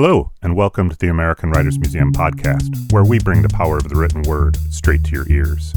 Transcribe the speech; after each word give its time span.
Hello, 0.00 0.30
and 0.40 0.54
welcome 0.54 0.88
to 0.88 0.96
the 0.96 1.08
American 1.08 1.50
Writers 1.50 1.76
Museum 1.76 2.12
podcast, 2.12 2.92
where 2.92 3.02
we 3.02 3.18
bring 3.18 3.42
the 3.42 3.48
power 3.48 3.78
of 3.78 3.88
the 3.88 3.96
written 3.96 4.22
word 4.22 4.56
straight 4.70 5.02
to 5.02 5.10
your 5.10 5.28
ears. 5.28 5.74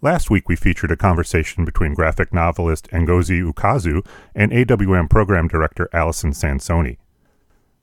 Last 0.00 0.30
week, 0.30 0.48
we 0.48 0.54
featured 0.54 0.92
a 0.92 0.96
conversation 0.96 1.64
between 1.64 1.94
graphic 1.94 2.32
novelist 2.32 2.86
Ngozi 2.90 3.42
Ukazu 3.42 4.06
and 4.36 4.52
AWM 4.52 5.10
program 5.10 5.48
director 5.48 5.88
Allison 5.92 6.32
Sansone. 6.32 6.96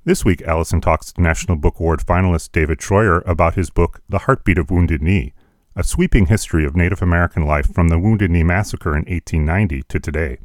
This 0.06 0.24
week, 0.24 0.42
Allison 0.44 0.80
talks 0.80 1.12
to 1.12 1.22
National 1.22 1.58
Book 1.58 1.82
Award 1.82 2.00
finalist 2.00 2.54
David 2.54 2.80
Treuer 2.80 3.22
about 3.28 3.56
his 3.56 3.70
book, 3.70 4.00
The 4.08 4.20
Heartbeat 4.20 4.58
of 4.58 4.72
Wounded 4.72 5.02
Knee, 5.02 5.34
a 5.76 5.84
sweeping 5.84 6.28
history 6.28 6.64
of 6.64 6.78
Native 6.78 7.02
American 7.02 7.46
life 7.46 7.74
from 7.74 7.90
the 7.90 8.00
Wounded 8.00 8.32
Knee 8.32 8.44
Massacre 8.44 8.92
in 8.96 9.04
1890 9.04 9.84
to 9.90 10.00
today. 10.00 10.38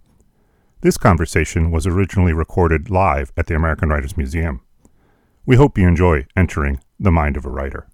This 0.85 0.99
conversation 0.99 1.71
was 1.71 1.87
originally 1.87 2.35
recorded 2.35 2.91
live 2.91 3.33
at 3.39 3.47
the 3.47 3.55
American 3.55 3.89
Writers 3.89 4.19
Museum. 4.19 4.61
We 5.47 5.57
hope 5.57 5.77
you 5.77 5.87
enjoy 5.87 6.27
entering 6.35 6.81
the 6.99 7.11
mind 7.11 7.37
of 7.37 7.45
a 7.45 7.51
writer. 7.51 7.87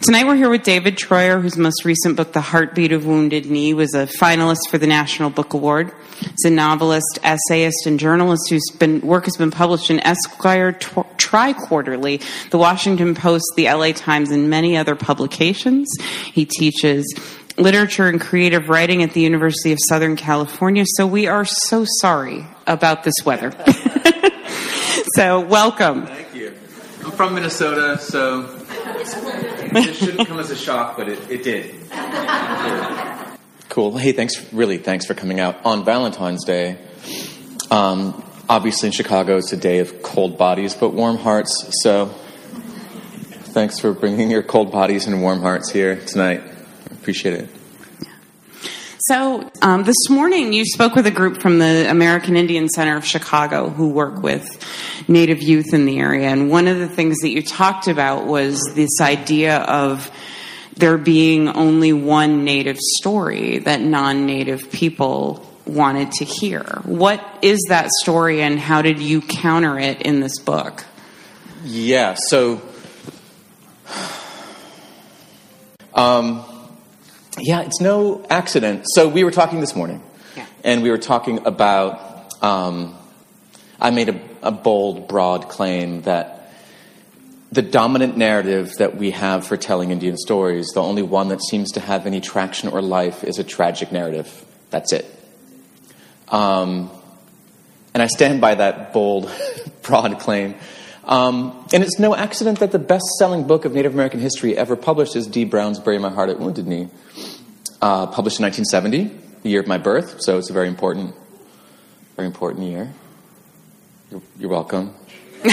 Tonight 0.00 0.24
we're 0.24 0.36
here 0.36 0.50
with 0.50 0.62
David 0.62 0.96
Treuer, 0.96 1.42
whose 1.42 1.56
most 1.56 1.84
recent 1.84 2.16
book, 2.16 2.32
The 2.32 2.40
Heartbeat 2.40 2.92
of 2.92 3.04
Wounded 3.04 3.46
Knee, 3.46 3.74
was 3.74 3.92
a 3.92 4.06
finalist 4.06 4.70
for 4.70 4.78
the 4.78 4.86
National 4.86 5.28
Book 5.28 5.52
Award. 5.52 5.92
He's 6.20 6.44
a 6.44 6.50
novelist, 6.50 7.18
essayist, 7.24 7.86
and 7.86 7.98
journalist 7.98 8.48
whose 8.50 8.64
been, 8.78 9.00
work 9.00 9.24
has 9.24 9.36
been 9.36 9.50
published 9.50 9.90
in 9.90 9.98
Esquire 9.98 10.72
TriQuarterly, 10.72 12.22
the 12.50 12.58
Washington 12.58 13.16
Post, 13.16 13.46
the 13.56 13.66
LA 13.66 13.90
Times, 13.90 14.30
and 14.30 14.48
many 14.48 14.76
other 14.76 14.94
publications. 14.94 15.92
He 16.32 16.46
teaches 16.46 17.04
literature 17.58 18.08
and 18.08 18.20
creative 18.20 18.68
writing 18.68 19.02
at 19.02 19.12
the 19.12 19.20
University 19.20 19.72
of 19.72 19.78
Southern 19.88 20.14
California. 20.14 20.84
So 20.86 21.08
we 21.08 21.26
are 21.26 21.44
so 21.44 21.84
sorry 22.00 22.46
about 22.68 23.02
this 23.02 23.14
weather. 23.24 23.52
so 25.16 25.40
welcome. 25.40 26.08
Thank 27.12 27.20
you. 27.20 27.24
I'm 27.24 27.30
from 27.30 27.34
Minnesota, 27.34 27.98
so 28.00 28.66
it 29.74 29.94
shouldn't 29.96 30.28
come 30.28 30.38
as 30.38 30.50
a 30.50 30.56
shock, 30.56 30.96
but 30.96 31.08
it, 31.08 31.30
it 31.30 31.42
did. 31.44 31.74
Cool. 33.68 33.96
Hey, 33.96 34.12
thanks. 34.12 34.52
Really, 34.52 34.78
thanks 34.78 35.06
for 35.06 35.14
coming 35.14 35.40
out 35.40 35.64
on 35.64 35.84
Valentine's 35.84 36.44
Day. 36.44 36.78
Um, 37.70 38.22
obviously, 38.48 38.88
in 38.88 38.92
Chicago, 38.92 39.38
it's 39.38 39.52
a 39.52 39.56
day 39.56 39.78
of 39.78 40.02
cold 40.02 40.36
bodies 40.36 40.74
but 40.74 40.90
warm 40.90 41.16
hearts. 41.16 41.70
So, 41.82 42.06
thanks 42.06 43.78
for 43.78 43.92
bringing 43.92 44.30
your 44.30 44.42
cold 44.42 44.72
bodies 44.72 45.06
and 45.06 45.22
warm 45.22 45.40
hearts 45.40 45.70
here 45.70 45.96
tonight. 45.96 46.42
Appreciate 46.90 47.34
it. 47.34 47.61
So, 49.08 49.50
um, 49.62 49.82
this 49.82 50.08
morning 50.08 50.52
you 50.52 50.64
spoke 50.64 50.94
with 50.94 51.08
a 51.08 51.10
group 51.10 51.40
from 51.40 51.58
the 51.58 51.90
American 51.90 52.36
Indian 52.36 52.68
Center 52.68 52.96
of 52.96 53.04
Chicago 53.04 53.68
who 53.68 53.88
work 53.88 54.22
with 54.22 54.46
Native 55.08 55.42
youth 55.42 55.74
in 55.74 55.86
the 55.86 55.98
area. 55.98 56.28
And 56.28 56.48
one 56.48 56.68
of 56.68 56.78
the 56.78 56.86
things 56.86 57.18
that 57.22 57.30
you 57.30 57.42
talked 57.42 57.88
about 57.88 58.26
was 58.26 58.62
this 58.76 59.00
idea 59.00 59.56
of 59.58 60.08
there 60.76 60.98
being 60.98 61.48
only 61.48 61.92
one 61.92 62.44
Native 62.44 62.78
story 62.78 63.58
that 63.58 63.80
non 63.80 64.24
Native 64.24 64.70
people 64.70 65.44
wanted 65.66 66.12
to 66.12 66.24
hear. 66.24 66.62
What 66.84 67.24
is 67.42 67.58
that 67.70 67.90
story, 68.02 68.40
and 68.40 68.56
how 68.56 68.82
did 68.82 69.00
you 69.00 69.20
counter 69.20 69.80
it 69.80 70.02
in 70.02 70.20
this 70.20 70.38
book? 70.38 70.84
Yeah, 71.64 72.14
so. 72.14 72.62
Um, 75.92 76.44
yeah, 77.38 77.62
it's 77.62 77.80
no 77.80 78.24
accident. 78.28 78.84
So 78.94 79.08
we 79.08 79.24
were 79.24 79.30
talking 79.30 79.60
this 79.60 79.74
morning, 79.74 80.02
yeah. 80.36 80.46
and 80.64 80.82
we 80.82 80.90
were 80.90 80.98
talking 80.98 81.46
about. 81.46 82.42
Um, 82.42 82.96
I 83.80 83.90
made 83.90 84.10
a, 84.10 84.20
a 84.42 84.52
bold, 84.52 85.08
broad 85.08 85.48
claim 85.48 86.02
that 86.02 86.52
the 87.50 87.62
dominant 87.62 88.16
narrative 88.16 88.72
that 88.78 88.96
we 88.96 89.10
have 89.10 89.46
for 89.46 89.56
telling 89.56 89.90
Indian 89.90 90.16
stories, 90.16 90.68
the 90.68 90.82
only 90.82 91.02
one 91.02 91.28
that 91.28 91.42
seems 91.42 91.72
to 91.72 91.80
have 91.80 92.06
any 92.06 92.20
traction 92.20 92.68
or 92.68 92.80
life, 92.80 93.24
is 93.24 93.38
a 93.38 93.44
tragic 93.44 93.92
narrative. 93.92 94.44
That's 94.70 94.92
it. 94.92 95.04
Um, 96.28 96.90
and 97.92 98.02
I 98.02 98.06
stand 98.06 98.40
by 98.40 98.54
that 98.54 98.92
bold, 98.92 99.30
broad 99.82 100.18
claim. 100.18 100.54
Um, 101.04 101.66
and 101.72 101.82
it's 101.82 101.98
no 101.98 102.14
accident 102.14 102.60
that 102.60 102.70
the 102.70 102.78
best 102.78 103.04
selling 103.18 103.46
book 103.46 103.64
of 103.64 103.72
Native 103.72 103.92
American 103.92 104.20
history 104.20 104.56
ever 104.56 104.76
published 104.76 105.16
is 105.16 105.26
Dee 105.26 105.44
Brown's 105.44 105.80
Bury 105.80 105.98
My 105.98 106.10
Heart 106.10 106.30
at 106.30 106.38
Wounded 106.38 106.66
Knee, 106.66 106.88
uh, 107.80 108.06
published 108.06 108.38
in 108.38 108.44
1970, 108.44 109.10
the 109.42 109.50
year 109.50 109.60
of 109.60 109.66
my 109.66 109.78
birth, 109.78 110.20
so 110.20 110.38
it's 110.38 110.48
a 110.48 110.52
very 110.52 110.68
important, 110.68 111.14
very 112.14 112.28
important 112.28 112.66
year. 112.66 112.92
You're, 114.10 114.22
you're 114.38 114.50
welcome. 114.50 114.94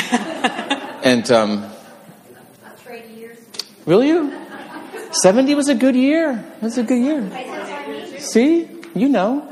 and, 1.03 1.29
um, 1.31 1.71
Will 3.85 4.03
you? 4.03 4.31
70 5.23 5.55
was 5.55 5.67
a 5.67 5.73
good 5.73 5.95
year. 5.95 6.45
That's 6.61 6.77
a 6.77 6.83
good 6.83 7.01
year. 7.01 8.19
See? 8.19 8.69
You 8.93 9.09
know. 9.09 9.51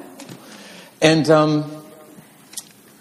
And 1.02 1.28
um, 1.32 1.84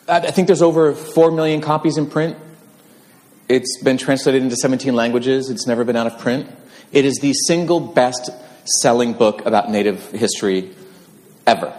I 0.08 0.30
think 0.30 0.46
there's 0.46 0.62
over 0.62 0.94
4 0.94 1.30
million 1.32 1.60
copies 1.60 1.98
in 1.98 2.08
print 2.08 2.38
it's 3.48 3.80
been 3.82 3.96
translated 3.96 4.42
into 4.42 4.56
17 4.56 4.94
languages. 4.94 5.50
It's 5.50 5.66
never 5.66 5.84
been 5.84 5.96
out 5.96 6.06
of 6.06 6.18
print. 6.18 6.50
It 6.92 7.04
is 7.04 7.18
the 7.20 7.32
single 7.32 7.80
best 7.80 8.30
selling 8.80 9.12
book 9.12 9.46
about 9.46 9.70
Native 9.70 10.10
history 10.10 10.74
ever. 11.46 11.72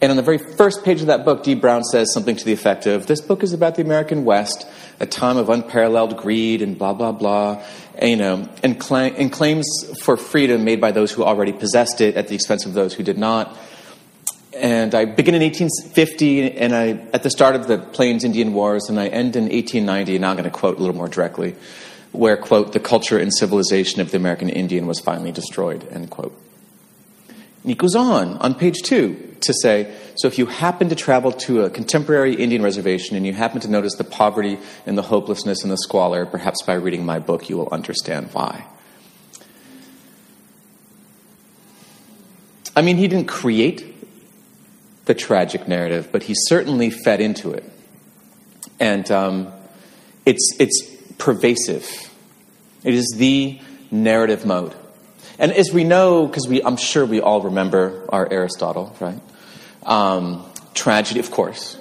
And 0.00 0.10
on 0.10 0.16
the 0.16 0.22
very 0.22 0.38
first 0.38 0.82
page 0.82 1.00
of 1.00 1.06
that 1.06 1.24
book, 1.24 1.44
Dee 1.44 1.54
Brown 1.54 1.84
says 1.84 2.12
something 2.12 2.34
to 2.34 2.44
the 2.44 2.52
effect 2.52 2.86
of 2.86 3.06
This 3.06 3.20
book 3.20 3.44
is 3.44 3.52
about 3.52 3.76
the 3.76 3.82
American 3.82 4.24
West, 4.24 4.66
a 4.98 5.06
time 5.06 5.36
of 5.36 5.48
unparalleled 5.48 6.16
greed 6.16 6.60
and 6.60 6.76
blah, 6.76 6.92
blah, 6.92 7.12
blah, 7.12 7.62
and, 7.94 8.10
you 8.10 8.16
know, 8.16 8.48
and, 8.64 8.82
cl- 8.82 9.14
and 9.16 9.30
claims 9.30 9.64
for 10.02 10.16
freedom 10.16 10.64
made 10.64 10.80
by 10.80 10.90
those 10.90 11.12
who 11.12 11.22
already 11.22 11.52
possessed 11.52 12.00
it 12.00 12.16
at 12.16 12.26
the 12.26 12.34
expense 12.34 12.66
of 12.66 12.74
those 12.74 12.94
who 12.94 13.04
did 13.04 13.16
not 13.16 13.56
and 14.54 14.94
I 14.94 15.04
begin 15.04 15.34
in 15.34 15.42
1850, 15.42 16.58
and 16.58 16.74
I 16.74 16.88
at 17.12 17.22
the 17.22 17.30
start 17.30 17.54
of 17.54 17.66
the 17.66 17.78
Plains 17.78 18.24
Indian 18.24 18.52
Wars, 18.52 18.88
and 18.88 18.98
I 19.00 19.08
end 19.08 19.36
in 19.36 19.44
1890. 19.44 20.18
Now 20.18 20.30
I'm 20.30 20.36
going 20.36 20.44
to 20.44 20.50
quote 20.50 20.76
a 20.76 20.80
little 20.80 20.96
more 20.96 21.08
directly, 21.08 21.56
where 22.12 22.36
quote 22.36 22.72
the 22.72 22.80
culture 22.80 23.18
and 23.18 23.32
civilization 23.34 24.00
of 24.00 24.10
the 24.10 24.16
American 24.16 24.48
Indian 24.48 24.86
was 24.86 25.00
finally 25.00 25.32
destroyed. 25.32 25.86
End 25.90 26.10
quote. 26.10 26.36
And 27.28 27.70
he 27.70 27.74
goes 27.74 27.94
on 27.94 28.38
on 28.38 28.54
page 28.54 28.82
two 28.82 29.36
to 29.40 29.54
say, 29.54 29.94
so 30.16 30.28
if 30.28 30.38
you 30.38 30.46
happen 30.46 30.88
to 30.88 30.94
travel 30.94 31.32
to 31.32 31.62
a 31.62 31.70
contemporary 31.70 32.34
Indian 32.34 32.62
reservation 32.62 33.16
and 33.16 33.26
you 33.26 33.32
happen 33.32 33.60
to 33.60 33.68
notice 33.68 33.94
the 33.94 34.04
poverty 34.04 34.58
and 34.86 34.98
the 34.98 35.02
hopelessness 35.02 35.62
and 35.62 35.70
the 35.70 35.78
squalor, 35.78 36.26
perhaps 36.26 36.62
by 36.62 36.74
reading 36.74 37.04
my 37.04 37.18
book 37.18 37.48
you 37.48 37.56
will 37.56 37.68
understand 37.70 38.28
why. 38.32 38.66
I 42.74 42.82
mean, 42.82 42.96
he 42.96 43.06
didn't 43.08 43.28
create 43.28 44.01
the 45.04 45.14
tragic 45.14 45.66
narrative, 45.66 46.10
but 46.12 46.22
he 46.22 46.34
certainly 46.36 46.90
fed 46.90 47.20
into 47.20 47.52
it. 47.52 47.64
And 48.78 49.10
um, 49.10 49.52
it's, 50.24 50.56
it's 50.58 50.82
pervasive. 51.18 52.10
It 52.84 52.94
is 52.94 53.14
the 53.16 53.60
narrative 53.90 54.46
mode. 54.46 54.74
And 55.38 55.52
as 55.52 55.72
we 55.72 55.84
know, 55.84 56.26
because 56.26 56.46
I'm 56.64 56.76
sure 56.76 57.04
we 57.04 57.20
all 57.20 57.42
remember 57.42 58.06
our 58.08 58.30
Aristotle, 58.30 58.94
right? 59.00 59.20
Um, 59.84 60.44
tragedy, 60.74 61.20
of 61.20 61.30
course. 61.30 61.78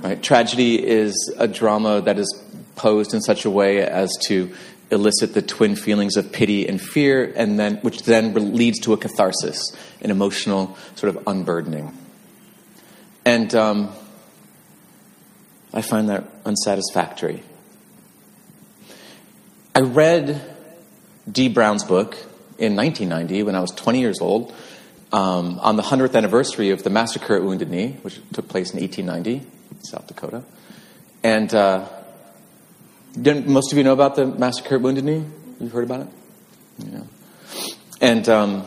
Right? 0.00 0.22
Tragedy 0.22 0.84
is 0.86 1.34
a 1.38 1.48
drama 1.48 2.02
that 2.02 2.18
is 2.18 2.44
posed 2.76 3.14
in 3.14 3.20
such 3.20 3.44
a 3.44 3.50
way 3.50 3.82
as 3.82 4.10
to 4.26 4.54
elicit 4.90 5.34
the 5.34 5.42
twin 5.42 5.74
feelings 5.76 6.16
of 6.16 6.32
pity 6.32 6.66
and 6.66 6.80
fear, 6.80 7.32
and 7.36 7.58
then 7.58 7.76
which 7.78 8.02
then 8.02 8.32
leads 8.54 8.78
to 8.80 8.92
a 8.92 8.96
catharsis, 8.96 9.76
an 10.00 10.10
emotional 10.10 10.76
sort 10.94 11.14
of 11.14 11.22
unburdening. 11.26 11.92
And 13.28 13.54
um, 13.54 13.90
I 15.74 15.82
find 15.82 16.08
that 16.08 16.24
unsatisfactory. 16.46 17.42
I 19.74 19.80
read 19.80 20.40
Dee 21.30 21.50
Brown's 21.50 21.84
book 21.84 22.14
in 22.56 22.74
1990 22.74 23.42
when 23.42 23.54
I 23.54 23.60
was 23.60 23.70
20 23.72 24.00
years 24.00 24.22
old 24.22 24.54
um, 25.12 25.58
on 25.60 25.76
the 25.76 25.82
100th 25.82 26.16
anniversary 26.16 26.70
of 26.70 26.84
the 26.84 26.88
massacre 26.88 27.36
at 27.36 27.42
Wounded 27.42 27.68
Knee, 27.68 27.98
which 28.00 28.18
took 28.32 28.48
place 28.48 28.72
in 28.72 28.80
1890 28.80 29.46
South 29.82 30.06
Dakota. 30.06 30.42
And 31.22 31.54
uh, 31.54 31.86
most 33.14 33.72
of 33.72 33.76
you 33.76 33.84
know 33.84 33.92
about 33.92 34.16
the 34.16 34.24
massacre 34.24 34.76
at 34.76 34.80
Wounded 34.80 35.04
Knee? 35.04 35.22
You've 35.60 35.72
heard 35.72 35.84
about 35.84 36.00
it? 36.00 36.08
Yeah. 36.78 37.00
And 38.00 38.26
um, 38.30 38.64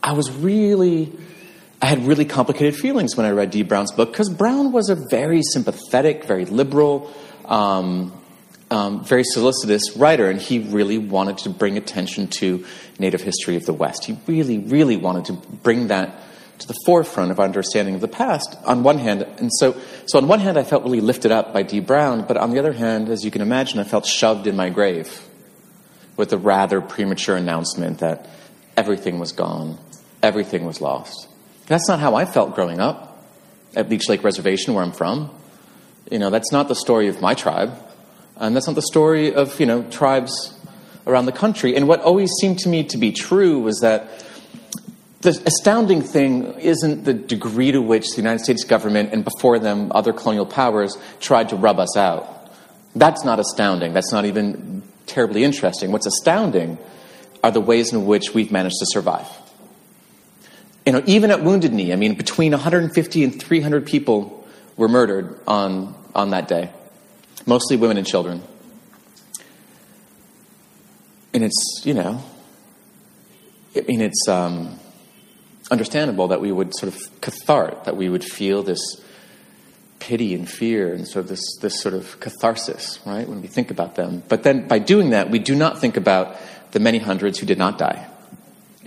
I 0.00 0.12
was 0.12 0.30
really 0.30 1.10
I 1.82 1.86
had 1.86 2.06
really 2.06 2.24
complicated 2.24 2.76
feelings 2.76 3.16
when 3.16 3.26
I 3.26 3.30
read 3.30 3.50
Dee 3.50 3.62
Brown's 3.62 3.92
book 3.92 4.10
because 4.10 4.30
Brown 4.30 4.72
was 4.72 4.88
a 4.88 4.96
very 5.10 5.42
sympathetic, 5.42 6.24
very 6.24 6.44
liberal, 6.44 7.12
um, 7.44 8.12
um, 8.70 9.04
very 9.04 9.24
solicitous 9.24 9.96
writer, 9.96 10.30
and 10.30 10.40
he 10.40 10.60
really 10.60 10.98
wanted 10.98 11.38
to 11.38 11.50
bring 11.50 11.76
attention 11.76 12.28
to 12.38 12.64
Native 12.98 13.20
history 13.20 13.56
of 13.56 13.66
the 13.66 13.72
West. 13.72 14.04
He 14.04 14.16
really, 14.26 14.58
really 14.58 14.96
wanted 14.96 15.26
to 15.26 15.32
bring 15.34 15.88
that 15.88 16.14
to 16.58 16.68
the 16.68 16.76
forefront 16.86 17.30
of 17.30 17.40
our 17.40 17.44
understanding 17.44 17.94
of 17.94 18.00
the 18.00 18.08
past 18.08 18.56
on 18.64 18.82
one 18.82 18.98
hand. 18.98 19.22
And 19.22 19.50
so, 19.52 19.76
so 20.06 20.18
on 20.18 20.28
one 20.28 20.40
hand, 20.40 20.56
I 20.56 20.62
felt 20.62 20.84
really 20.84 21.00
lifted 21.00 21.32
up 21.32 21.52
by 21.52 21.62
Dee 21.62 21.80
Brown, 21.80 22.24
but 22.26 22.36
on 22.36 22.50
the 22.50 22.58
other 22.58 22.72
hand, 22.72 23.08
as 23.08 23.24
you 23.24 23.30
can 23.30 23.42
imagine, 23.42 23.80
I 23.80 23.84
felt 23.84 24.06
shoved 24.06 24.46
in 24.46 24.56
my 24.56 24.70
grave 24.70 25.26
with 26.16 26.32
a 26.32 26.38
rather 26.38 26.80
premature 26.80 27.36
announcement 27.36 27.98
that 27.98 28.28
everything 28.76 29.18
was 29.18 29.32
gone, 29.32 29.78
everything 30.22 30.64
was 30.64 30.80
lost. 30.80 31.28
That's 31.66 31.88
not 31.88 31.98
how 31.98 32.14
I 32.14 32.24
felt 32.24 32.54
growing 32.54 32.80
up 32.80 33.24
at 33.74 33.88
Leech 33.88 34.08
Lake 34.08 34.22
Reservation, 34.22 34.74
where 34.74 34.84
I'm 34.84 34.92
from. 34.92 35.30
You 36.10 36.18
know, 36.18 36.30
that's 36.30 36.52
not 36.52 36.68
the 36.68 36.74
story 36.74 37.08
of 37.08 37.20
my 37.20 37.34
tribe, 37.34 37.72
and 38.36 38.54
that's 38.54 38.66
not 38.66 38.76
the 38.76 38.82
story 38.82 39.34
of, 39.34 39.58
you 39.58 39.66
know, 39.66 39.82
tribes 39.84 40.54
around 41.06 41.26
the 41.26 41.32
country. 41.32 41.74
And 41.76 41.88
what 41.88 42.00
always 42.00 42.30
seemed 42.40 42.58
to 42.60 42.68
me 42.68 42.84
to 42.84 42.98
be 42.98 43.12
true 43.12 43.60
was 43.60 43.80
that 43.80 44.08
the 45.22 45.30
astounding 45.46 46.02
thing 46.02 46.58
isn't 46.58 47.04
the 47.04 47.14
degree 47.14 47.72
to 47.72 47.80
which 47.80 48.10
the 48.10 48.18
United 48.18 48.40
States 48.40 48.64
government 48.64 49.14
and 49.14 49.24
before 49.24 49.58
them 49.58 49.90
other 49.94 50.12
colonial 50.12 50.44
powers 50.44 50.98
tried 51.20 51.48
to 51.48 51.56
rub 51.56 51.78
us 51.78 51.96
out. 51.96 52.52
That's 52.94 53.24
not 53.24 53.40
astounding. 53.40 53.94
That's 53.94 54.12
not 54.12 54.26
even 54.26 54.82
terribly 55.06 55.42
interesting. 55.42 55.92
What's 55.92 56.06
astounding 56.06 56.76
are 57.42 57.50
the 57.50 57.60
ways 57.60 57.92
in 57.92 58.04
which 58.04 58.34
we've 58.34 58.52
managed 58.52 58.76
to 58.80 58.86
survive. 58.88 59.26
You 60.86 60.92
know, 60.92 61.02
even 61.06 61.30
at 61.30 61.42
Wounded 61.42 61.72
Knee, 61.72 61.92
I 61.92 61.96
mean, 61.96 62.14
between 62.14 62.52
150 62.52 63.24
and 63.24 63.42
300 63.42 63.86
people 63.86 64.46
were 64.76 64.88
murdered 64.88 65.40
on, 65.46 65.94
on 66.14 66.30
that 66.30 66.46
day, 66.46 66.70
mostly 67.46 67.76
women 67.76 67.96
and 67.96 68.06
children. 68.06 68.42
And 71.32 71.42
it's, 71.42 71.82
you 71.84 71.94
know, 71.94 72.22
I 73.74 73.80
mean, 73.80 74.02
it's 74.02 74.28
um, 74.28 74.78
understandable 75.70 76.28
that 76.28 76.42
we 76.42 76.52
would 76.52 76.76
sort 76.76 76.94
of 76.94 77.20
cathart, 77.22 77.84
that 77.84 77.96
we 77.96 78.10
would 78.10 78.22
feel 78.22 78.62
this 78.62 78.80
pity 80.00 80.34
and 80.34 80.48
fear 80.48 80.92
and 80.92 81.08
sort 81.08 81.24
of 81.24 81.28
this, 81.30 81.42
this 81.62 81.80
sort 81.80 81.94
of 81.94 82.20
catharsis, 82.20 83.00
right, 83.06 83.26
when 83.26 83.40
we 83.40 83.48
think 83.48 83.70
about 83.70 83.94
them. 83.94 84.22
But 84.28 84.42
then 84.42 84.68
by 84.68 84.80
doing 84.80 85.10
that, 85.10 85.30
we 85.30 85.38
do 85.38 85.54
not 85.54 85.80
think 85.80 85.96
about 85.96 86.36
the 86.72 86.78
many 86.78 86.98
hundreds 86.98 87.38
who 87.38 87.46
did 87.46 87.56
not 87.56 87.78
die 87.78 88.06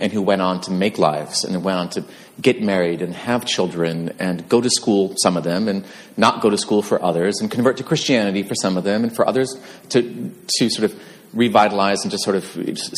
and 0.00 0.12
who 0.12 0.22
went 0.22 0.40
on 0.40 0.60
to 0.62 0.70
make 0.70 0.98
lives 0.98 1.44
and 1.44 1.62
went 1.64 1.78
on 1.78 1.88
to 1.90 2.04
get 2.40 2.62
married 2.62 3.02
and 3.02 3.14
have 3.14 3.44
children 3.44 4.14
and 4.18 4.48
go 4.48 4.60
to 4.60 4.70
school, 4.70 5.14
some 5.16 5.36
of 5.36 5.44
them, 5.44 5.68
and 5.68 5.84
not 6.16 6.40
go 6.40 6.50
to 6.50 6.58
school 6.58 6.82
for 6.82 7.02
others, 7.02 7.40
and 7.40 7.50
convert 7.50 7.76
to 7.78 7.82
Christianity 7.82 8.42
for 8.42 8.54
some 8.54 8.76
of 8.76 8.84
them, 8.84 9.02
and 9.02 9.14
for 9.14 9.26
others 9.26 9.58
to, 9.90 10.32
to 10.58 10.70
sort 10.70 10.90
of 10.90 11.00
revitalize 11.32 12.02
and 12.02 12.10
just 12.10 12.24
sort 12.24 12.36
of 12.36 12.44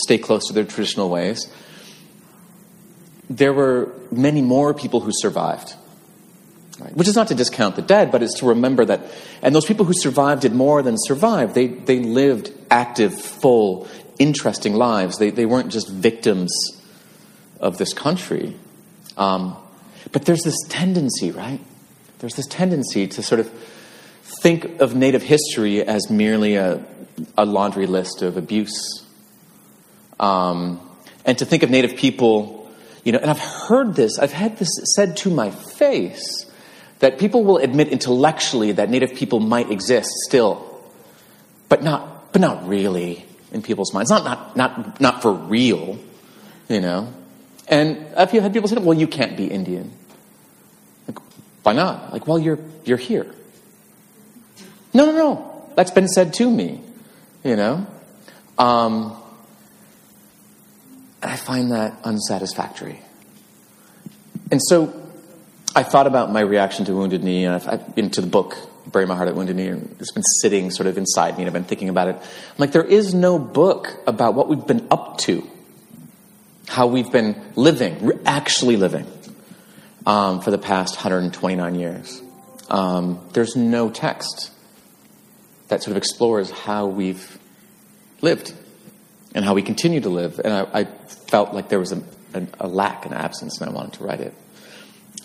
stay 0.05 0.19
close 0.19 0.47
to 0.49 0.53
their 0.53 0.65
traditional 0.65 1.09
ways. 1.09 1.51
There 3.29 3.53
were 3.53 3.95
many 4.11 4.43
more 4.43 4.75
people 4.75 5.01
who 5.01 5.13
survived. 5.13 5.75
Right? 6.79 6.97
Which 6.97 7.09
is 7.09 7.17
not 7.17 7.29
to 7.29 7.35
discount 7.35 7.77
the 7.77 7.83
dead, 7.83 8.11
but 8.11 8.23
it's 8.23 8.39
to 8.41 8.47
remember 8.47 8.85
that, 8.87 9.03
and 9.43 9.55
those 9.55 9.67
people 9.67 9.85
who 9.85 9.93
survived 9.95 10.43
did 10.43 10.55
more 10.55 10.83
than 10.83 10.97
survive. 10.99 11.55
They, 11.55 11.67
they 11.67 12.01
lived 12.01 12.53
active, 12.71 13.21
full, 13.21 13.89
interesting 14.19 14.75
lives. 14.75 15.19
They, 15.19 15.31
they 15.31 15.47
weren't 15.47 15.71
just 15.71 15.89
victims 15.89 16.51
of 17.61 17.79
this 17.79 17.93
country. 17.93 18.57
Um, 19.17 19.57
but 20.13 20.25
there's 20.25 20.43
this 20.43 20.57
tendency, 20.69 21.31
right? 21.31 21.61
There's 22.19 22.35
this 22.35 22.47
tendency 22.47 23.07
to 23.07 23.23
sort 23.23 23.41
of 23.41 23.51
think 24.43 24.81
of 24.81 24.95
Native 24.95 25.23
history 25.23 25.83
as 25.83 26.11
merely 26.11 26.57
a, 26.57 26.85
a 27.37 27.45
laundry 27.45 27.87
list 27.87 28.23
of 28.23 28.37
abuse. 28.37 29.05
Um, 30.19 30.81
and 31.25 31.39
to 31.39 31.45
think 31.45 31.63
of 31.63 31.71
Native 31.71 31.97
people, 31.97 32.71
you 33.05 33.13
know, 33.13 33.19
and 33.19 33.31
I've 33.31 33.39
heard 33.39 33.95
this, 33.95 34.19
I've 34.19 34.33
had 34.33 34.59
this 34.59 34.69
said 34.95 35.17
to 35.19 35.31
my 35.31 35.51
face 35.51 36.47
that 37.01 37.19
people 37.19 37.45
will 37.45 37.59
admit 37.59 37.89
intellectually 37.89 38.73
that 38.73 38.91
Native 38.91 39.15
people 39.15 39.41
might 39.41 39.71
exist 39.71 40.11
still, 40.27 40.67
but 41.69 41.83
not, 41.83 42.33
but 42.33 42.41
not 42.41 42.69
really 42.69 43.25
in 43.53 43.63
people's 43.63 43.93
minds. 43.93 44.11
Not, 44.11 44.25
not, 44.25 44.57
not, 44.57 45.01
not 45.01 45.23
for 45.23 45.33
real, 45.33 45.99
you 46.69 46.81
know. 46.81 47.13
And 47.71 48.05
I've 48.17 48.31
had 48.33 48.53
people 48.53 48.69
say, 48.69 48.77
well, 48.77 48.99
you 48.99 49.07
can't 49.07 49.37
be 49.37 49.47
Indian. 49.47 49.93
Like, 51.07 51.19
why 51.63 51.73
not? 51.73 52.13
Like, 52.13 52.27
well, 52.27 52.39
you're, 52.39 52.59
you're 52.85 52.99
here. 52.99 53.33
No, 54.93 55.07
no, 55.07 55.13
no. 55.13 55.71
That's 55.77 55.93
been 55.93 56.09
said 56.09 56.35
to 56.35 56.51
me, 56.51 56.83
you 57.45 57.55
know. 57.55 57.87
Um, 58.59 59.17
I 61.23 61.37
find 61.37 61.71
that 61.71 61.95
unsatisfactory. 62.03 63.01
And 64.51 64.61
so 64.61 64.93
I 65.77 65.85
thought 65.85 66.09
about 66.09 66.33
my 66.33 66.41
reaction 66.41 66.85
to 66.87 66.95
Wounded 66.95 67.23
Knee, 67.23 67.45
and 67.45 67.55
I've, 67.55 67.69
I've 67.69 67.95
been 67.95 68.11
to 68.11 68.21
the 68.21 68.27
book, 68.27 68.57
Bury 68.91 69.07
My 69.07 69.15
Heart 69.15 69.29
at 69.29 69.37
Wounded 69.37 69.55
Knee, 69.55 69.69
and 69.69 69.97
it's 70.01 70.11
been 70.11 70.25
sitting 70.43 70.73
sort 70.73 70.89
of 70.89 70.99
inside 70.99 71.37
me, 71.37 71.45
and 71.45 71.47
I've 71.47 71.53
been 71.53 71.65
thinking 71.65 71.89
about 71.89 72.09
it. 72.09 72.17
I'm 72.17 72.57
like, 72.59 72.73
there 72.73 72.85
is 72.85 73.15
no 73.15 73.39
book 73.39 73.97
about 74.09 74.35
what 74.35 74.49
we've 74.49 74.67
been 74.67 74.89
up 74.91 75.19
to, 75.19 75.49
how 76.71 76.87
we've 76.87 77.11
been 77.11 77.35
living, 77.57 78.13
actually 78.25 78.77
living, 78.77 79.05
um, 80.07 80.41
for 80.41 80.53
the 80.53 80.59
past 80.59 80.95
129 80.95 81.75
years. 81.75 82.23
Um, 82.69 83.19
there's 83.33 83.57
no 83.57 83.91
text 83.91 84.53
that 85.67 85.83
sort 85.83 85.91
of 85.91 85.97
explores 85.97 86.49
how 86.53 86.87
we've 86.87 87.41
lived 88.21 88.55
and 89.35 89.45
how 89.45 89.55
we 89.55 89.63
continue 89.63 90.01
to 90.01 90.11
live. 90.11 90.39
And 90.39 90.55
I, 90.55 90.67
I 90.73 90.85
felt 90.85 91.53
like 91.53 91.69
there 91.69 91.81
was 91.81 91.91
a, 91.91 92.05
a, 92.35 92.47
a 92.61 92.69
lack, 92.69 93.05
an 93.05 93.15
absence, 93.15 93.61
and 93.61 93.69
I 93.69 93.73
wanted 93.73 93.95
to 93.95 94.05
write 94.05 94.21
it. 94.21 94.35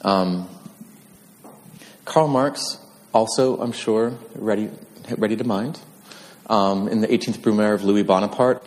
Um, 0.01 0.50
Karl 2.06 2.27
Marx, 2.27 2.80
also, 3.13 3.62
I'm 3.62 3.71
sure, 3.71 4.18
ready, 4.33 4.71
ready 5.15 5.36
to 5.36 5.44
mind, 5.44 5.80
um, 6.47 6.88
in 6.88 7.01
the 7.01 7.07
18th 7.07 7.38
Brumaire 7.38 7.75
of 7.75 7.83
Louis 7.83 8.01
Bonaparte. 8.01 8.65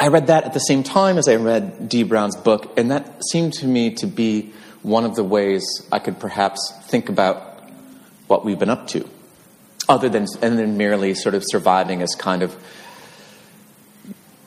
I 0.00 0.08
read 0.08 0.28
that 0.28 0.44
at 0.44 0.52
the 0.52 0.60
same 0.60 0.84
time 0.84 1.18
as 1.18 1.28
I 1.28 1.36
read 1.36 1.88
Dee 1.88 2.04
Brown's 2.04 2.36
book, 2.36 2.72
and 2.78 2.90
that 2.92 3.22
seemed 3.32 3.54
to 3.54 3.66
me 3.66 3.94
to 3.96 4.06
be 4.06 4.52
one 4.82 5.04
of 5.04 5.16
the 5.16 5.24
ways 5.24 5.64
I 5.90 5.98
could 5.98 6.20
perhaps 6.20 6.72
think 6.84 7.08
about 7.08 7.64
what 8.28 8.44
we've 8.44 8.58
been 8.58 8.70
up 8.70 8.86
to, 8.88 9.08
other 9.88 10.08
than 10.08 10.26
and 10.40 10.58
then 10.58 10.76
merely 10.76 11.14
sort 11.14 11.34
of 11.34 11.42
surviving 11.44 12.00
as 12.00 12.14
kind 12.14 12.42
of 12.42 12.56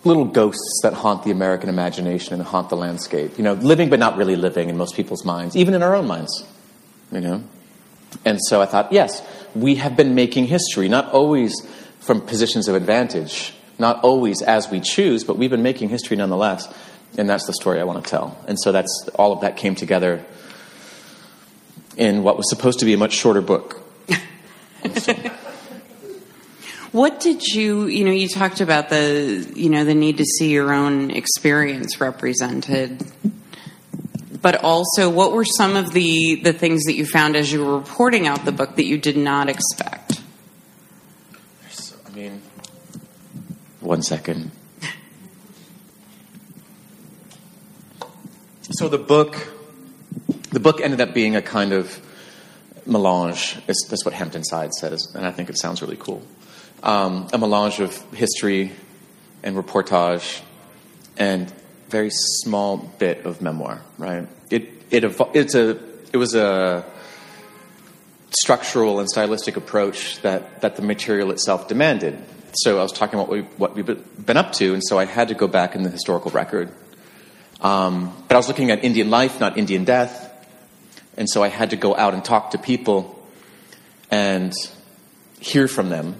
little 0.03 0.25
ghosts 0.25 0.79
that 0.83 0.93
haunt 0.93 1.23
the 1.23 1.31
American 1.31 1.69
imagination 1.69 2.33
and 2.33 2.43
haunt 2.43 2.69
the 2.69 2.77
landscape. 2.77 3.37
You 3.37 3.43
know, 3.43 3.53
living 3.53 3.89
but 3.89 3.99
not 3.99 4.17
really 4.17 4.35
living 4.35 4.69
in 4.69 4.77
most 4.77 4.95
people's 4.95 5.25
minds, 5.25 5.55
even 5.55 5.73
in 5.73 5.83
our 5.83 5.95
own 5.95 6.07
minds. 6.07 6.45
You 7.11 7.19
know? 7.19 7.43
And 8.25 8.39
so 8.47 8.61
I 8.61 8.65
thought, 8.65 8.91
yes, 8.91 9.21
we 9.53 9.75
have 9.75 9.97
been 9.97 10.15
making 10.15 10.45
history, 10.45 10.87
not 10.87 11.11
always 11.11 11.53
from 11.99 12.21
positions 12.21 12.67
of 12.67 12.75
advantage, 12.75 13.53
not 13.81 14.01
always 14.03 14.41
as 14.41 14.69
we 14.69 14.79
choose, 14.79 15.25
but 15.25 15.37
we've 15.37 15.49
been 15.49 15.63
making 15.63 15.89
history 15.89 16.15
nonetheless. 16.15 16.73
And 17.17 17.29
that's 17.29 17.45
the 17.45 17.53
story 17.53 17.81
I 17.81 17.83
want 17.83 18.01
to 18.03 18.09
tell. 18.09 18.41
And 18.47 18.57
so 18.57 18.71
that's 18.71 19.09
all 19.15 19.33
of 19.33 19.41
that 19.41 19.57
came 19.57 19.75
together 19.75 20.23
in 21.97 22.23
what 22.23 22.37
was 22.37 22.49
supposed 22.49 22.79
to 22.79 22.85
be 22.85 22.93
a 22.93 22.97
much 22.97 23.11
shorter 23.11 23.41
book. 23.41 23.81
what 26.93 27.19
did 27.19 27.43
you, 27.43 27.87
you 27.87 28.05
know, 28.05 28.11
you 28.11 28.29
talked 28.29 28.61
about 28.61 28.87
the, 28.89 29.51
you 29.55 29.69
know, 29.69 29.83
the 29.83 29.93
need 29.93 30.17
to 30.19 30.25
see 30.25 30.51
your 30.51 30.73
own 30.73 31.11
experience 31.11 31.99
represented. 31.99 33.03
But 34.41 34.63
also, 34.63 35.09
what 35.09 35.33
were 35.33 35.45
some 35.45 35.75
of 35.75 35.91
the, 35.91 36.35
the 36.35 36.53
things 36.53 36.85
that 36.85 36.93
you 36.93 37.05
found 37.05 37.35
as 37.35 37.51
you 37.51 37.63
were 37.63 37.77
reporting 37.77 38.25
out 38.25 38.45
the 38.45 38.53
book 38.53 38.77
that 38.77 38.85
you 38.85 38.97
did 38.97 39.17
not 39.17 39.49
expect? 39.49 40.21
I 42.07 42.15
mean, 42.15 42.41
one 43.81 44.01
second. 44.01 44.51
So 48.73 48.87
the 48.87 48.97
book, 48.97 49.35
the 50.51 50.59
book 50.59 50.79
ended 50.81 51.01
up 51.01 51.13
being 51.13 51.35
a 51.35 51.41
kind 51.41 51.73
of 51.73 51.99
melange. 52.85 53.57
That's 53.67 54.05
what 54.05 54.13
Hampton 54.13 54.43
Sides 54.43 54.79
says, 54.79 55.13
and 55.13 55.25
I 55.25 55.31
think 55.31 55.49
it 55.49 55.57
sounds 55.57 55.81
really 55.81 55.97
cool 55.97 56.23
um, 56.83 57.27
a 57.33 57.37
melange 57.37 57.79
of 57.79 57.95
history 58.13 58.71
and 59.43 59.55
reportage 59.55 60.41
and 61.17 61.51
very 61.89 62.09
small 62.11 62.77
bit 62.77 63.25
of 63.25 63.41
memoir. 63.41 63.81
Right? 63.97 64.27
It 64.49 64.69
it 64.89 65.03
it's 65.33 65.55
a 65.55 65.79
it 66.11 66.17
was 66.17 66.35
a 66.35 66.85
structural 68.31 68.99
and 68.99 69.09
stylistic 69.09 69.57
approach 69.57 70.21
that 70.21 70.61
that 70.61 70.75
the 70.75 70.81
material 70.81 71.31
itself 71.31 71.67
demanded. 71.67 72.17
So 72.53 72.79
I 72.79 72.83
was 72.83 72.91
talking 72.91 73.19
about 73.19 73.29
what 73.29 73.37
we 73.37 73.41
what 73.57 73.75
we've 73.75 74.25
been 74.25 74.37
up 74.37 74.53
to, 74.53 74.73
and 74.73 74.83
so 74.83 74.99
I 74.99 75.05
had 75.05 75.29
to 75.29 75.33
go 75.33 75.47
back 75.47 75.75
in 75.75 75.83
the 75.83 75.89
historical 75.89 76.31
record. 76.31 76.71
Um, 77.61 78.13
but 78.27 78.35
I 78.35 78.37
was 78.37 78.47
looking 78.47 78.71
at 78.71 78.83
Indian 78.83 79.09
life, 79.09 79.39
not 79.39 79.57
Indian 79.57 79.85
death, 79.85 80.29
and 81.15 81.29
so 81.29 81.43
I 81.43 81.47
had 81.47 81.69
to 81.69 81.75
go 81.75 81.95
out 81.95 82.13
and 82.13 82.25
talk 82.25 82.51
to 82.51 82.57
people 82.57 83.17
and 84.09 84.53
hear 85.39 85.67
from 85.67 85.89
them 85.89 86.15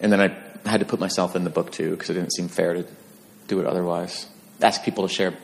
and 0.00 0.10
then 0.10 0.20
I 0.20 0.34
had 0.68 0.80
to 0.80 0.86
put 0.86 0.98
myself 0.98 1.36
in 1.36 1.44
the 1.44 1.50
book 1.50 1.70
too 1.70 1.90
because 1.90 2.10
it 2.10 2.14
didn't 2.14 2.32
seem 2.32 2.48
fair 2.48 2.74
to 2.74 2.86
do 3.46 3.60
it 3.60 3.66
otherwise. 3.66 4.26
Ask 4.60 4.82
people 4.82 5.06
to 5.06 5.12
share 5.12 5.34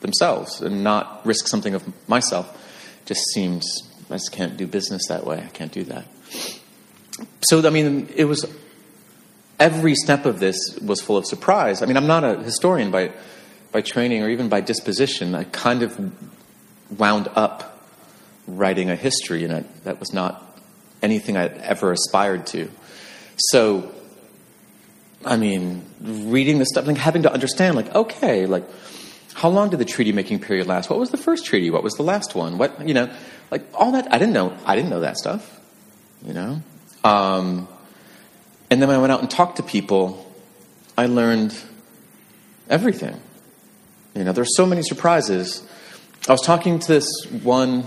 themselves 0.00 0.60
and 0.60 0.84
not 0.84 1.24
risk 1.24 1.48
something 1.48 1.74
of 1.74 2.08
myself 2.08 2.62
just 3.06 3.22
seems 3.32 3.82
I 4.10 4.14
just 4.14 4.32
can't 4.32 4.56
do 4.56 4.66
business 4.66 5.02
that 5.08 5.26
way. 5.26 5.42
I 5.42 5.48
can't 5.48 5.72
do 5.72 5.84
that. 5.84 6.06
So 7.48 7.66
I 7.66 7.70
mean, 7.70 8.08
it 8.14 8.24
was 8.24 8.44
every 9.58 9.94
step 9.94 10.26
of 10.26 10.38
this 10.40 10.56
was 10.84 11.00
full 11.00 11.16
of 11.16 11.26
surprise. 11.26 11.82
I 11.82 11.86
mean, 11.86 11.96
I'm 11.96 12.06
not 12.06 12.24
a 12.24 12.38
historian 12.42 12.90
by 12.90 13.12
by 13.72 13.82
training 13.82 14.22
or 14.22 14.28
even 14.30 14.48
by 14.48 14.60
disposition. 14.60 15.34
I 15.34 15.44
kind 15.44 15.82
of 15.82 16.12
wound 16.98 17.28
up 17.34 17.78
writing 18.46 18.90
a 18.90 18.96
history, 18.96 19.44
and 19.44 19.52
I, 19.52 19.64
that 19.84 20.00
was 20.00 20.12
not 20.12 20.58
anything 21.02 21.36
I'd 21.36 21.58
ever 21.58 21.92
aspired 21.92 22.46
to. 22.48 22.70
So, 23.36 23.92
I 25.24 25.36
mean, 25.36 25.84
reading 26.00 26.58
this 26.58 26.68
stuff, 26.68 26.86
like 26.86 26.96
having 26.96 27.22
to 27.24 27.32
understand, 27.32 27.76
like, 27.76 27.94
okay, 27.94 28.46
like, 28.46 28.64
how 29.34 29.50
long 29.50 29.68
did 29.68 29.78
the 29.78 29.84
treaty 29.84 30.12
making 30.12 30.40
period 30.40 30.66
last? 30.66 30.88
What 30.88 30.98
was 30.98 31.10
the 31.10 31.18
first 31.18 31.44
treaty? 31.44 31.70
What 31.70 31.82
was 31.82 31.92
the 31.94 32.02
last 32.02 32.34
one? 32.34 32.56
What, 32.56 32.88
you 32.88 32.94
know, 32.94 33.10
like 33.50 33.62
all 33.74 33.92
that. 33.92 34.12
I 34.12 34.18
didn't 34.18 34.32
know. 34.32 34.56
I 34.64 34.74
didn't 34.74 34.88
know 34.88 35.00
that 35.00 35.18
stuff. 35.18 35.60
You 36.24 36.32
know. 36.32 36.62
Um, 37.04 37.68
and 38.70 38.80
then 38.82 38.88
when 38.88 38.96
I 38.96 39.00
went 39.00 39.12
out 39.12 39.20
and 39.20 39.30
talked 39.30 39.56
to 39.56 39.62
people, 39.62 40.32
I 40.98 41.06
learned 41.06 41.56
everything. 42.68 43.20
You 44.14 44.24
know, 44.24 44.32
there's 44.32 44.56
so 44.56 44.66
many 44.66 44.82
surprises. 44.82 45.66
I 46.28 46.32
was 46.32 46.40
talking 46.40 46.78
to 46.78 46.88
this 46.88 47.06
one. 47.30 47.84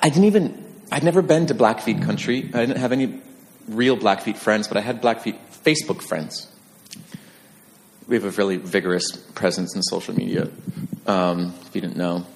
I 0.00 0.08
didn't 0.08 0.24
even. 0.24 0.66
I'd 0.90 1.04
never 1.04 1.22
been 1.22 1.46
to 1.46 1.54
Blackfeet 1.54 2.02
country. 2.02 2.50
I 2.52 2.66
didn't 2.66 2.78
have 2.78 2.90
any 2.90 3.20
real 3.68 3.96
Blackfeet 3.96 4.36
friends, 4.36 4.66
but 4.66 4.76
I 4.76 4.80
had 4.80 5.00
Blackfeet 5.00 5.36
Facebook 5.64 6.02
friends. 6.02 6.48
We 8.08 8.16
have 8.16 8.24
a 8.24 8.30
really 8.30 8.56
vigorous 8.56 9.12
presence 9.34 9.76
in 9.76 9.82
social 9.82 10.14
media. 10.16 10.48
Um, 11.06 11.54
if 11.66 11.74
you 11.74 11.80
didn't 11.80 11.96
know, 11.96 12.26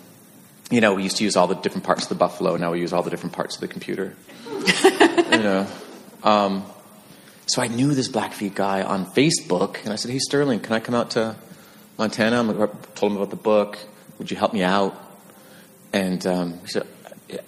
you 0.71 0.81
know, 0.81 0.95
we 0.95 1.03
used 1.03 1.17
to 1.17 1.25
use 1.25 1.35
all 1.35 1.49
the 1.49 1.57
different 1.57 1.85
parts 1.85 2.05
of 2.05 2.11
the 2.11 2.15
buffalo. 2.15 2.57
Now 2.57 2.71
we 2.73 2.81
use 2.81 2.93
all 2.93 3.03
the 3.03 3.11
different 3.11 3.35
parts 3.35 3.57
of 3.57 3.61
the 3.61 3.69
computer. 3.69 4.15
you 4.85 5.43
know. 5.43 5.67
Um, 6.23 6.65
so 7.47 7.63
I 7.63 7.69
knew 7.69 7.95
this 7.95 8.09
Blackfeet 8.09 8.55
guy 8.55 8.83
on 8.83 9.07
Facebook, 9.07 9.83
and 9.85 9.93
I 9.93 9.97
said, 9.97 10.11
"Hey 10.11 10.19
Sterling, 10.19 10.61
can 10.61 10.73
I 10.73 10.81
come 10.81 10.95
out 10.95 11.11
to 11.13 11.37
Montana?" 11.99 12.41
I 12.41 12.67
told 12.95 13.13
him 13.13 13.17
about 13.17 13.31
the 13.31 13.37
book. 13.37 13.79
Would 14.19 14.31
you 14.31 14.37
help 14.37 14.53
me 14.53 14.63
out? 14.63 15.01
And 15.93 16.27
um, 16.27 16.59
he 16.61 16.69
said, 16.69 16.87
yeah, 17.29 17.41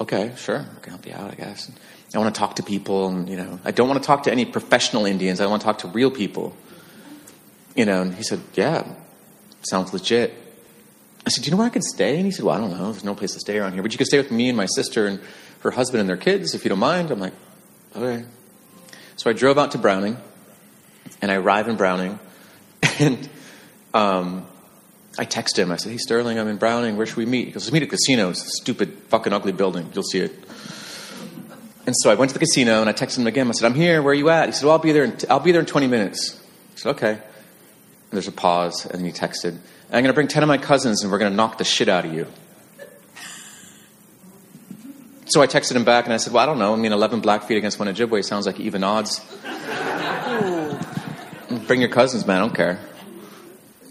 "Okay, 0.00 0.32
sure, 0.36 0.58
I 0.58 0.80
can 0.80 0.90
help 0.90 1.06
you 1.06 1.14
out, 1.14 1.30
I 1.30 1.34
guess." 1.34 1.70
I 2.14 2.18
want 2.18 2.34
to 2.34 2.38
talk 2.38 2.56
to 2.56 2.62
people, 2.62 3.08
and 3.08 3.28
you 3.28 3.36
know, 3.36 3.58
I 3.64 3.70
don't 3.70 3.88
want 3.88 4.02
to 4.02 4.06
talk 4.06 4.24
to 4.24 4.32
any 4.32 4.44
professional 4.44 5.06
Indians. 5.06 5.40
I 5.40 5.46
want 5.46 5.62
to 5.62 5.66
talk 5.66 5.78
to 5.78 5.88
real 5.88 6.10
people. 6.10 6.56
You 7.74 7.86
know, 7.86 8.02
and 8.02 8.14
he 8.14 8.22
said, 8.22 8.40
"Yeah, 8.54 8.86
sounds 9.62 9.92
legit." 9.92 10.34
I 11.24 11.30
said, 11.30 11.44
Do 11.44 11.48
you 11.48 11.52
know 11.52 11.58
where 11.58 11.66
I 11.66 11.70
could 11.70 11.84
stay? 11.84 12.16
And 12.16 12.24
he 12.24 12.32
said, 12.32 12.44
Well, 12.44 12.56
I 12.56 12.58
don't 12.58 12.70
know. 12.70 12.90
There's 12.90 13.04
no 13.04 13.14
place 13.14 13.32
to 13.34 13.40
stay 13.40 13.58
around 13.58 13.74
here. 13.74 13.82
But 13.82 13.92
you 13.92 13.98
could 13.98 14.08
stay 14.08 14.18
with 14.18 14.32
me 14.32 14.48
and 14.48 14.56
my 14.56 14.66
sister 14.66 15.06
and 15.06 15.20
her 15.60 15.70
husband 15.70 16.00
and 16.00 16.08
their 16.08 16.16
kids 16.16 16.54
if 16.54 16.64
you 16.64 16.68
don't 16.68 16.80
mind. 16.80 17.10
I'm 17.10 17.20
like, 17.20 17.34
Okay. 17.94 18.24
So 19.16 19.30
I 19.30 19.32
drove 19.32 19.58
out 19.58 19.72
to 19.72 19.78
Browning 19.78 20.16
and 21.20 21.30
I 21.30 21.36
arrive 21.36 21.68
in 21.68 21.76
Browning 21.76 22.18
and 22.98 23.28
um, 23.94 24.46
I 25.18 25.24
text 25.24 25.58
him. 25.58 25.70
I 25.70 25.76
said, 25.76 25.92
Hey, 25.92 25.98
Sterling, 25.98 26.38
I'm 26.38 26.48
in 26.48 26.56
Browning. 26.56 26.96
Where 26.96 27.06
should 27.06 27.18
we 27.18 27.26
meet? 27.26 27.46
He 27.46 27.52
goes, 27.52 27.64
Let's 27.64 27.72
meet 27.72 27.82
at 27.82 27.90
casino. 27.90 28.30
It's 28.30 28.44
a 28.44 28.50
stupid, 28.50 28.92
fucking 29.08 29.32
ugly 29.32 29.52
building. 29.52 29.90
You'll 29.94 30.04
see 30.04 30.20
it. 30.20 30.32
And 31.84 31.94
so 31.98 32.10
I 32.10 32.14
went 32.14 32.30
to 32.30 32.34
the 32.34 32.38
casino 32.38 32.80
and 32.80 32.88
I 32.88 32.92
texted 32.92 33.18
him 33.18 33.26
again. 33.26 33.48
I 33.48 33.52
said, 33.52 33.66
I'm 33.66 33.74
here. 33.74 34.02
Where 34.02 34.12
are 34.12 34.14
you 34.14 34.30
at? 34.30 34.46
He 34.48 34.52
said, 34.52 34.64
Well, 34.64 34.72
I'll 34.72 34.78
be 34.78 34.92
there 34.92 35.04
in, 35.04 35.16
t- 35.16 35.26
I'll 35.28 35.40
be 35.40 35.52
there 35.52 35.60
in 35.60 35.66
20 35.66 35.86
minutes. 35.88 36.40
I 36.74 36.78
said, 36.78 36.90
Okay. 36.90 37.12
And 37.12 38.18
there's 38.18 38.28
a 38.28 38.32
pause 38.32 38.84
and 38.84 39.00
then 39.00 39.06
he 39.06 39.12
texted, 39.12 39.56
I'm 39.86 40.02
going 40.02 40.04
to 40.04 40.12
bring 40.12 40.28
10 40.28 40.42
of 40.42 40.46
my 40.46 40.58
cousins 40.58 41.02
and 41.02 41.10
we're 41.10 41.18
going 41.18 41.32
to 41.32 41.36
knock 41.36 41.58
the 41.58 41.64
shit 41.64 41.88
out 41.88 42.04
of 42.04 42.12
you. 42.12 42.26
So 45.26 45.40
I 45.40 45.46
texted 45.46 45.76
him 45.76 45.84
back 45.84 46.04
and 46.04 46.12
I 46.12 46.16
said, 46.16 46.32
Well, 46.32 46.42
I 46.42 46.46
don't 46.46 46.58
know. 46.58 46.72
I 46.72 46.76
mean, 46.76 46.92
11 46.92 47.20
Blackfeet 47.20 47.56
against 47.56 47.78
one 47.78 47.88
Ojibwe 47.88 48.24
sounds 48.24 48.46
like 48.46 48.58
even 48.60 48.82
odds. 48.82 49.20
Bring 51.66 51.80
your 51.80 51.90
cousins, 51.90 52.26
man. 52.26 52.38
I 52.38 52.40
don't 52.40 52.54
care. 52.54 52.80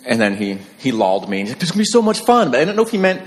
And 0.06 0.20
then 0.20 0.36
he, 0.36 0.58
he 0.80 0.92
lolled 0.92 1.30
me. 1.30 1.42
He's 1.42 1.50
like, 1.50 1.60
There's 1.60 1.72
going 1.72 1.86
to 1.86 1.90
be 1.90 1.92
so 1.92 2.02
much 2.02 2.20
fun. 2.20 2.52
But 2.52 2.60
I 2.60 2.66
don't 2.66 2.76
know 2.76 2.84
if 2.84 2.92
he 2.92 2.98
meant 2.98 3.22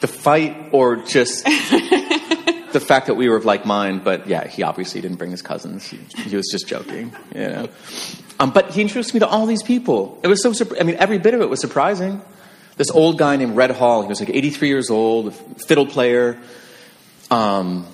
the 0.00 0.08
fight 0.08 0.70
or 0.72 0.96
just 0.96 1.44
the 2.74 2.82
fact 2.84 3.06
that 3.06 3.14
we 3.14 3.28
were 3.28 3.36
of 3.36 3.44
like 3.44 3.64
mind. 3.64 4.04
But 4.04 4.26
yeah, 4.26 4.46
he 4.46 4.62
obviously 4.62 5.00
didn't 5.00 5.18
bring 5.18 5.30
his 5.30 5.42
cousins. 5.42 5.86
He, 5.86 5.98
he 6.22 6.36
was 6.36 6.48
just 6.50 6.66
joking, 6.66 7.14
you 7.34 7.40
know. 7.40 7.68
Um, 8.40 8.50
but 8.50 8.72
he 8.72 8.82
introduced 8.82 9.14
me 9.14 9.20
to 9.20 9.28
all 9.28 9.46
these 9.46 9.62
people. 9.62 10.18
It 10.22 10.28
was 10.28 10.42
so, 10.42 10.52
I 10.78 10.82
mean, 10.82 10.96
every 10.96 11.18
bit 11.18 11.34
of 11.34 11.40
it 11.40 11.48
was 11.48 11.60
surprising. 11.60 12.20
This 12.76 12.90
old 12.90 13.18
guy 13.18 13.36
named 13.36 13.54
Red 13.54 13.70
Hall, 13.70 14.02
he 14.02 14.08
was 14.08 14.18
like 14.18 14.30
83 14.30 14.68
years 14.68 14.90
old, 14.90 15.28
a 15.28 15.30
fiddle 15.30 15.86
player, 15.86 16.36
um, 17.30 17.86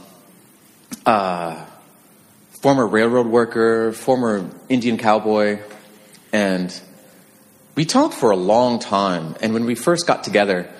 uh, 1.06 1.64
former 2.62 2.86
railroad 2.86 3.26
worker, 3.26 3.92
former 3.92 4.50
Indian 4.68 4.98
cowboy. 4.98 5.60
And 6.32 6.78
we 7.74 7.84
talked 7.84 8.14
for 8.14 8.30
a 8.30 8.36
long 8.36 8.78
time. 8.78 9.34
And 9.40 9.54
when 9.54 9.64
we 9.64 9.74
first 9.74 10.06
got 10.06 10.24
together, 10.24 10.70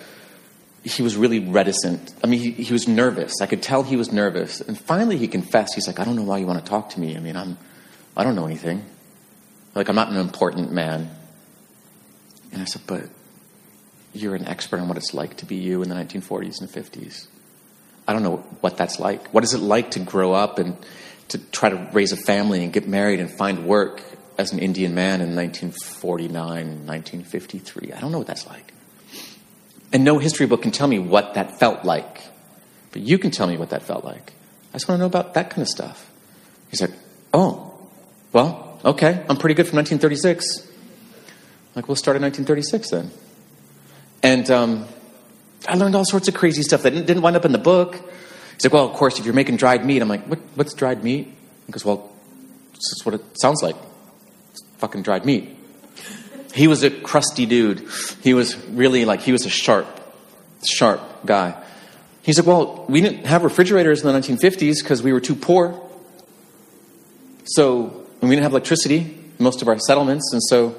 he 0.83 1.03
was 1.03 1.17
really 1.17 1.41
reticent. 1.41 2.15
I 2.23 2.27
mean, 2.27 2.41
he, 2.41 2.51
he 2.53 2.73
was 2.73 2.89
nervous. 2.89 3.41
I 3.41 3.47
could 3.47 3.63
tell 3.63 3.83
he 3.83 3.97
was 3.97 4.13
nervous. 4.13 4.61
And 4.61 4.79
finally, 4.79 5.17
he 5.17 5.29
confessed. 5.29 5.75
He's 5.75 5.87
like, 5.87 5.99
I 5.99 6.05
don't 6.05 6.17
know 6.17 6.23
why 6.23 6.39
you 6.39 6.47
want 6.47 6.65
to 6.65 6.69
talk 6.69 6.91
to 6.91 7.01
me. 7.01 7.17
I 7.17 7.21
mean, 7.21 7.37
I'm, 7.37 7.59
I 8.17 8.25
don't 8.25 8.35
know 8.35 8.47
anything. 8.47 8.85
Like, 9.75 9.89
I'm 9.89 9.95
not 9.95 10.11
an 10.11 10.17
important 10.17 10.73
man. 10.73 11.11
And 12.53 12.63
I 12.63 12.65
said, 12.65 12.83
But 12.87 13.05
you're 14.13 14.35
an 14.35 14.47
expert 14.47 14.81
on 14.81 14.89
what 14.89 14.97
it's 14.97 15.15
like 15.15 15.37
to 15.39 15.47
be 15.47 15.57
you 15.57 15.83
in 15.83 15.89
the 15.89 15.95
1940s 15.95 16.61
and 16.61 16.69
50s. 16.69 17.29
I 18.07 18.13
don't 18.13 18.23
know 18.23 18.39
what 18.61 18.77
that's 18.77 18.99
like. 18.99 19.29
What 19.29 19.45
is 19.45 19.55
it 19.55 19.59
like 19.59 19.93
to 19.93 20.01
grow 20.01 20.33
up 20.33 20.59
and 20.59 20.77
to 21.29 21.39
try 21.39 21.69
to 21.69 21.91
raise 21.93 22.13
a 22.13 22.17
family 22.17 22.65
and 22.65 22.73
get 22.73 22.89
married 22.89 23.21
and 23.21 23.31
find 23.31 23.67
work 23.67 24.03
as 24.37 24.53
an 24.53 24.59
Indian 24.59 24.95
man 24.95 25.21
in 25.21 25.37
1949, 25.37 26.87
1953? 26.87 27.93
I 27.93 28.01
don't 28.01 28.11
know 28.13 28.19
what 28.19 28.27
that's 28.27 28.47
like. 28.47 28.73
And 29.93 30.05
no 30.05 30.19
history 30.19 30.47
book 30.47 30.63
can 30.63 30.71
tell 30.71 30.89
me 30.89 30.99
what 30.99 31.35
that 31.35 31.59
felt 31.59 31.85
like. 31.85 32.23
But 32.93 33.03
you 33.03 33.19
can 33.19 33.31
tell 33.31 33.47
me 33.47 33.57
what 33.57 33.71
that 33.71 33.83
felt 33.83 34.05
like. 34.05 34.33
I 34.71 34.75
just 34.75 34.89
want 34.89 34.99
to 34.99 35.03
know 35.03 35.07
about 35.07 35.35
that 35.35 35.51
kind 35.51 35.63
of 35.63 35.69
stuff. 35.69 36.11
He's 36.71 36.81
like, 36.81 36.93
Oh, 37.33 37.79
well, 38.33 38.81
okay, 38.85 39.25
I'm 39.29 39.37
pretty 39.37 39.55
good 39.55 39.69
from 39.69 39.77
1936. 39.77 40.67
I'm 40.67 40.67
Like, 41.77 41.89
we'll 41.89 41.97
start 41.97 42.17
in 42.17 42.23
1936 42.23 42.91
then. 42.91 43.11
And 44.23 44.51
um, 44.51 44.87
I 45.69 45.75
learned 45.75 45.95
all 45.95 46.05
sorts 46.05 46.29
of 46.29 46.35
crazy 46.35 46.63
stuff 46.63 46.83
that 46.83 46.91
didn't, 46.91 47.23
wind 47.23 47.37
up 47.37 47.45
in 47.45 47.53
the 47.53 47.59
book. 47.59 47.95
He's 48.55 48.65
like, 48.65 48.73
well, 48.73 48.87
of 48.87 48.95
course, 48.95 49.19
if 49.19 49.25
you're 49.25 49.35
making 49.35 49.57
dried 49.57 49.85
meat, 49.85 50.01
I'm 50.03 50.09
like, 50.09 50.25
what, 50.27 50.39
what's 50.55 50.75
dried 50.75 51.05
meat? 51.05 51.33
He 51.67 51.73
goes, 51.73 51.85
well, 51.85 52.11
this 52.73 52.93
is 52.93 53.03
what 53.05 53.15
it 53.15 53.23
sounds 53.41 53.63
like. 53.63 53.77
It's 54.51 54.63
fucking 54.79 55.03
dried 55.03 55.25
meat. 55.25 55.57
He 56.55 56.67
was 56.67 56.83
a 56.83 56.91
crusty 56.91 57.47
dude. 57.47 57.87
He 58.23 58.35
was 58.35 58.57
really 58.69 59.05
like, 59.05 59.21
he 59.21 59.33
was 59.33 59.47
a 59.47 59.51
sharp, 59.51 59.87
sharp 60.65 61.01
guy. 61.25 61.63
He's 62.23 62.39
like, 62.39 62.47
well, 62.47 62.85
we 62.89 63.01
didn't 63.01 63.27
have 63.27 63.45
refrigerators 63.45 64.03
in 64.03 64.13
the 64.13 64.19
1950s 64.19 64.83
because 64.83 65.03
we 65.03 65.13
were 65.13 65.21
too 65.21 65.35
poor. 65.35 65.81
So 67.45 68.07
we 68.21 68.31
didn't 68.31 68.43
have 68.43 68.53
electricity 68.53 68.99
in 68.99 69.43
most 69.43 69.63
of 69.63 69.69
our 69.69 69.79
settlements, 69.79 70.31
and 70.33 70.43
so 70.43 70.79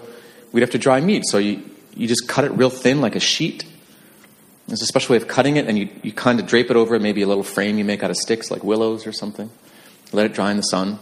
we'd 0.52 0.62
have 0.62 0.72
to 0.72 0.78
dry 0.78 1.02
meat. 1.02 1.24
So 1.26 1.38
you, 1.38 1.64
you 1.96 2.08
just 2.08 2.28
cut 2.28 2.46
it 2.46 2.52
real 2.52 2.70
thin 2.70 3.02
like 3.02 3.16
a 3.16 3.20
sheet. 3.20 3.66
There's 4.72 4.82
a 4.82 4.86
special 4.86 5.12
way 5.12 5.18
of 5.18 5.28
cutting 5.28 5.58
it, 5.58 5.68
and 5.68 5.78
you, 5.78 5.90
you 6.02 6.14
kind 6.14 6.40
of 6.40 6.48
drape 6.48 6.72
it 6.72 6.78
over 6.78 6.98
maybe 6.98 7.22
a 7.24 7.28
little 7.28 7.44
frame 7.44 7.78
you 7.78 7.84
make 7.84 8.04
out 8.04 8.10
of 8.10 8.16
sticks 8.16 8.50
like 8.50 8.64
willows 8.64 9.06
or 9.06 9.12
something. 9.12 9.50
Let 10.14 10.28
it 10.28 10.34
dry 10.34 10.50
in 10.50 10.56
the 10.56 10.64
sun. 10.64 10.98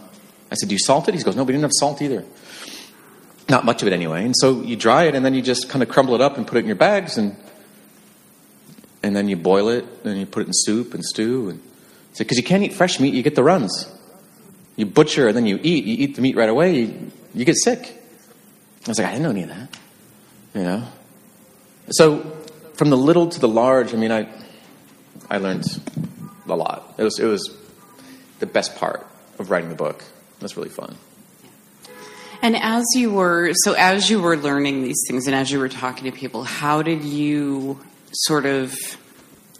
I 0.50 0.56
said, 0.56 0.68
Do 0.68 0.74
you 0.74 0.80
salt 0.80 1.08
it? 1.08 1.14
He 1.14 1.22
goes, 1.22 1.36
No, 1.36 1.44
we 1.44 1.52
didn't 1.52 1.62
have 1.62 1.70
salt 1.74 2.02
either. 2.02 2.24
Not 3.48 3.64
much 3.64 3.82
of 3.82 3.86
it 3.86 3.92
anyway. 3.92 4.24
And 4.24 4.34
so 4.36 4.60
you 4.60 4.74
dry 4.74 5.04
it, 5.04 5.14
and 5.14 5.24
then 5.24 5.34
you 5.34 5.40
just 5.40 5.68
kind 5.68 5.84
of 5.84 5.88
crumble 5.88 6.16
it 6.16 6.20
up 6.20 6.36
and 6.36 6.48
put 6.48 6.56
it 6.56 6.62
in 6.62 6.66
your 6.66 6.74
bags, 6.74 7.16
and 7.16 7.36
and 9.04 9.14
then 9.14 9.28
you 9.28 9.36
boil 9.36 9.68
it, 9.68 9.84
and 10.02 10.18
you 10.18 10.26
put 10.26 10.40
it 10.42 10.46
in 10.48 10.52
soup 10.52 10.92
and 10.92 11.04
stew. 11.04 11.50
And 11.50 11.62
because 12.18 12.38
you 12.38 12.42
can't 12.42 12.64
eat 12.64 12.72
fresh 12.72 12.98
meat, 12.98 13.14
you 13.14 13.22
get 13.22 13.36
the 13.36 13.44
runs. 13.44 13.88
You 14.74 14.86
butcher 14.86 15.28
and 15.28 15.36
then 15.36 15.46
you 15.46 15.60
eat. 15.62 15.84
You 15.84 15.94
eat 15.96 16.16
the 16.16 16.22
meat 16.22 16.34
right 16.34 16.48
away, 16.48 16.80
you, 16.80 17.12
you 17.34 17.44
get 17.44 17.54
sick. 17.54 18.02
I 18.84 18.88
was 18.88 18.98
like, 18.98 19.06
I 19.06 19.12
didn't 19.12 19.22
know 19.22 19.30
any 19.30 19.42
of 19.44 19.48
that. 19.50 19.78
You 20.54 20.62
know? 20.62 20.88
So, 21.90 22.39
from 22.80 22.88
the 22.88 22.96
little 22.96 23.28
to 23.28 23.38
the 23.38 23.46
large, 23.46 23.92
I 23.92 23.98
mean, 23.98 24.10
I, 24.10 24.26
I 25.28 25.36
learned 25.36 25.66
a 26.48 26.56
lot. 26.56 26.94
It 26.96 27.02
was, 27.02 27.18
it 27.18 27.26
was 27.26 27.54
the 28.38 28.46
best 28.46 28.74
part 28.76 29.06
of 29.38 29.50
writing 29.50 29.68
the 29.68 29.74
book. 29.74 30.02
It 30.38 30.42
was 30.42 30.56
really 30.56 30.70
fun. 30.70 30.96
And 32.40 32.56
as 32.56 32.86
you 32.94 33.12
were, 33.12 33.52
so 33.52 33.74
as 33.74 34.08
you 34.08 34.22
were 34.22 34.34
learning 34.34 34.82
these 34.82 34.96
things 35.06 35.26
and 35.26 35.36
as 35.36 35.52
you 35.52 35.58
were 35.58 35.68
talking 35.68 36.10
to 36.10 36.18
people, 36.18 36.42
how 36.42 36.80
did 36.80 37.04
you 37.04 37.78
sort 38.12 38.46
of 38.46 38.74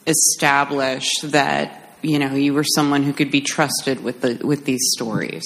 establish 0.07 1.07
that 1.23 1.99
you 2.01 2.19
know 2.19 2.35
you 2.35 2.55
were 2.55 2.65
someone 2.65 3.03
who 3.03 3.13
could 3.13 3.31
be 3.31 3.43
trusted 3.43 4.03
with 4.03 4.23
the 4.23 4.41
with 4.43 4.65
these 4.65 4.81
stories? 4.95 5.45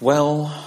Well, 0.00 0.65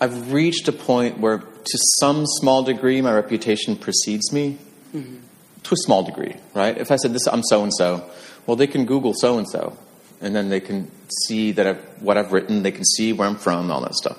I've 0.00 0.32
reached 0.32 0.66
a 0.68 0.72
point 0.72 1.18
where, 1.18 1.38
to 1.38 1.78
some 2.00 2.24
small 2.26 2.62
degree, 2.62 3.00
my 3.02 3.12
reputation 3.12 3.76
precedes 3.76 4.32
me. 4.32 4.58
Mm-hmm. 4.94 5.16
To 5.64 5.74
a 5.74 5.76
small 5.76 6.02
degree, 6.02 6.34
right? 6.54 6.76
If 6.76 6.90
I 6.90 6.96
said 6.96 7.12
this, 7.12 7.26
I'm 7.26 7.42
so 7.42 7.62
and 7.62 7.72
so. 7.72 8.10
Well, 8.46 8.56
they 8.56 8.66
can 8.66 8.86
Google 8.86 9.12
so 9.14 9.36
and 9.36 9.46
so, 9.46 9.76
and 10.22 10.34
then 10.34 10.48
they 10.48 10.58
can 10.58 10.90
see 11.26 11.52
that 11.52 11.66
I've, 11.66 12.02
what 12.02 12.16
I've 12.16 12.32
written. 12.32 12.62
They 12.62 12.72
can 12.72 12.84
see 12.84 13.12
where 13.12 13.28
I'm 13.28 13.36
from, 13.36 13.70
all 13.70 13.82
that 13.82 13.94
stuff. 13.94 14.18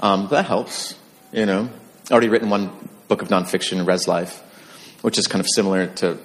Um, 0.00 0.26
that 0.30 0.46
helps, 0.46 0.96
you 1.32 1.46
know. 1.46 1.70
I 2.10 2.12
already 2.12 2.28
written 2.28 2.50
one 2.50 2.88
book 3.06 3.22
of 3.22 3.28
nonfiction, 3.28 3.86
Rez 3.86 4.08
Life, 4.08 4.42
which 5.02 5.18
is 5.18 5.28
kind 5.28 5.40
of 5.40 5.46
similar 5.54 5.86
to 5.86 6.18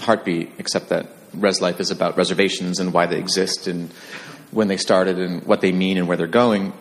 Heartbeat, 0.00 0.54
except 0.58 0.88
that 0.88 1.06
Rez 1.32 1.60
Life 1.60 1.78
is 1.78 1.92
about 1.92 2.16
reservations 2.16 2.80
and 2.80 2.92
why 2.92 3.06
they 3.06 3.18
exist 3.18 3.68
and 3.68 3.92
when 4.50 4.66
they 4.66 4.76
started 4.76 5.20
and 5.20 5.44
what 5.46 5.60
they 5.60 5.70
mean 5.70 5.98
and 5.98 6.08
where 6.08 6.16
they're 6.16 6.26
going. 6.26 6.72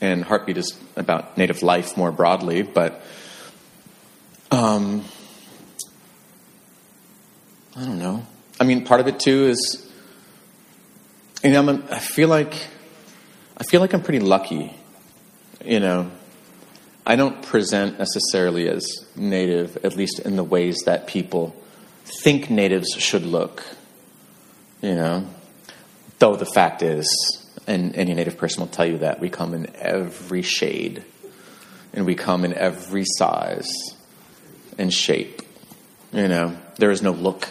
And 0.00 0.24
Heartbeat 0.24 0.56
is 0.56 0.78
about 0.96 1.38
native 1.38 1.62
life 1.62 1.96
more 1.96 2.12
broadly, 2.12 2.62
but 2.62 3.02
um, 4.50 5.04
I 7.76 7.84
don't 7.84 7.98
know. 7.98 8.26
I 8.60 8.64
mean, 8.64 8.84
part 8.84 9.00
of 9.00 9.08
it 9.08 9.18
too 9.18 9.46
is, 9.46 9.90
you 11.42 11.50
know, 11.50 11.68
I'm, 11.68 11.84
I 11.90 11.98
feel 11.98 12.28
like 12.28 12.54
I 13.56 13.64
feel 13.64 13.80
like 13.80 13.92
I'm 13.92 14.02
pretty 14.02 14.20
lucky. 14.20 14.76
You 15.64 15.80
know, 15.80 16.10
I 17.06 17.16
don't 17.16 17.42
present 17.42 17.98
necessarily 17.98 18.68
as 18.68 18.86
native, 19.16 19.78
at 19.84 19.96
least 19.96 20.18
in 20.20 20.36
the 20.36 20.44
ways 20.44 20.76
that 20.86 21.06
people 21.06 21.54
think 22.22 22.50
natives 22.50 22.94
should 22.98 23.24
look. 23.24 23.64
You 24.82 24.94
know, 24.94 25.26
though 26.18 26.36
the 26.36 26.46
fact 26.46 26.82
is, 26.82 27.43
and 27.66 27.94
any 27.96 28.14
native 28.14 28.36
person 28.36 28.60
will 28.60 28.68
tell 28.68 28.86
you 28.86 28.98
that 28.98 29.20
we 29.20 29.30
come 29.30 29.54
in 29.54 29.70
every 29.76 30.42
shade, 30.42 31.02
and 31.92 32.06
we 32.06 32.14
come 32.14 32.44
in 32.44 32.54
every 32.54 33.04
size 33.06 33.70
and 34.78 34.92
shape. 34.92 35.42
You 36.12 36.28
know, 36.28 36.56
there 36.78 36.90
is 36.90 37.02
no 37.02 37.12
look, 37.12 37.48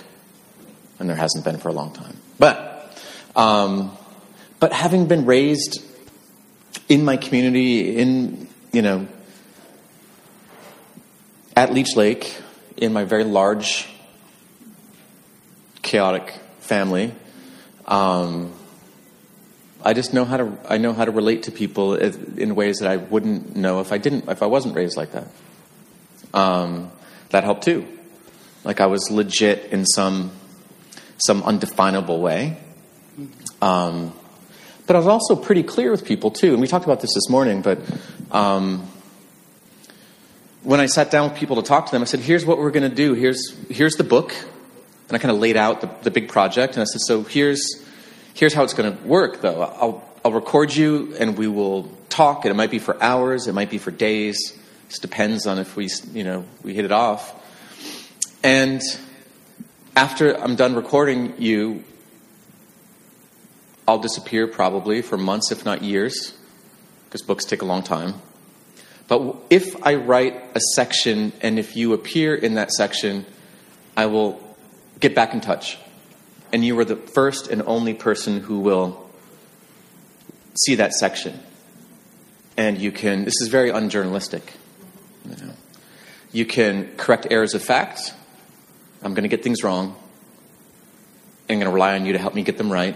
and 1.00 1.10
there 1.10 1.18
hasn't 1.18 1.46
been 1.46 1.58
for 1.58 1.70
a 1.70 1.74
long 1.74 1.94
time. 1.94 2.18
But, 2.38 2.98
um, 3.36 3.98
but 4.60 4.74
having 4.74 5.08
been 5.08 5.26
raised 5.26 5.84
in 6.90 7.04
my 7.06 7.18
community, 7.18 7.98
in 7.98 8.48
you 8.72 8.82
know, 8.82 9.08
at 11.56 11.72
Leech 11.74 11.96
Lake, 11.96 12.36
in 12.76 12.92
my 12.92 13.04
very 13.04 13.24
large, 13.24 13.88
chaotic 15.84 16.34
family, 16.60 17.14
um, 17.86 18.52
I 19.84 19.94
just 19.94 20.14
know 20.14 20.24
how 20.24 20.38
to 20.38 20.58
I 20.68 20.78
know 20.78 20.94
how 20.94 21.06
to 21.06 21.12
relate 21.12 21.44
to 21.44 21.52
people 21.52 21.96
in 21.96 22.56
ways 22.56 22.80
that 22.80 22.90
I 22.90 22.98
wouldn't 22.98 23.56
know 23.56 23.82
if 23.82 23.92
I 23.92 23.98
didn't 23.98 24.30
if 24.30 24.42
I 24.42 24.46
wasn't 24.46 24.76
raised 24.76 24.96
like 24.96 25.12
that. 25.12 25.28
Um, 26.34 26.92
that 27.30 27.44
helped 27.44 27.64
too. 27.64 27.86
Like 28.64 28.80
I 28.80 28.86
was 28.86 29.12
legit 29.12 29.72
in 29.72 29.86
some 29.86 30.32
some 31.18 31.44
undefinable 31.44 32.22
way. 32.22 32.58
Um, 33.62 34.14
but 34.88 34.96
I 34.96 35.00
was 35.00 35.08
also 35.08 35.36
pretty 35.36 35.64
clear 35.64 35.92
with 35.92 36.06
people 36.06 36.32
too, 36.32 36.54
and 36.54 36.62
we 36.62 36.68
talked 36.68 36.86
about 36.86 37.02
this 37.02 37.14
this 37.14 37.30
morning. 37.30 37.62
But 37.62 37.80
um, 38.32 38.88
when 40.64 40.80
I 40.80 40.88
sat 40.88 41.12
down 41.12 41.30
with 41.30 41.38
people 41.38 41.58
to 41.58 41.62
talk 41.62 41.86
to 41.88 41.92
them, 41.92 42.02
I 42.02 42.06
said, 42.06 42.22
"Here's 42.22 42.46
what 42.46 42.58
we're 42.58 42.72
going 42.72 42.90
to 42.90 42.96
do. 42.96 43.14
Here's 43.14 43.56
here's 43.70 43.96
the 43.96 44.04
book," 44.04 44.34
and 45.08 45.16
I 45.16 45.20
kind 45.20 45.32
of 45.32 45.40
laid 45.40 45.58
out 45.58 45.82
the, 45.82 45.90
the 46.04 46.12
big 46.12 46.30
project, 46.30 46.74
and 46.74 46.82
I 46.82 46.86
said, 46.86 47.02
"So 47.02 47.24
here's." 47.24 47.83
Here's 48.36 48.54
how 48.54 48.64
it's 48.64 48.74
going 48.74 48.98
to 48.98 49.04
work, 49.04 49.42
though. 49.42 49.62
I'll, 49.62 50.04
I'll 50.26 50.32
record 50.32 50.76
you 50.76 51.16
and 51.20 51.38
we 51.38 51.48
will 51.48 51.84
talk, 52.10 52.46
and 52.46 52.52
it 52.52 52.56
might 52.56 52.72
be 52.72 52.80
for 52.80 53.02
hours, 53.02 53.48
it 53.48 53.54
might 53.54 53.70
be 53.70 53.78
for 53.78 53.92
days. 53.92 54.58
It 54.90 55.02
depends 55.02 55.46
on 55.46 55.60
if 55.60 55.76
we, 55.76 55.90
you 56.14 56.24
know, 56.24 56.46
we 56.64 56.74
hit 56.74 56.86
it 56.86 56.92
off. 56.92 57.40
And 58.44 58.82
after 59.96 60.34
I'm 60.34 60.56
done 60.56 60.74
recording 60.76 61.36
you, 61.38 61.84
I'll 63.88 64.00
disappear 64.00 64.48
probably 64.48 65.02
for 65.02 65.18
months, 65.18 65.52
if 65.52 65.64
not 65.64 65.84
years, 65.84 66.36
because 67.06 67.22
books 67.22 67.46
take 67.46 67.62
a 67.62 67.66
long 67.66 67.84
time. 67.84 68.16
But 69.08 69.36
if 69.52 69.86
I 69.86 69.96
write 69.96 70.42
a 70.56 70.60
section 70.74 71.34
and 71.42 71.60
if 71.60 71.76
you 71.76 71.94
appear 71.94 72.34
in 72.34 72.56
that 72.56 72.72
section, 72.72 73.26
I 73.96 74.08
will 74.08 74.42
get 75.00 75.14
back 75.14 75.34
in 75.34 75.42
touch 75.42 75.78
and 76.54 76.64
you 76.64 76.80
are 76.80 76.86
the 76.86 76.96
first 76.96 77.48
and 77.48 77.64
only 77.66 77.96
person 77.96 78.40
who 78.40 78.60
will 78.60 79.10
see 80.54 80.76
that 80.76 80.94
section. 80.94 81.40
And 82.56 82.78
you 82.78 82.92
can, 82.92 83.26
this 83.26 83.42
is 83.42 83.48
very 83.48 83.72
unjournalistic. 83.72 84.44
You, 85.26 85.48
know. 85.48 85.54
you 86.32 86.46
can 86.46 86.96
correct 86.96 87.26
errors 87.32 87.56
of 87.56 87.64
fact. 87.64 88.14
I'm 89.02 89.16
going 89.16 89.24
to 89.24 89.30
get 89.30 89.44
things 89.44 89.64
wrong. 89.64 89.96
I'm 91.50 91.58
going 91.58 91.66
to 91.66 91.74
rely 91.74 91.96
on 91.96 92.06
you 92.06 92.14
to 92.14 92.20
help 92.20 92.36
me 92.36 92.44
get 92.44 92.60
them 92.60 92.72
right. 92.72 92.96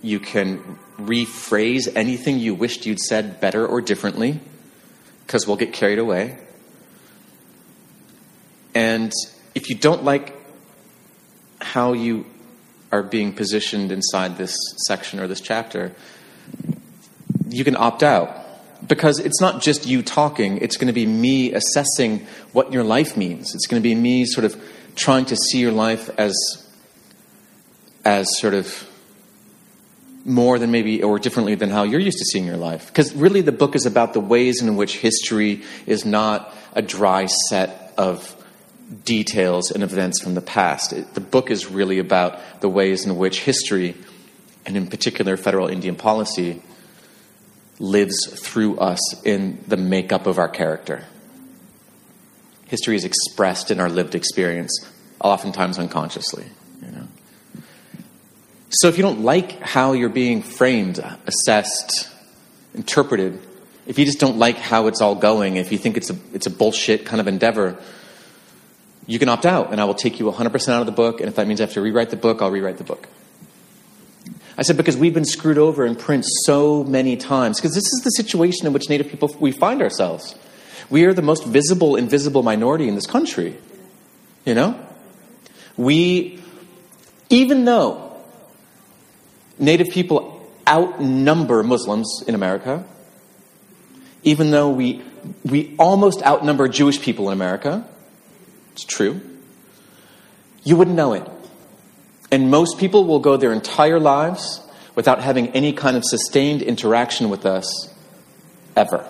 You 0.00 0.18
can 0.18 0.78
rephrase 0.98 1.86
anything 1.94 2.38
you 2.38 2.54
wished 2.54 2.86
you'd 2.86 2.98
said 2.98 3.40
better 3.40 3.66
or 3.66 3.82
differently, 3.82 4.40
because 5.26 5.46
we'll 5.46 5.58
get 5.58 5.74
carried 5.74 5.98
away. 5.98 6.38
And 8.74 9.12
if 9.54 9.68
you 9.68 9.76
don't 9.76 10.02
like 10.02 10.34
how 11.60 11.92
you 11.92 12.24
are 12.92 13.02
being 13.02 13.32
positioned 13.32 13.92
inside 13.92 14.36
this 14.36 14.56
section 14.86 15.20
or 15.20 15.26
this 15.26 15.40
chapter, 15.40 15.92
you 17.48 17.64
can 17.64 17.76
opt 17.76 18.02
out. 18.02 18.36
Because 18.86 19.18
it's 19.18 19.40
not 19.40 19.60
just 19.60 19.86
you 19.86 20.02
talking, 20.02 20.58
it's 20.58 20.78
going 20.78 20.86
to 20.86 20.94
be 20.94 21.04
me 21.04 21.52
assessing 21.52 22.26
what 22.52 22.72
your 22.72 22.82
life 22.82 23.16
means. 23.16 23.54
It's 23.54 23.66
going 23.66 23.80
to 23.80 23.86
be 23.86 23.94
me 23.94 24.24
sort 24.24 24.46
of 24.46 24.60
trying 24.96 25.26
to 25.26 25.36
see 25.36 25.58
your 25.58 25.72
life 25.72 26.08
as, 26.18 26.34
as 28.04 28.26
sort 28.38 28.54
of 28.54 28.88
more 30.24 30.58
than 30.58 30.70
maybe 30.70 31.02
or 31.02 31.18
differently 31.18 31.54
than 31.54 31.70
how 31.70 31.82
you're 31.82 32.00
used 32.00 32.18
to 32.18 32.24
seeing 32.24 32.46
your 32.46 32.56
life. 32.56 32.86
Because 32.86 33.14
really, 33.14 33.42
the 33.42 33.52
book 33.52 33.74
is 33.74 33.84
about 33.84 34.14
the 34.14 34.20
ways 34.20 34.62
in 34.62 34.76
which 34.76 34.96
history 34.96 35.62
is 35.86 36.06
not 36.06 36.54
a 36.72 36.82
dry 36.82 37.26
set 37.26 37.92
of 37.98 38.34
details 39.04 39.70
and 39.70 39.82
events 39.82 40.20
from 40.20 40.34
the 40.34 40.40
past. 40.40 40.92
It, 40.92 41.14
the 41.14 41.20
book 41.20 41.50
is 41.50 41.70
really 41.70 41.98
about 41.98 42.60
the 42.60 42.68
ways 42.68 43.06
in 43.06 43.16
which 43.16 43.40
history, 43.40 43.94
and 44.66 44.76
in 44.76 44.88
particular 44.88 45.36
federal 45.36 45.68
Indian 45.68 45.96
policy, 45.96 46.62
lives 47.78 48.26
through 48.26 48.78
us 48.78 49.22
in 49.24 49.62
the 49.66 49.76
makeup 49.76 50.26
of 50.26 50.38
our 50.38 50.48
character. 50.48 51.04
History 52.66 52.94
is 52.94 53.04
expressed 53.04 53.70
in 53.70 53.80
our 53.80 53.88
lived 53.88 54.14
experience, 54.14 54.86
oftentimes 55.20 55.78
unconsciously. 55.78 56.44
You 56.84 56.92
know? 56.92 57.06
So 58.70 58.88
if 58.88 58.96
you 58.96 59.02
don't 59.02 59.22
like 59.22 59.60
how 59.60 59.92
you're 59.92 60.08
being 60.08 60.42
framed, 60.42 61.02
assessed, 61.26 62.08
interpreted, 62.74 63.40
if 63.86 63.98
you 63.98 64.04
just 64.04 64.20
don't 64.20 64.38
like 64.38 64.56
how 64.56 64.86
it's 64.86 65.00
all 65.00 65.16
going, 65.16 65.56
if 65.56 65.72
you 65.72 65.78
think 65.78 65.96
it's 65.96 66.10
a, 66.10 66.16
it's 66.32 66.46
a 66.46 66.50
bullshit 66.50 67.04
kind 67.04 67.20
of 67.20 67.26
endeavor, 67.26 67.76
you 69.10 69.18
can 69.18 69.28
opt 69.28 69.44
out, 69.44 69.72
and 69.72 69.80
I 69.80 69.84
will 69.86 69.94
take 69.94 70.20
you 70.20 70.26
100% 70.30 70.68
out 70.68 70.78
of 70.78 70.86
the 70.86 70.92
book, 70.92 71.18
and 71.18 71.28
if 71.28 71.34
that 71.34 71.48
means 71.48 71.60
I 71.60 71.64
have 71.64 71.72
to 71.72 71.80
rewrite 71.80 72.10
the 72.10 72.16
book, 72.16 72.40
I'll 72.40 72.50
rewrite 72.52 72.78
the 72.78 72.84
book. 72.84 73.08
I 74.56 74.62
said, 74.62 74.76
because 74.76 74.96
we've 74.96 75.12
been 75.12 75.24
screwed 75.24 75.58
over 75.58 75.84
in 75.84 75.96
print 75.96 76.24
so 76.44 76.84
many 76.84 77.16
times, 77.16 77.58
because 77.58 77.74
this 77.74 77.92
is 77.92 78.02
the 78.04 78.10
situation 78.10 78.68
in 78.68 78.72
which 78.72 78.88
Native 78.88 79.08
people 79.08 79.34
we 79.40 79.50
find 79.50 79.82
ourselves. 79.82 80.36
We 80.90 81.06
are 81.06 81.12
the 81.12 81.22
most 81.22 81.44
visible, 81.44 81.96
invisible 81.96 82.44
minority 82.44 82.86
in 82.86 82.94
this 82.94 83.08
country. 83.08 83.56
You 84.44 84.54
know? 84.54 84.86
We, 85.76 86.40
even 87.30 87.64
though 87.64 88.16
Native 89.58 89.88
people 89.88 90.48
outnumber 90.68 91.64
Muslims 91.64 92.22
in 92.28 92.36
America, 92.36 92.84
even 94.22 94.52
though 94.52 94.70
we, 94.70 95.02
we 95.44 95.74
almost 95.80 96.22
outnumber 96.22 96.68
Jewish 96.68 97.02
people 97.02 97.26
in 97.28 97.32
America, 97.32 97.84
it's 98.80 98.84
true. 98.94 99.20
You 100.64 100.76
wouldn't 100.76 100.96
know 100.96 101.12
it. 101.12 101.28
And 102.30 102.50
most 102.50 102.78
people 102.78 103.04
will 103.04 103.18
go 103.18 103.36
their 103.36 103.52
entire 103.52 104.00
lives 104.00 104.66
without 104.94 105.20
having 105.20 105.48
any 105.48 105.74
kind 105.74 105.98
of 105.98 106.02
sustained 106.04 106.62
interaction 106.62 107.28
with 107.28 107.44
us 107.44 107.92
ever. 108.76 109.06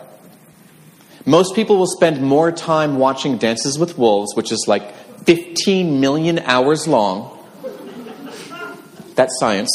Most 1.24 1.54
people 1.54 1.76
will 1.76 1.86
spend 1.86 2.20
more 2.20 2.50
time 2.50 2.98
watching 2.98 3.38
Dances 3.38 3.78
with 3.78 3.96
Wolves, 3.96 4.34
which 4.34 4.50
is 4.50 4.64
like 4.66 4.92
15 5.26 6.00
million 6.00 6.40
hours 6.40 6.88
long. 6.88 7.38
That's 9.14 9.38
science. 9.38 9.70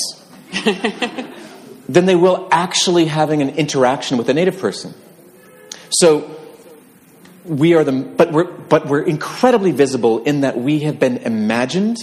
than 1.88 2.06
they 2.06 2.16
will 2.16 2.50
actually 2.52 3.06
having 3.06 3.42
an 3.42 3.52
interaction 3.52 4.18
with 4.18 4.28
a 4.28 4.34
native 4.34 4.60
person. 4.60 4.94
So 5.90 6.35
we 7.46 7.74
are 7.74 7.84
the, 7.84 7.92
but 7.92 8.32
we're, 8.32 8.52
but 8.52 8.88
we're 8.88 9.04
incredibly 9.04 9.72
visible 9.72 10.24
in 10.24 10.42
that 10.42 10.58
we 10.58 10.80
have 10.80 11.00
been 11.00 11.18
imagined 11.18 11.98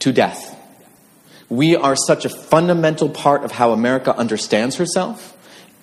to 0.00 0.12
death. 0.12 0.54
We 1.48 1.76
are 1.76 1.94
such 1.94 2.24
a 2.24 2.28
fundamental 2.28 3.08
part 3.08 3.44
of 3.44 3.52
how 3.52 3.72
America 3.72 4.16
understands 4.16 4.76
herself 4.76 5.36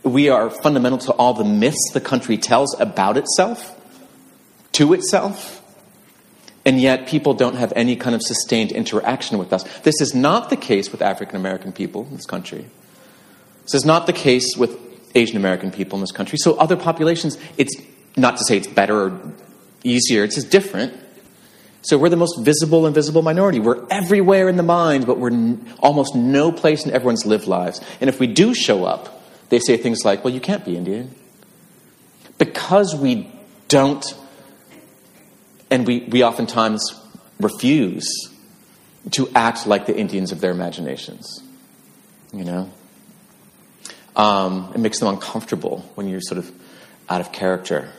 we 0.03 0.29
are 0.29 0.49
fundamental 0.49 0.99
to 0.99 1.13
all 1.13 1.33
the 1.33 1.45
myths 1.45 1.91
the 1.93 2.01
country 2.01 2.37
tells 2.37 2.77
about 2.79 3.17
itself, 3.17 3.75
to 4.73 4.93
itself, 4.93 5.61
and 6.65 6.79
yet 6.79 7.07
people 7.07 7.33
don't 7.33 7.55
have 7.55 7.73
any 7.75 7.95
kind 7.95 8.15
of 8.15 8.21
sustained 8.21 8.71
interaction 8.71 9.37
with 9.37 9.53
us. 9.53 9.63
This 9.79 9.99
is 10.01 10.13
not 10.13 10.49
the 10.49 10.57
case 10.57 10.91
with 10.91 11.01
African 11.01 11.37
American 11.37 11.71
people 11.71 12.05
in 12.05 12.15
this 12.15 12.25
country. 12.25 12.65
This 13.63 13.75
is 13.75 13.85
not 13.85 14.07
the 14.07 14.13
case 14.13 14.57
with 14.57 14.77
Asian 15.15 15.37
American 15.37 15.71
people 15.71 15.97
in 15.97 16.01
this 16.01 16.11
country. 16.11 16.37
So, 16.37 16.55
other 16.55 16.75
populations, 16.75 17.37
it's 17.57 17.75
not 18.15 18.37
to 18.37 18.43
say 18.45 18.57
it's 18.57 18.67
better 18.67 19.07
or 19.07 19.33
easier, 19.83 20.23
it's 20.23 20.35
just 20.35 20.51
different. 20.51 20.99
So, 21.81 21.97
we're 21.97 22.09
the 22.09 22.15
most 22.15 22.39
visible 22.39 22.85
and 22.85 22.95
visible 22.95 23.21
minority. 23.21 23.59
We're 23.59 23.85
everywhere 23.89 24.47
in 24.47 24.55
the 24.55 24.63
mind, 24.63 25.05
but 25.05 25.17
we're 25.19 25.31
n- 25.31 25.73
almost 25.79 26.15
no 26.15 26.51
place 26.51 26.85
in 26.85 26.91
everyone's 26.91 27.25
lived 27.25 27.45
lives. 27.45 27.81
And 27.99 28.09
if 28.09 28.21
we 28.21 28.27
do 28.27 28.53
show 28.53 28.85
up, 28.85 29.21
they 29.49 29.59
say 29.59 29.75
things 29.75 30.05
like, 30.05 30.23
well, 30.23 30.33
you 30.33 30.39
can't 30.39 30.63
be 30.63 30.77
Indian. 30.77 31.13
Because 32.37 32.95
we 32.95 33.29
don't, 33.67 34.03
and 35.69 35.85
we, 35.85 35.99
we 36.01 36.23
oftentimes 36.23 36.99
refuse 37.39 38.07
to 39.11 39.29
act 39.35 39.67
like 39.67 39.85
the 39.85 39.95
Indians 39.95 40.31
of 40.31 40.39
their 40.39 40.51
imaginations. 40.51 41.43
You 42.31 42.45
know? 42.45 42.69
Um, 44.15 44.71
it 44.73 44.79
makes 44.79 44.99
them 44.99 45.09
uncomfortable 45.09 45.79
when 45.95 46.07
you're 46.07 46.21
sort 46.21 46.37
of 46.37 46.51
out 47.09 47.21
of 47.21 47.31
character, 47.31 47.91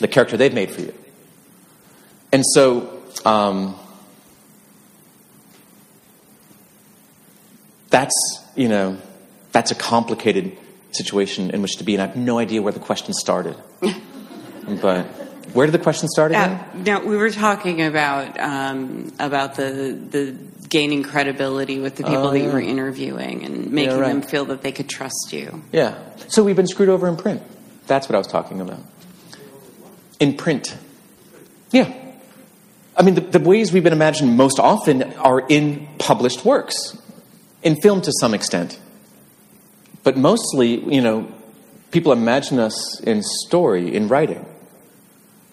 the 0.00 0.08
character 0.08 0.36
they've 0.36 0.54
made 0.54 0.70
for 0.70 0.80
you. 0.80 0.94
And 2.32 2.44
so, 2.54 3.02
um, 3.24 3.76
that's, 7.90 8.14
you 8.56 8.68
know, 8.68 8.98
that's 9.52 9.70
a 9.70 9.74
complicated 9.74 10.56
situation 10.92 11.50
in 11.50 11.62
which 11.62 11.76
to 11.76 11.84
be, 11.84 11.94
and 11.94 12.02
I 12.02 12.06
have 12.06 12.16
no 12.16 12.38
idea 12.38 12.62
where 12.62 12.72
the 12.72 12.80
question 12.80 13.14
started. 13.14 13.56
but 14.80 15.06
where 15.52 15.66
did 15.66 15.72
the 15.72 15.78
question 15.78 16.08
start 16.08 16.30
again? 16.30 16.52
Uh, 16.52 16.64
no, 16.74 17.00
we 17.00 17.16
were 17.16 17.30
talking 17.30 17.82
about 17.82 18.38
um, 18.38 19.12
about 19.18 19.56
the 19.56 19.98
the 20.10 20.36
gaining 20.68 21.02
credibility 21.02 21.80
with 21.80 21.96
the 21.96 22.04
people 22.04 22.28
Oh, 22.28 22.30
that 22.30 22.38
you 22.38 22.48
were 22.50 22.60
interviewing 22.60 23.44
and 23.44 23.72
making 23.72 23.98
right. 23.98 24.08
them 24.08 24.22
feel 24.22 24.44
that 24.46 24.62
they 24.62 24.70
could 24.70 24.88
trust 24.88 25.32
you. 25.32 25.64
Yeah. 25.72 25.98
So 26.28 26.44
we've 26.44 26.54
been 26.54 26.68
screwed 26.68 26.88
over 26.88 27.08
in 27.08 27.16
print. 27.16 27.42
That's 27.88 28.08
what 28.08 28.14
I 28.14 28.18
was 28.18 28.28
talking 28.28 28.60
about. 28.60 28.78
In 30.20 30.36
print. 30.36 30.76
Yeah. 31.72 31.92
I 32.96 33.02
mean, 33.02 33.14
the, 33.14 33.22
the 33.22 33.40
ways 33.40 33.72
we've 33.72 33.82
been 33.82 33.92
imagined 33.92 34.36
most 34.36 34.58
often 34.58 35.02
are 35.14 35.40
in 35.40 35.88
published 35.98 36.44
works, 36.44 36.96
in 37.62 37.80
film 37.80 38.02
to 38.02 38.12
some 38.20 38.34
extent. 38.34 38.78
But 40.02 40.16
mostly, 40.16 40.78
you 40.92 41.00
know, 41.00 41.32
people 41.90 42.12
imagine 42.12 42.58
us 42.58 43.00
in 43.00 43.22
story, 43.22 43.94
in 43.94 44.08
writing. 44.08 44.44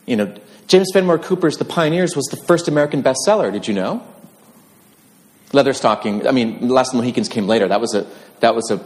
You 0.05 0.17
know, 0.17 0.37
James 0.67 0.89
Fenimore 0.93 1.19
Cooper's 1.19 1.57
The 1.57 1.65
Pioneers 1.65 2.15
was 2.15 2.25
the 2.25 2.37
first 2.45 2.67
American 2.67 3.03
bestseller. 3.03 3.51
Did 3.51 3.67
you 3.67 3.73
know? 3.73 4.05
Leatherstocking. 5.51 6.27
I 6.27 6.31
mean, 6.31 6.67
Last 6.67 6.89
of 6.89 6.93
the 6.93 7.03
Mohicans 7.03 7.29
came 7.29 7.47
later. 7.47 7.67
That 7.67 7.79
was 7.79 7.95
a 7.95 8.05
that 8.41 8.55
was 8.55 8.69
a 8.69 8.83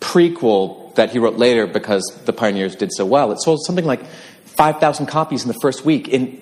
prequel 0.00 0.94
that 0.94 1.10
he 1.10 1.18
wrote 1.18 1.36
later 1.36 1.66
because 1.66 2.02
The 2.26 2.32
Pioneers 2.32 2.76
did 2.76 2.92
so 2.92 3.06
well. 3.06 3.32
It 3.32 3.40
sold 3.40 3.64
something 3.64 3.84
like 3.84 4.02
five 4.56 4.78
thousand 4.78 5.06
copies 5.06 5.42
in 5.42 5.48
the 5.48 5.58
first 5.60 5.84
week. 5.84 6.08
In 6.08 6.40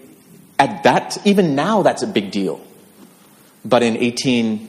at 0.58 0.82
that, 0.82 1.18
even 1.24 1.54
now, 1.54 1.82
that's 1.82 2.02
a 2.02 2.06
big 2.06 2.30
deal. 2.30 2.60
But 3.64 3.82
in 3.82 3.96
eighteen, 3.96 4.68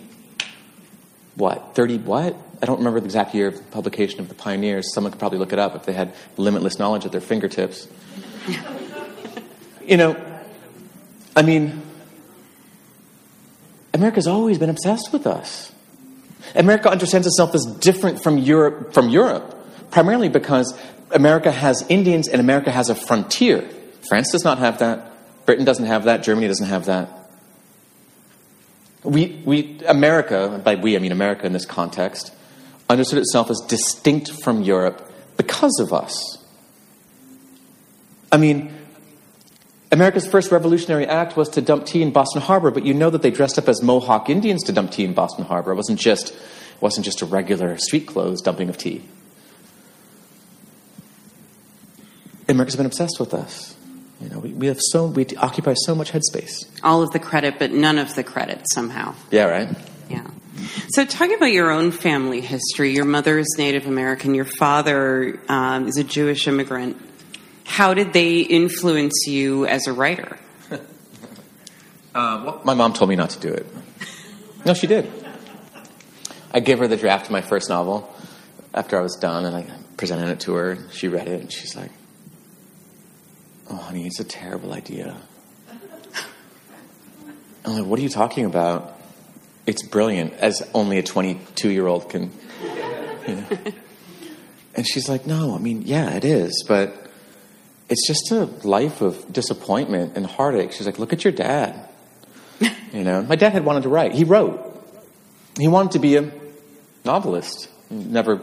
what 1.36 1.76
thirty 1.76 1.98
what? 1.98 2.36
I 2.62 2.68
don't 2.68 2.78
remember 2.78 3.00
the 3.00 3.06
exact 3.06 3.34
year 3.34 3.48
of 3.48 3.72
publication 3.72 4.20
of 4.20 4.30
The 4.30 4.36
Pioneers. 4.36 4.94
Someone 4.94 5.12
could 5.12 5.20
probably 5.20 5.40
look 5.40 5.52
it 5.52 5.58
up 5.58 5.76
if 5.76 5.86
they 5.86 5.94
had 5.94 6.14
limitless 6.38 6.78
knowledge 6.78 7.06
at 7.06 7.12
their 7.12 7.22
fingertips. 7.22 7.88
you 9.84 9.98
know, 9.98 10.16
I 11.36 11.42
mean, 11.42 11.82
America's 13.96 14.28
always 14.28 14.60
been 14.60 14.70
obsessed 14.70 15.12
with 15.12 15.26
us. 15.26 15.72
America 16.54 16.90
understands 16.90 17.26
itself 17.26 17.56
as 17.56 17.66
different 17.80 18.22
from 18.22 18.38
Europe, 18.38 18.94
from 18.94 19.10
Europe, 19.10 19.58
primarily 19.90 20.30
because 20.30 20.78
America 21.14 21.52
has 21.52 21.86
Indians 21.90 22.28
and 22.28 22.40
America 22.40 22.72
has 22.72 22.90
a 22.90 22.96
frontier. 22.96 23.68
France 24.08 24.32
does 24.32 24.44
not 24.44 24.58
have 24.60 24.80
that. 24.80 25.12
Britain 25.46 25.66
doesn't 25.66 25.86
have 25.86 26.06
that. 26.06 26.24
Germany 26.24 26.48
doesn't 26.48 26.68
have 26.68 26.86
that. 26.86 27.10
We, 29.04 29.42
we, 29.46 29.80
America, 29.88 30.62
by 30.64 30.76
we 30.76 30.96
I 30.96 31.00
mean 31.00 31.12
America 31.12 31.46
in 31.46 31.54
this 31.54 31.66
context, 31.66 32.34
understood 32.90 33.20
itself 33.20 33.50
as 33.50 33.60
distinct 33.68 34.32
from 34.44 34.62
Europe 34.62 35.12
because 35.38 35.80
of 35.80 35.92
us. 35.92 36.38
I 38.32 38.38
mean, 38.38 38.74
America's 39.92 40.26
first 40.26 40.52
revolutionary 40.52 41.06
act 41.06 41.36
was 41.36 41.50
to 41.50 41.62
dump 41.62 41.86
tea 41.86 42.02
in 42.02 42.12
Boston 42.12 42.42
Harbor, 42.42 42.72
but 42.72 42.86
you 42.86 42.94
know 42.94 43.10
that 43.10 43.22
they 43.22 43.32
dressed 43.32 43.58
up 43.58 43.68
as 43.68 43.82
Mohawk 43.82 44.30
Indians 44.30 44.64
to 44.64 44.72
dump 44.72 44.92
tea 44.92 45.04
in 45.04 45.14
Boston 45.14 45.46
Harbor. 45.46 45.72
It 45.72 45.76
wasn't 45.76 46.00
just, 46.00 46.32
it 46.32 46.82
wasn't 46.82 47.06
just 47.06 47.22
a 47.22 47.26
regular 47.26 47.78
street 47.78 48.08
clothes 48.08 48.42
dumping 48.42 48.70
of 48.70 48.78
tea. 48.78 49.04
America's 52.52 52.76
been 52.76 52.86
obsessed 52.86 53.20
with 53.20 53.34
us. 53.34 53.76
You 54.22 54.30
know, 54.30 54.40
we, 54.40 54.54
we 54.54 54.68
have 54.68 54.80
so 54.80 55.08
we 55.08 55.26
occupy 55.38 55.74
so 55.74 55.96
much 55.96 56.12
headspace. 56.12 56.68
All 56.84 57.02
of 57.02 57.12
the 57.12 57.20
credit, 57.20 57.56
but 57.58 57.72
none 57.72 57.98
of 57.98 58.14
the 58.16 58.24
credit 58.24 58.66
somehow. 58.72 59.16
Yeah, 59.32 59.46
right. 59.46 59.70
Yeah. 60.10 60.28
So, 60.90 61.06
talking 61.06 61.36
about 61.36 61.52
your 61.52 61.72
own 61.72 61.92
family 61.92 62.42
history, 62.42 62.94
your 62.94 63.06
mother 63.06 63.40
is 63.40 63.48
Native 63.58 63.88
American, 63.88 64.36
your 64.36 64.46
father 64.46 65.40
um, 65.50 65.88
is 65.88 65.98
a 65.98 66.04
Jewish 66.04 66.48
immigrant. 66.48 66.98
How 67.66 67.94
did 67.94 68.14
they 68.14 68.40
influence 68.40 69.26
you 69.28 69.66
as 69.66 69.88
a 69.88 69.94
writer? 69.94 70.38
My 72.14 72.74
mom 72.74 72.94
told 72.94 73.10
me 73.10 73.16
not 73.16 73.32
to 73.32 73.40
do 73.40 73.54
it. 73.54 73.66
No, 74.66 74.74
she 74.74 74.86
did. 74.86 75.12
I 76.54 76.60
gave 76.60 76.80
her 76.80 76.88
the 76.88 76.98
draft 76.98 77.28
of 77.28 77.32
my 77.32 77.42
first 77.42 77.70
novel 77.70 78.14
after 78.74 78.98
I 78.98 79.02
was 79.02 79.16
done, 79.16 79.46
and 79.46 79.56
I 79.56 79.66
presented 79.96 80.30
it 80.30 80.42
to 80.42 80.54
her. 80.54 80.78
She 80.92 81.08
read 81.08 81.28
it, 81.28 81.42
and 81.42 81.52
she's 81.52 81.76
like, 81.76 81.92
"Oh, 83.72 83.76
honey, 83.76 84.06
it's 84.06 84.20
a 84.20 84.24
terrible 84.24 84.74
idea." 84.74 85.16
I'm 87.66 87.74
like, 87.74 87.86
"What 87.86 88.00
are 88.00 88.02
you 88.02 88.10
talking 88.10 88.46
about? 88.46 89.00
It's 89.66 89.86
brilliant, 89.88 90.34
as 90.34 90.62
only 90.74 90.98
a 90.98 91.04
22 91.04 91.70
year 91.70 91.88
old 91.88 92.10
can." 92.10 92.32
You 93.28 93.36
know? 93.36 93.46
And 94.74 94.88
she's 94.88 95.10
like, 95.10 95.28
"No, 95.28 95.54
I 95.54 95.60
mean, 95.60 95.82
yeah, 95.82 96.16
it 96.16 96.24
is, 96.24 96.64
but 96.66 97.12
it's 97.90 98.08
just 98.08 98.32
a 98.32 98.46
life 98.66 99.02
of 99.02 99.32
disappointment 99.32 100.16
and 100.16 100.26
heartache." 100.26 100.72
She's 100.72 100.86
like, 100.86 100.98
"Look 100.98 101.14
at 101.14 101.24
your 101.24 101.34
dad." 101.34 101.88
You 102.94 103.06
know, 103.06 103.22
my 103.22 103.38
dad 103.38 103.54
had 103.54 103.64
wanted 103.64 103.84
to 103.84 103.90
write. 103.90 104.12
He 104.12 104.26
wrote. 104.26 104.60
He 105.58 105.70
wanted 105.70 105.94
to 105.94 106.00
be 106.00 106.18
a 106.18 106.30
novelist. 107.06 107.70
Never 107.90 108.42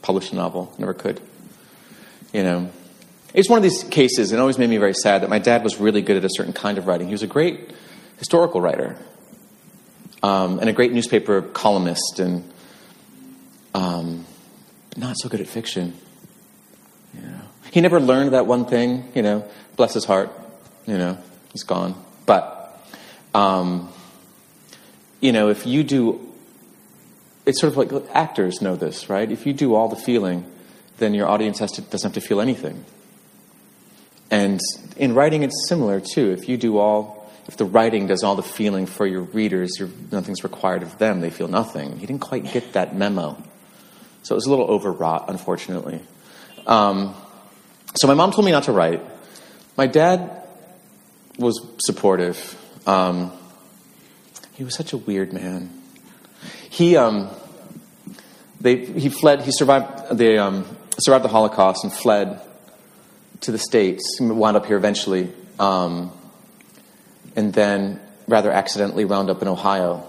published 0.00 0.32
a 0.32 0.36
novel. 0.36 0.74
Never 0.78 0.94
could. 0.94 1.20
You 2.32 2.42
know, 2.42 2.70
it's 3.34 3.48
one 3.48 3.56
of 3.56 3.62
these 3.62 3.84
cases. 3.84 4.32
It 4.32 4.38
always 4.38 4.58
made 4.58 4.68
me 4.68 4.76
very 4.76 4.94
sad 4.94 5.22
that 5.22 5.30
my 5.30 5.38
dad 5.38 5.64
was 5.64 5.78
really 5.78 6.02
good 6.02 6.16
at 6.16 6.24
a 6.24 6.30
certain 6.30 6.52
kind 6.52 6.78
of 6.78 6.86
writing. 6.86 7.06
He 7.06 7.14
was 7.14 7.22
a 7.22 7.26
great 7.28 7.70
historical 8.18 8.60
writer 8.60 8.96
um, 10.22 10.58
and 10.60 10.68
a 10.68 10.72
great 10.72 10.92
newspaper 10.92 11.42
columnist, 11.42 12.18
and 12.18 12.50
um, 13.74 14.26
not 14.96 15.16
so 15.18 15.28
good 15.28 15.40
at 15.40 15.46
fiction. 15.46 15.94
You 17.14 17.22
know, 17.22 17.40
he 17.70 17.80
never 17.80 18.00
learned 18.00 18.32
that 18.32 18.46
one 18.46 18.66
thing. 18.66 19.10
You 19.14 19.22
know, 19.22 19.48
bless 19.76 19.94
his 19.94 20.04
heart. 20.04 20.30
You 20.86 20.98
know, 20.98 21.18
he's 21.52 21.64
gone. 21.64 21.94
But 22.26 22.80
um, 23.34 23.92
you 25.20 25.32
know, 25.32 25.48
if 25.48 25.66
you 25.66 25.82
do, 25.82 26.20
it's 27.46 27.60
sort 27.60 27.72
of 27.72 27.76
like 27.76 28.04
actors 28.14 28.60
know 28.60 28.76
this, 28.76 29.08
right? 29.08 29.30
If 29.30 29.46
you 29.46 29.52
do 29.52 29.74
all 29.74 29.88
the 29.88 29.96
feeling, 29.96 30.44
then 30.98 31.14
your 31.14 31.28
audience 31.28 31.58
has 31.60 31.72
to, 31.72 31.82
doesn't 31.82 32.14
have 32.14 32.22
to 32.22 32.26
feel 32.26 32.40
anything. 32.40 32.84
And 34.32 34.62
in 34.96 35.14
writing, 35.14 35.42
it's 35.42 35.68
similar 35.68 36.00
too. 36.00 36.30
If 36.32 36.48
you 36.48 36.56
do 36.56 36.78
all, 36.78 37.30
if 37.46 37.58
the 37.58 37.66
writing 37.66 38.06
does 38.06 38.24
all 38.24 38.34
the 38.34 38.42
feeling 38.42 38.86
for 38.86 39.06
your 39.06 39.20
readers, 39.20 39.70
nothing's 40.10 40.42
required 40.42 40.82
of 40.82 40.96
them. 40.96 41.20
They 41.20 41.28
feel 41.28 41.48
nothing. 41.48 41.98
He 41.98 42.06
didn't 42.06 42.22
quite 42.22 42.50
get 42.50 42.72
that 42.72 42.96
memo, 42.96 43.36
so 44.22 44.34
it 44.34 44.36
was 44.36 44.46
a 44.46 44.50
little 44.50 44.64
overwrought, 44.64 45.28
unfortunately. 45.28 46.00
Um, 46.66 47.14
so 47.94 48.08
my 48.08 48.14
mom 48.14 48.32
told 48.32 48.46
me 48.46 48.52
not 48.52 48.64
to 48.64 48.72
write. 48.72 49.02
My 49.76 49.86
dad 49.86 50.44
was 51.38 51.60
supportive. 51.84 52.58
Um, 52.86 53.32
he 54.54 54.64
was 54.64 54.74
such 54.74 54.94
a 54.94 54.96
weird 54.96 55.34
man. 55.34 55.68
He 56.70 56.96
um, 56.96 57.28
they 58.62 58.86
he 58.86 59.10
fled. 59.10 59.42
He 59.42 59.52
survived 59.52 60.16
the 60.16 60.38
um, 60.38 60.64
survived 60.98 61.22
the 61.22 61.28
Holocaust 61.28 61.84
and 61.84 61.92
fled 61.92 62.40
to 63.42 63.52
the 63.52 63.58
states. 63.58 64.18
Wound 64.20 64.56
up 64.56 64.66
here 64.66 64.76
eventually, 64.76 65.32
um, 65.58 66.12
and 67.36 67.52
then 67.52 68.00
rather 68.26 68.50
accidentally 68.50 69.04
wound 69.04 69.30
up 69.30 69.42
in 69.42 69.48
Ohio. 69.48 70.06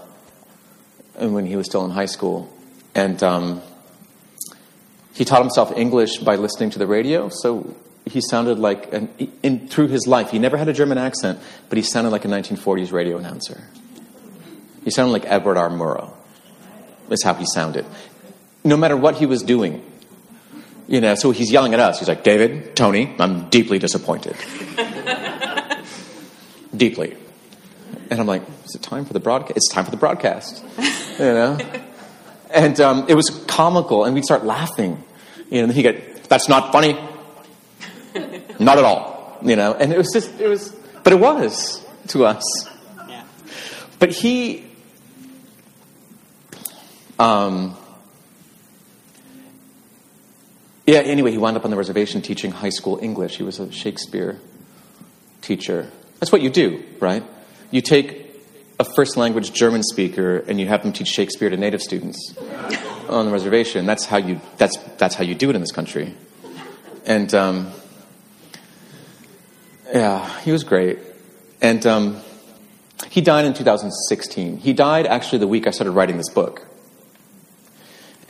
And 1.16 1.34
when 1.34 1.46
he 1.46 1.56
was 1.56 1.66
still 1.66 1.84
in 1.84 1.90
high 1.90 2.06
school, 2.06 2.52
and 2.94 3.22
um, 3.22 3.62
he 5.14 5.24
taught 5.24 5.42
himself 5.42 5.72
English 5.76 6.18
by 6.18 6.36
listening 6.36 6.70
to 6.70 6.78
the 6.78 6.86
radio, 6.86 7.28
so 7.28 7.76
he 8.04 8.20
sounded 8.20 8.58
like, 8.58 8.92
an, 8.92 9.08
in, 9.42 9.68
through 9.68 9.88
his 9.88 10.06
life, 10.06 10.30
he 10.30 10.38
never 10.38 10.56
had 10.56 10.68
a 10.68 10.72
German 10.72 10.98
accent, 10.98 11.38
but 11.68 11.76
he 11.76 11.82
sounded 11.82 12.10
like 12.10 12.24
a 12.24 12.28
1940s 12.28 12.92
radio 12.92 13.16
announcer. 13.16 13.62
He 14.84 14.90
sounded 14.90 15.12
like 15.12 15.24
Edward 15.26 15.56
R. 15.56 15.70
Murrow. 15.70 16.12
That's 17.08 17.24
how 17.24 17.34
he 17.34 17.46
sounded. 17.46 17.86
No 18.64 18.76
matter 18.76 18.96
what 18.96 19.16
he 19.16 19.26
was 19.26 19.42
doing. 19.42 19.84
You 20.86 21.00
know, 21.00 21.14
so 21.14 21.30
he's 21.30 21.50
yelling 21.50 21.72
at 21.72 21.80
us. 21.80 21.98
He's 21.98 22.08
like, 22.08 22.24
David, 22.24 22.76
Tony, 22.76 23.14
I'm 23.18 23.48
deeply 23.48 23.78
disappointed. 23.78 24.36
deeply. 26.76 27.16
And 28.10 28.20
I'm 28.20 28.26
like, 28.26 28.42
is 28.64 28.74
it 28.74 28.82
time 28.82 29.06
for 29.06 29.14
the 29.14 29.20
broadcast? 29.20 29.56
It's 29.56 29.72
time 29.72 29.84
for 29.84 29.90
the 29.90 29.96
broadcast. 29.96 30.62
You 31.18 31.24
know? 31.24 31.58
And 32.54 32.80
um, 32.80 33.06
it 33.08 33.16
was 33.16 33.30
comical, 33.48 34.04
and 34.04 34.14
we'd 34.14 34.24
start 34.24 34.44
laughing. 34.44 35.02
You 35.50 35.58
know, 35.58 35.64
and 35.64 35.72
he'd 35.72 35.82
get, 35.82 36.24
that's 36.28 36.48
not 36.48 36.70
funny. 36.70 36.92
not 38.60 38.78
at 38.78 38.84
all. 38.84 39.38
You 39.42 39.56
know, 39.56 39.74
and 39.74 39.92
it 39.92 39.98
was 39.98 40.08
just, 40.12 40.40
it 40.40 40.46
was, 40.46 40.70
but 41.02 41.12
it 41.12 41.18
was 41.18 41.84
to 42.08 42.26
us. 42.26 42.44
Yeah. 43.08 43.24
But 43.98 44.12
he, 44.12 44.64
um, 47.18 47.76
yeah, 50.86 50.98
anyway, 50.98 51.30
he 51.30 51.38
wound 51.38 51.56
up 51.56 51.64
on 51.64 51.70
the 51.70 51.76
reservation 51.76 52.20
teaching 52.20 52.50
high 52.50 52.70
school 52.70 52.98
English. 53.00 53.36
He 53.36 53.42
was 53.42 53.58
a 53.58 53.72
Shakespeare 53.72 54.38
teacher. 55.40 55.90
That's 56.20 56.30
what 56.30 56.42
you 56.42 56.50
do, 56.50 56.82
right? 57.00 57.22
You 57.70 57.80
take 57.80 58.24
a 58.78 58.84
first 58.84 59.16
language 59.16 59.52
German 59.52 59.82
speaker 59.82 60.38
and 60.38 60.60
you 60.60 60.66
have 60.66 60.82
them 60.82 60.92
teach 60.92 61.08
Shakespeare 61.08 61.48
to 61.48 61.56
native 61.56 61.80
students 61.80 62.34
on 63.08 63.26
the 63.26 63.32
reservation. 63.32 63.86
That's 63.86 64.04
how 64.04 64.18
you, 64.18 64.40
that's, 64.58 64.76
that's 64.98 65.14
how 65.14 65.24
you 65.24 65.34
do 65.34 65.48
it 65.48 65.56
in 65.56 65.60
this 65.60 65.72
country. 65.72 66.14
And 67.06 67.32
um, 67.34 67.72
yeah, 69.92 70.40
he 70.40 70.52
was 70.52 70.64
great. 70.64 70.98
And 71.62 71.86
um, 71.86 72.20
he 73.08 73.20
died 73.20 73.44
in 73.46 73.54
2016. 73.54 74.58
He 74.58 74.72
died 74.72 75.06
actually 75.06 75.38
the 75.38 75.46
week 75.46 75.66
I 75.66 75.70
started 75.70 75.92
writing 75.92 76.16
this 76.18 76.28
book. 76.28 76.66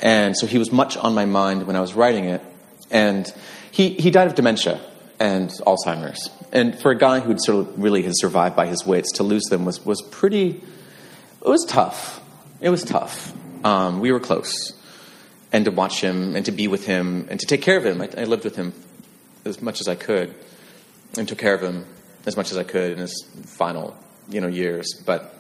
And 0.00 0.36
so 0.36 0.46
he 0.46 0.58
was 0.58 0.72
much 0.72 0.96
on 0.96 1.14
my 1.14 1.24
mind 1.24 1.66
when 1.66 1.76
I 1.76 1.80
was 1.80 1.94
writing 1.94 2.24
it. 2.24 2.42
And 2.90 3.32
he, 3.70 3.90
he 3.90 4.10
died 4.10 4.26
of 4.26 4.34
dementia 4.34 4.80
and 5.18 5.50
Alzheimer's. 5.66 6.30
And 6.52 6.78
for 6.78 6.90
a 6.90 6.98
guy 6.98 7.20
who'd 7.20 7.40
sort 7.40 7.66
of 7.66 7.82
really 7.82 8.02
had 8.02 8.12
survived 8.14 8.56
by 8.56 8.66
his 8.66 8.86
wits, 8.86 9.12
to 9.12 9.22
lose 9.22 9.44
them 9.44 9.64
was, 9.64 9.84
was 9.84 10.02
pretty, 10.02 10.62
it 11.44 11.48
was 11.48 11.64
tough. 11.68 12.20
It 12.60 12.70
was 12.70 12.84
tough. 12.84 13.32
Um, 13.64 14.00
we 14.00 14.12
were 14.12 14.20
close. 14.20 14.72
And 15.52 15.64
to 15.64 15.70
watch 15.70 16.00
him 16.00 16.36
and 16.36 16.44
to 16.46 16.52
be 16.52 16.68
with 16.68 16.86
him 16.86 17.26
and 17.30 17.38
to 17.40 17.46
take 17.46 17.62
care 17.62 17.76
of 17.76 17.86
him. 17.86 18.00
I, 18.00 18.08
I 18.16 18.24
lived 18.24 18.44
with 18.44 18.56
him 18.56 18.72
as 19.44 19.62
much 19.62 19.80
as 19.80 19.88
I 19.88 19.94
could 19.94 20.34
and 21.16 21.28
took 21.28 21.38
care 21.38 21.54
of 21.54 21.62
him 21.62 21.86
as 22.26 22.36
much 22.36 22.50
as 22.50 22.56
I 22.56 22.64
could 22.64 22.92
in 22.92 22.98
his 22.98 23.24
final, 23.44 23.96
you 24.28 24.40
know, 24.40 24.48
years. 24.48 25.02
But 25.04 25.32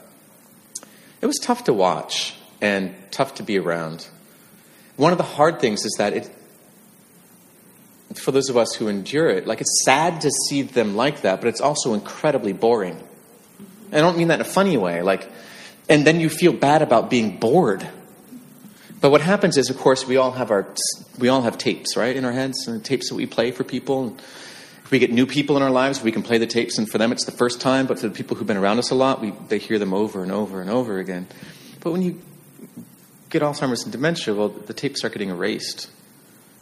it 1.20 1.26
was 1.26 1.38
tough 1.38 1.64
to 1.64 1.72
watch 1.72 2.34
and 2.60 2.94
tough 3.10 3.36
to 3.36 3.42
be 3.42 3.58
around. 3.58 4.06
One 4.96 5.12
of 5.12 5.18
the 5.18 5.24
hard 5.24 5.60
things 5.60 5.84
is 5.84 5.94
that 5.98 6.12
it, 6.12 6.30
for 8.14 8.30
those 8.30 8.48
of 8.48 8.56
us 8.56 8.74
who 8.74 8.88
endure 8.88 9.28
it, 9.28 9.46
like 9.46 9.60
it's 9.60 9.82
sad 9.84 10.20
to 10.20 10.30
see 10.30 10.62
them 10.62 10.94
like 10.94 11.22
that, 11.22 11.40
but 11.40 11.48
it's 11.48 11.60
also 11.60 11.94
incredibly 11.94 12.52
boring. 12.52 13.02
I 13.92 13.98
don't 13.98 14.16
mean 14.16 14.28
that 14.28 14.36
in 14.36 14.40
a 14.40 14.44
funny 14.44 14.76
way. 14.76 15.02
Like, 15.02 15.30
and 15.88 16.06
then 16.06 16.20
you 16.20 16.28
feel 16.28 16.52
bad 16.52 16.82
about 16.82 17.10
being 17.10 17.38
bored. 17.38 17.88
But 19.00 19.10
what 19.10 19.20
happens 19.20 19.56
is, 19.56 19.68
of 19.68 19.76
course, 19.76 20.06
we 20.06 20.16
all 20.16 20.32
have 20.32 20.50
our 20.50 20.66
we 21.18 21.28
all 21.28 21.42
have 21.42 21.58
tapes, 21.58 21.96
right, 21.96 22.16
in 22.16 22.24
our 22.24 22.32
heads, 22.32 22.66
and 22.66 22.82
tapes 22.84 23.10
that 23.10 23.14
we 23.14 23.26
play 23.26 23.50
for 23.50 23.62
people. 23.62 24.08
And 24.08 24.18
If 24.84 24.90
we 24.90 24.98
get 24.98 25.12
new 25.12 25.26
people 25.26 25.56
in 25.56 25.62
our 25.62 25.70
lives, 25.70 26.02
we 26.02 26.10
can 26.10 26.22
play 26.22 26.38
the 26.38 26.46
tapes, 26.46 26.78
and 26.78 26.88
for 26.88 26.98
them, 26.98 27.12
it's 27.12 27.24
the 27.24 27.32
first 27.32 27.60
time. 27.60 27.86
But 27.86 27.98
for 27.98 28.08
the 28.08 28.14
people 28.14 28.36
who've 28.36 28.46
been 28.46 28.56
around 28.56 28.78
us 28.78 28.90
a 28.90 28.94
lot, 28.94 29.20
we, 29.20 29.32
they 29.48 29.58
hear 29.58 29.78
them 29.78 29.92
over 29.92 30.22
and 30.22 30.32
over 30.32 30.60
and 30.60 30.70
over 30.70 30.98
again. 30.98 31.26
But 31.80 31.92
when 31.92 32.02
you 32.02 32.20
get 33.34 33.42
Alzheimer's 33.42 33.82
and 33.82 33.90
dementia, 33.90 34.32
well, 34.32 34.48
the 34.48 34.72
tapes 34.72 35.00
start 35.00 35.12
getting 35.12 35.30
erased 35.30 35.90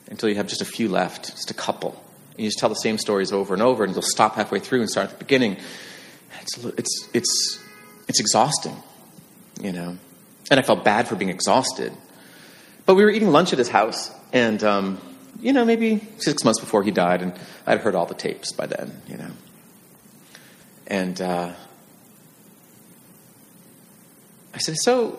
until 0.09 0.31
you 0.31 0.37
have 0.37 0.47
just 0.47 0.63
a 0.63 0.65
few 0.65 0.89
left, 0.89 1.27
just 1.27 1.51
a 1.51 1.55
couple. 1.55 2.03
And 2.31 2.41
you 2.41 2.47
just 2.47 2.59
tell 2.59 2.71
the 2.71 2.75
same 2.77 2.97
stories 2.97 3.31
over 3.31 3.53
and 3.53 3.63
over, 3.63 3.85
and 3.85 3.93
you'll 3.93 4.01
stop 4.01 4.37
halfway 4.37 4.59
through 4.59 4.81
and 4.81 4.89
start 4.89 5.11
at 5.11 5.19
the 5.19 5.23
beginning. 5.23 5.59
It's, 6.41 6.65
it's, 6.65 7.09
it's, 7.13 7.65
it's 8.09 8.21
exhausting, 8.21 8.75
you 9.61 9.71
know. 9.71 9.99
And 10.51 10.59
I 10.59 10.63
felt 10.63 10.83
bad 10.83 11.07
for 11.07 11.15
being 11.15 11.31
exhausted. 11.31 11.93
But 12.87 12.95
we 12.95 13.05
were 13.05 13.11
eating 13.11 13.29
lunch 13.29 13.53
at 13.53 13.59
his 13.59 13.69
house, 13.69 14.11
and, 14.33 14.65
um, 14.65 14.99
you 15.41 15.53
know, 15.53 15.67
maybe 15.67 16.01
six 16.17 16.43
months 16.43 16.59
before 16.59 16.83
he 16.83 16.91
died, 16.91 17.21
and 17.21 17.35
I'd 17.67 17.81
heard 17.81 17.95
all 17.95 18.07
the 18.07 18.15
tapes 18.15 18.51
by 18.53 18.65
then, 18.65 19.03
you 19.07 19.19
know. 19.19 19.31
And 20.87 21.21
uh, 21.21 21.53
I 24.55 24.59
said, 24.59 24.77
So, 24.83 25.19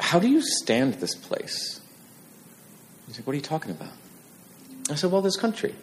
how 0.00 0.18
do 0.18 0.28
you 0.28 0.42
stand 0.42 0.94
this 0.94 1.14
place? 1.14 1.80
He's 3.06 3.18
like, 3.18 3.26
What 3.26 3.32
are 3.32 3.36
you 3.36 3.42
talking 3.42 3.70
about? 3.70 3.92
I 4.90 4.94
said, 4.94 5.12
Well, 5.12 5.22
this 5.22 5.36
country. 5.36 5.74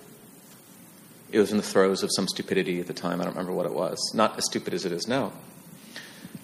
It 1.32 1.39
was 1.39 1.51
in 1.51 1.58
the 1.58 1.63
throes 1.63 2.03
of 2.03 2.10
some 2.15 2.27
stupidity 2.27 2.80
at 2.80 2.88
the 2.88 2.93
time. 2.93 3.19
I 3.19 3.25
don't 3.25 3.34
remember 3.34 3.51
what 3.51 3.65
it 3.65 3.73
was. 3.73 3.97
Not 4.13 4.38
as 4.38 4.45
stupid 4.45 4.73
as 4.73 4.86
it 4.86 4.93
is 4.93 5.08
now. 5.08 5.34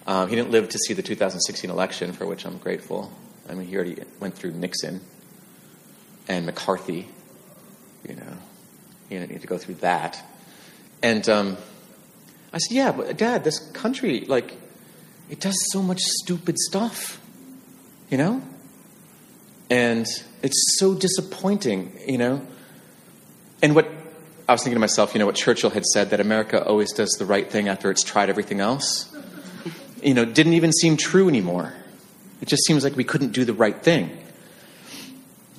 Um, 0.05 0.27
he 0.27 0.35
didn't 0.35 0.51
live 0.51 0.67
to 0.69 0.77
see 0.77 0.93
the 0.93 1.01
2016 1.01 1.69
election, 1.69 2.11
for 2.11 2.25
which 2.25 2.45
I'm 2.45 2.57
grateful. 2.57 3.09
I 3.49 3.53
mean, 3.53 3.67
he 3.67 3.75
already 3.75 4.03
went 4.19 4.35
through 4.35 4.51
Nixon 4.51 4.99
and 6.27 6.45
McCarthy. 6.45 7.07
You 8.07 8.15
know, 8.15 8.37
he 9.07 9.15
didn't 9.15 9.31
need 9.31 9.41
to 9.41 9.47
go 9.47 9.57
through 9.57 9.75
that. 9.75 10.21
And 11.01 11.27
um, 11.29 11.57
I 12.51 12.57
said, 12.57 12.75
"Yeah, 12.75 12.91
but 12.91 13.17
Dad, 13.17 13.45
this 13.45 13.59
country, 13.71 14.21
like, 14.21 14.53
it 15.29 15.39
does 15.39 15.55
so 15.71 15.81
much 15.81 15.99
stupid 16.01 16.57
stuff, 16.59 17.21
you 18.13 18.17
know, 18.17 18.41
and 19.69 20.05
it's 20.41 20.77
so 20.79 20.93
disappointing, 20.93 21.91
you 22.07 22.17
know." 22.17 22.45
And 23.61 23.75
what 23.75 23.89
I 24.47 24.53
was 24.53 24.61
thinking 24.61 24.75
to 24.75 24.79
myself, 24.79 25.13
you 25.13 25.19
know, 25.19 25.25
what 25.25 25.35
Churchill 25.35 25.69
had 25.69 25.83
said 25.85 26.11
that 26.11 26.19
America 26.19 26.63
always 26.63 26.93
does 26.93 27.11
the 27.19 27.25
right 27.25 27.49
thing 27.49 27.67
after 27.67 27.91
it's 27.91 28.03
tried 28.03 28.29
everything 28.29 28.59
else 28.59 29.09
you 30.03 30.13
know, 30.13 30.25
didn't 30.25 30.53
even 30.53 30.71
seem 30.71 30.97
true 30.97 31.27
anymore. 31.27 31.73
It 32.41 32.47
just 32.47 32.65
seems 32.65 32.83
like 32.83 32.95
we 32.95 33.03
couldn't 33.03 33.31
do 33.31 33.45
the 33.45 33.53
right 33.53 33.75
thing. 33.75 34.17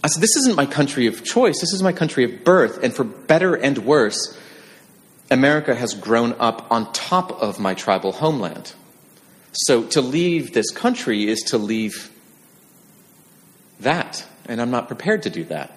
I 0.03 0.09
said, 0.09 0.23
This 0.23 0.37
isn't 0.37 0.55
my 0.55 0.67
country 0.67 1.07
of 1.07 1.25
choice. 1.25 1.61
This 1.61 1.73
is 1.73 1.83
my 1.83 1.93
country 1.93 2.25
of 2.25 2.45
birth. 2.45 2.83
And 2.83 2.93
for 2.95 3.05
better 3.05 3.55
and 3.55 3.79
worse, 3.79 4.39
America 5.31 5.75
has 5.75 5.95
grown 5.95 6.35
up 6.35 6.71
on 6.71 6.93
top 6.93 7.33
of 7.43 7.59
my 7.59 7.75
tribal 7.75 8.13
homeland. 8.13 8.75
So 9.53 9.85
to 9.89 10.01
leave 10.01 10.53
this 10.53 10.71
country 10.71 11.27
is 11.27 11.41
to 11.45 11.59
leave 11.59 12.11
that. 13.85 14.25
And 14.47 14.61
I'm 14.61 14.71
not 14.71 14.89
prepared 14.89 15.23
to 15.23 15.31
do 15.31 15.45
that. 15.45 15.73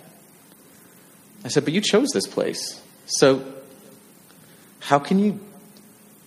I 1.45 1.47
said, 1.47 1.63
But 1.63 1.73
you 1.73 1.81
chose 1.81 2.09
this 2.13 2.27
place. 2.27 2.81
So 3.05 3.45
how 4.79 4.99
can 4.99 5.19
you 5.19 5.39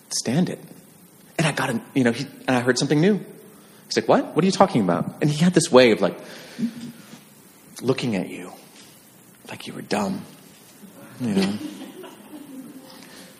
stand 0.09 0.49
it? 0.49 0.59
And 1.37 1.47
I 1.47 1.53
got, 1.53 1.71
a, 1.71 1.81
you 1.95 2.05
know, 2.05 2.13
he, 2.13 2.27
and 2.47 2.57
I 2.57 2.61
heard 2.61 2.79
something 2.79 3.01
new. 3.01 3.21
He's 3.91 3.97
like, 3.97 4.07
"What? 4.09 4.37
What 4.37 4.45
are 4.45 4.47
you 4.47 4.53
talking 4.53 4.83
about?" 4.83 5.17
And 5.21 5.29
he 5.29 5.43
had 5.43 5.53
this 5.53 5.73
way 5.73 5.91
of 5.91 6.01
like 6.01 6.17
looking 7.83 8.15
at 8.15 8.29
you, 8.29 8.53
like 9.49 9.67
you 9.67 9.73
were 9.73 9.83
dumb. 9.83 10.23
You 11.21 11.35
know. 11.35 11.53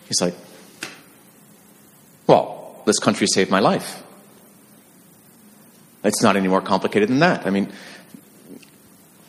He's 0.09 0.19
like, 0.19 0.35
"Well, 2.27 2.81
this 2.85 2.99
country 2.99 3.27
saved 3.27 3.49
my 3.49 3.61
life. 3.61 4.03
It's 6.03 6.21
not 6.21 6.35
any 6.35 6.49
more 6.49 6.61
complicated 6.61 7.07
than 7.07 7.19
that. 7.19 7.47
I 7.47 7.49
mean, 7.49 7.71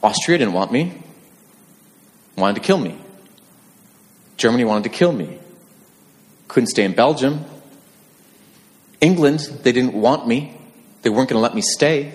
Austria 0.02 0.38
didn't 0.38 0.54
want 0.54 0.72
me, 0.72 1.00
wanted 2.36 2.54
to 2.54 2.60
kill 2.60 2.78
me. 2.78 2.98
Germany 4.36 4.64
wanted 4.64 4.84
to 4.84 4.90
kill 4.90 5.12
me. 5.12 5.38
Couldn't 6.48 6.68
stay 6.68 6.84
in 6.84 6.92
Belgium, 6.94 7.44
England, 9.02 9.40
they 9.62 9.72
didn't 9.72 9.94
want 9.94 10.26
me. 10.26 10.56
They 11.02 11.10
weren't 11.10 11.28
going 11.28 11.38
to 11.38 11.42
let 11.42 11.54
me 11.54 11.60
stay. 11.60 12.14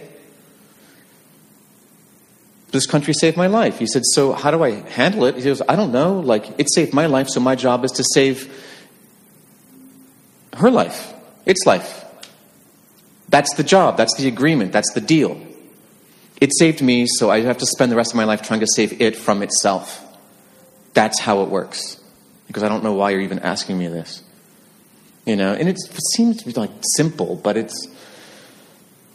This 2.72 2.86
country 2.86 3.14
saved 3.14 3.38
my 3.38 3.48
life. 3.48 3.78
He 3.78 3.86
said, 3.86 4.04
So 4.06 4.32
how 4.32 4.52
do 4.52 4.64
I 4.64 4.72
handle 4.72 5.26
it? 5.26 5.36
He 5.36 5.44
goes, 5.44 5.62
I 5.68 5.76
don't 5.76 5.92
know. 5.92 6.20
Like, 6.20 6.60
it 6.60 6.68
saved 6.74 6.94
my 6.94 7.06
life, 7.06 7.28
so 7.28 7.40
my 7.40 7.56
job 7.56 7.84
is 7.84 7.92
to 7.94 8.04
save 8.14 8.50
her 10.56 10.72
life, 10.72 11.14
its 11.46 11.66
life. 11.66 12.06
That's 13.30 13.54
the 13.56 13.64
job. 13.64 13.98
That's 13.98 14.16
the 14.16 14.28
agreement. 14.28 14.72
That's 14.72 14.92
the 14.94 15.02
deal. 15.02 15.42
It 16.40 16.52
saved 16.58 16.82
me, 16.82 17.08
so 17.08 17.32
I 17.32 17.42
have 17.42 17.58
to 17.58 17.66
spend 17.66 17.92
the 17.92 17.96
rest 17.96 18.12
of 18.12 18.18
my 18.18 18.26
life 18.26 18.44
trying 18.44 18.60
to 18.60 18.68
save 18.68 19.02
it 19.02 19.16
from 19.16 19.42
itself. 19.42 20.04
That's 20.94 21.20
how 21.20 21.42
it 21.42 21.50
works. 21.50 22.00
Because 22.46 22.64
I 22.64 22.70
don't 22.70 22.84
know 22.84 22.94
why 22.94 23.10
you're 23.12 23.22
even 23.22 23.40
asking 23.40 23.78
me 23.78 23.88
this. 23.88 24.22
You 25.26 25.36
know, 25.36 25.54
and 25.54 25.68
it 25.68 25.78
seems 26.16 26.38
to 26.38 26.46
be 26.46 26.54
like 26.54 26.72
simple, 26.96 27.36
but 27.36 27.58
it's, 27.58 27.88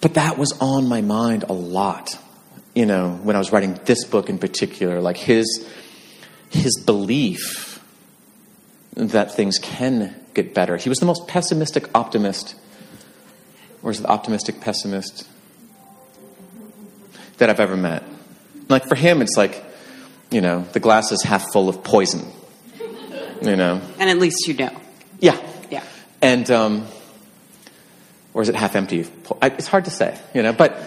but 0.00 0.14
that 0.14 0.36
was 0.36 0.52
on 0.60 0.88
my 0.88 1.00
mind 1.00 1.44
a 1.48 1.52
lot. 1.52 2.18
you 2.74 2.86
know, 2.86 3.18
when 3.22 3.36
I 3.36 3.38
was 3.38 3.52
writing 3.52 3.78
this 3.84 4.04
book 4.04 4.28
in 4.28 4.38
particular, 4.38 5.00
like 5.00 5.16
his 5.16 5.68
his 6.50 6.82
belief 6.84 7.82
that 8.94 9.34
things 9.34 9.58
can 9.58 10.14
get 10.34 10.54
better. 10.54 10.76
He 10.76 10.88
was 10.88 10.98
the 10.98 11.06
most 11.06 11.26
pessimistic 11.26 11.88
optimist, 11.94 12.54
or 13.82 13.90
is 13.90 14.00
it 14.00 14.06
optimistic 14.06 14.60
pessimist 14.60 15.26
that 17.42 17.50
I've 17.50 17.58
ever 17.60 17.76
met. 17.76 18.04
Like 18.68 18.86
for 18.86 18.94
him, 18.94 19.20
it's 19.20 19.36
like, 19.36 19.64
you 20.30 20.40
know, 20.40 20.62
the 20.72 20.78
glass 20.80 21.10
is 21.10 21.22
half 21.24 21.52
full 21.52 21.68
of 21.68 21.82
poison. 21.82 22.24
You 23.42 23.56
know, 23.56 23.80
And 23.98 24.08
at 24.08 24.18
least 24.18 24.46
you 24.46 24.54
know. 24.54 24.70
yeah, 25.18 25.36
Yeah. 25.68 25.82
and 26.20 26.48
um, 26.52 26.86
or 28.32 28.42
is 28.42 28.48
it 28.48 28.54
half 28.54 28.76
empty? 28.76 29.04
It's 29.42 29.66
hard 29.66 29.86
to 29.86 29.90
say, 29.90 30.16
you 30.32 30.44
know. 30.44 30.52
But 30.52 30.80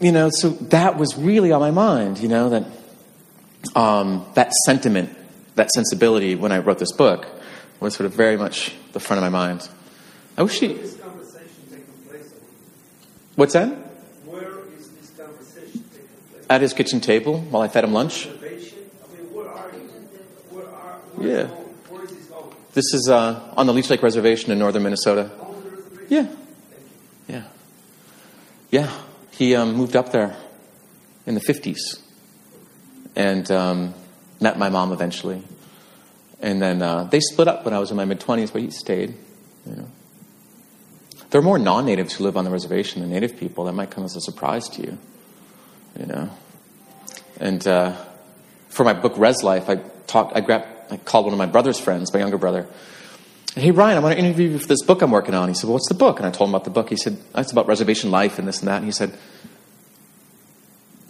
you 0.00 0.12
know, 0.12 0.30
so 0.32 0.48
that 0.72 0.96
was 0.96 1.18
really 1.18 1.52
on 1.52 1.60
my 1.60 1.70
mind, 1.70 2.18
you 2.20 2.28
know, 2.28 2.48
that 2.48 2.64
um, 3.76 4.24
that 4.32 4.52
sentiment, 4.64 5.14
that 5.56 5.70
sensibility 5.72 6.34
when 6.34 6.52
I 6.52 6.58
wrote 6.60 6.78
this 6.78 6.92
book 6.92 7.26
was 7.80 7.94
sort 7.94 8.06
of 8.06 8.14
very 8.14 8.38
much 8.38 8.72
the 8.94 9.00
front 9.00 9.22
of 9.22 9.30
my 9.30 9.38
mind. 9.38 9.68
I 10.38 10.42
wish 10.42 10.58
she. 10.58 10.68
this 10.72 10.96
conversation 10.96 11.50
taking 11.68 11.84
place? 12.08 12.32
What's 13.36 13.52
that? 13.52 13.68
Where 14.24 14.64
is 14.78 14.88
this 14.92 15.10
conversation 15.10 15.84
taking 15.92 16.08
place? 16.32 16.37
At 16.50 16.62
his 16.62 16.72
kitchen 16.72 17.00
table 17.00 17.40
while 17.40 17.62
I 17.62 17.68
fed 17.68 17.84
him 17.84 17.92
lunch. 17.92 18.28
Yeah. 21.20 21.50
This 22.74 22.94
is 22.94 23.08
uh, 23.08 23.52
on 23.56 23.66
the 23.66 23.72
Leech 23.72 23.90
Lake 23.90 24.02
Reservation 24.02 24.52
in 24.52 24.58
northern 24.58 24.82
Minnesota. 24.82 25.30
Yeah. 26.08 26.28
Yeah. 27.26 27.44
Yeah. 28.70 28.90
He 29.32 29.54
um, 29.54 29.74
moved 29.74 29.96
up 29.96 30.12
there 30.12 30.36
in 31.26 31.34
the 31.34 31.40
50s 31.40 32.00
and 33.16 33.50
um, 33.50 33.94
met 34.40 34.58
my 34.58 34.68
mom 34.68 34.92
eventually. 34.92 35.42
And 36.40 36.62
then 36.62 36.82
uh, 36.82 37.04
they 37.04 37.20
split 37.20 37.48
up 37.48 37.64
when 37.64 37.74
I 37.74 37.78
was 37.78 37.90
in 37.90 37.96
my 37.96 38.04
mid 38.04 38.20
20s, 38.20 38.52
but 38.52 38.62
he 38.62 38.70
stayed. 38.70 39.14
You 39.66 39.76
know. 39.76 39.88
There 41.30 41.40
are 41.40 41.44
more 41.44 41.58
non 41.58 41.84
natives 41.84 42.14
who 42.14 42.24
live 42.24 42.36
on 42.36 42.44
the 42.44 42.50
reservation 42.50 43.02
than 43.02 43.10
native 43.10 43.36
people. 43.36 43.64
That 43.64 43.72
might 43.72 43.90
come 43.90 44.04
as 44.04 44.16
a 44.16 44.20
surprise 44.20 44.68
to 44.70 44.82
you. 44.82 44.98
You 45.98 46.06
know. 46.06 46.30
And 47.40 47.66
uh, 47.66 47.96
for 48.68 48.84
my 48.84 48.92
book 48.92 49.14
Rez 49.16 49.42
Life, 49.42 49.68
I 49.68 49.76
talked. 50.06 50.36
I 50.36 50.40
grabbed. 50.40 50.66
I 50.90 50.96
called 50.96 51.26
one 51.26 51.34
of 51.34 51.38
my 51.38 51.46
brother's 51.46 51.78
friends, 51.78 52.14
my 52.14 52.20
younger 52.20 52.38
brother, 52.38 52.66
Hey, 53.58 53.72
Ryan, 53.72 53.96
I 53.96 54.00
want 54.00 54.12
to 54.12 54.18
interview 54.24 54.50
you 54.50 54.58
for 54.60 54.68
this 54.68 54.82
book 54.82 55.02
I'm 55.02 55.10
working 55.10 55.34
on. 55.34 55.48
He 55.48 55.54
said, 55.54 55.64
Well, 55.64 55.74
what's 55.74 55.88
the 55.88 55.94
book? 55.94 56.18
And 56.18 56.26
I 56.26 56.30
told 56.30 56.48
him 56.48 56.54
about 56.54 56.64
the 56.64 56.70
book. 56.70 56.90
He 56.90 56.96
said, 56.96 57.18
"Oh, 57.34 57.40
It's 57.40 57.50
about 57.50 57.66
reservation 57.66 58.10
life 58.10 58.38
and 58.38 58.46
this 58.46 58.60
and 58.60 58.68
that. 58.68 58.76
And 58.76 58.84
he 58.84 58.92
said, 58.92 59.18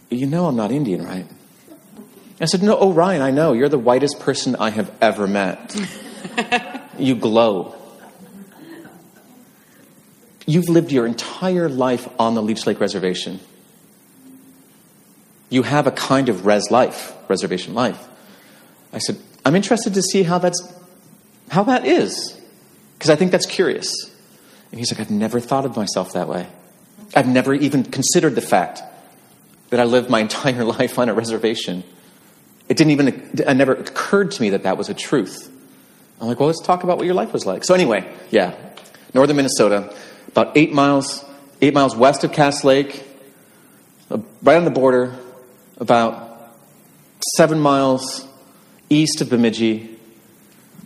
You 0.09 0.27
know 0.27 0.47
I'm 0.47 0.57
not 0.57 0.71
Indian, 0.71 1.05
right? 1.05 1.27
I 2.41 2.47
said, 2.47 2.63
No, 2.63 2.79
oh, 2.79 2.93
Ryan, 2.93 3.21
I 3.21 3.33
know. 3.33 3.53
You're 3.53 3.69
the 3.69 3.79
whitest 3.79 4.21
person 4.21 4.57
I 4.57 4.71
have 4.71 4.91
ever 5.03 5.27
met. 5.27 5.77
you 6.99 7.17
glow. 7.17 7.75
You've 10.47 10.71
lived 10.71 10.91
your 10.91 11.07
entire 11.07 11.69
life 11.69 12.09
on 12.19 12.35
the 12.35 12.43
Leech 12.43 12.67
Lake 12.67 12.81
Reservation. 12.81 13.41
You 15.51 15.63
have 15.63 15.87
a 15.87 15.91
kind 15.91 16.29
of 16.29 16.47
res 16.47 16.71
life, 16.71 17.15
reservation 17.29 17.75
life. 17.75 18.07
I 18.93 18.99
said, 18.99 19.19
I'm 19.45 19.55
interested 19.55 19.95
to 19.95 20.03
see 20.03 20.23
how 20.23 20.39
that's 20.39 20.75
how 21.51 21.63
that 21.65 21.87
is. 21.87 22.39
Because 22.95 23.11
I 23.11 23.17
think 23.17 23.31
that's 23.31 23.47
curious. 23.47 23.91
And 24.71 24.79
he's 24.79 24.93
like, 24.93 25.01
I've 25.01 25.11
never 25.11 25.41
thought 25.41 25.65
of 25.65 25.77
myself 25.77 26.13
that 26.13 26.29
way. 26.29 26.47
I've 27.15 27.29
never 27.29 27.55
even 27.55 27.85
considered 27.85 28.35
the 28.35 28.41
fact 28.41 28.83
that 29.71 29.81
I 29.81 29.85
lived 29.85 30.11
my 30.11 30.21
entire 30.29 30.65
life 30.65 30.99
on 30.99 31.09
a 31.09 31.15
reservation. 31.15 31.85
It 32.69 32.77
didn't 32.77 32.91
even, 32.91 33.09
it 33.09 33.55
never 33.55 33.73
occurred 33.73 34.33
to 34.33 34.43
me 34.43 34.51
that 34.51 34.65
that 34.65 34.77
was 34.77 34.89
a 34.89 34.95
truth. 34.95 35.51
I'm 36.21 36.27
like, 36.27 36.41
well, 36.41 36.49
let's 36.49 36.61
talk 36.61 36.83
about 36.83 36.99
what 36.99 37.07
your 37.07 37.15
life 37.15 37.33
was 37.33 37.47
like. 37.47 37.65
So 37.65 37.75
anyway, 37.75 38.13
yeah, 38.31 38.55
northern 39.15 39.37
Minnesota, 39.37 39.95
about 40.29 40.57
eight 40.57 40.73
miles, 40.73 41.25
eight 41.63 41.73
miles 41.73 41.95
west 41.95 42.25
of 42.25 42.33
Cass 42.33 42.65
Lake, 42.65 43.05
uh, 44.11 44.19
right 44.43 44.57
on 44.57 44.65
the 44.65 44.71
border, 44.71 45.17
about 45.79 46.55
seven 47.37 47.59
miles 47.61 48.27
east 48.91 49.21
of 49.21 49.31
Bemidji, 49.31 49.99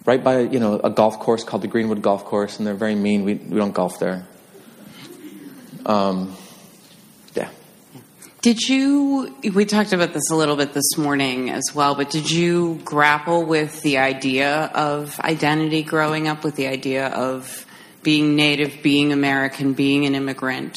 right 0.05 0.23
by 0.23 0.41
you 0.41 0.61
know 0.61 0.81
a 0.83 0.91
golf 0.91 1.19
course 1.19 1.45
called 1.45 1.63
the 1.63 1.69
Greenwood 1.69 2.03
Golf 2.03 2.25
Course, 2.25 2.59
and 2.59 2.67
they're 2.67 2.75
very 2.75 2.95
mean. 2.95 3.25
We 3.25 3.35
we 3.35 3.59
don't 3.59 3.73
golf 3.73 3.99
there. 3.99 4.27
Um, 5.85 6.37
yeah. 7.35 7.49
Did 8.41 8.61
you, 8.61 9.35
we 9.55 9.65
talked 9.65 9.93
about 9.93 10.13
this 10.13 10.31
a 10.31 10.37
little 10.37 10.57
bit 10.57 10.73
this 10.75 10.97
morning 10.97 11.51
as 11.51 11.63
well, 11.75 11.95
but 11.95 12.11
did 12.11 12.31
you 12.31 12.81
grapple 12.85 13.45
with 13.45 13.83
the 13.83 13.99
idea 13.99 14.71
of 14.75 15.19
identity 15.21 15.83
growing 15.83 16.29
up, 16.29 16.45
with 16.45 16.57
the 16.57 16.67
idea 16.67 17.09
of 17.09 17.67
being 18.03 18.37
native, 18.37 18.83
being 18.83 19.13
American, 19.13 19.75
being 19.75 20.07
an 20.07 20.15
immigrant? 20.15 20.77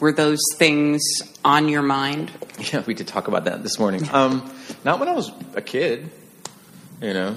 Were 0.00 0.12
those 0.12 0.40
things 0.56 1.02
on 1.44 1.68
your 1.68 1.82
mind? 1.82 2.30
Yeah, 2.72 2.82
we 2.86 2.94
did 2.94 3.08
talk 3.08 3.26
about 3.26 3.44
that 3.44 3.62
this 3.62 3.78
morning. 3.78 4.08
Um, 4.12 4.52
not 4.84 5.00
when 5.00 5.08
I 5.08 5.12
was 5.12 5.32
a 5.54 5.62
kid, 5.62 6.10
you 7.02 7.12
know. 7.12 7.36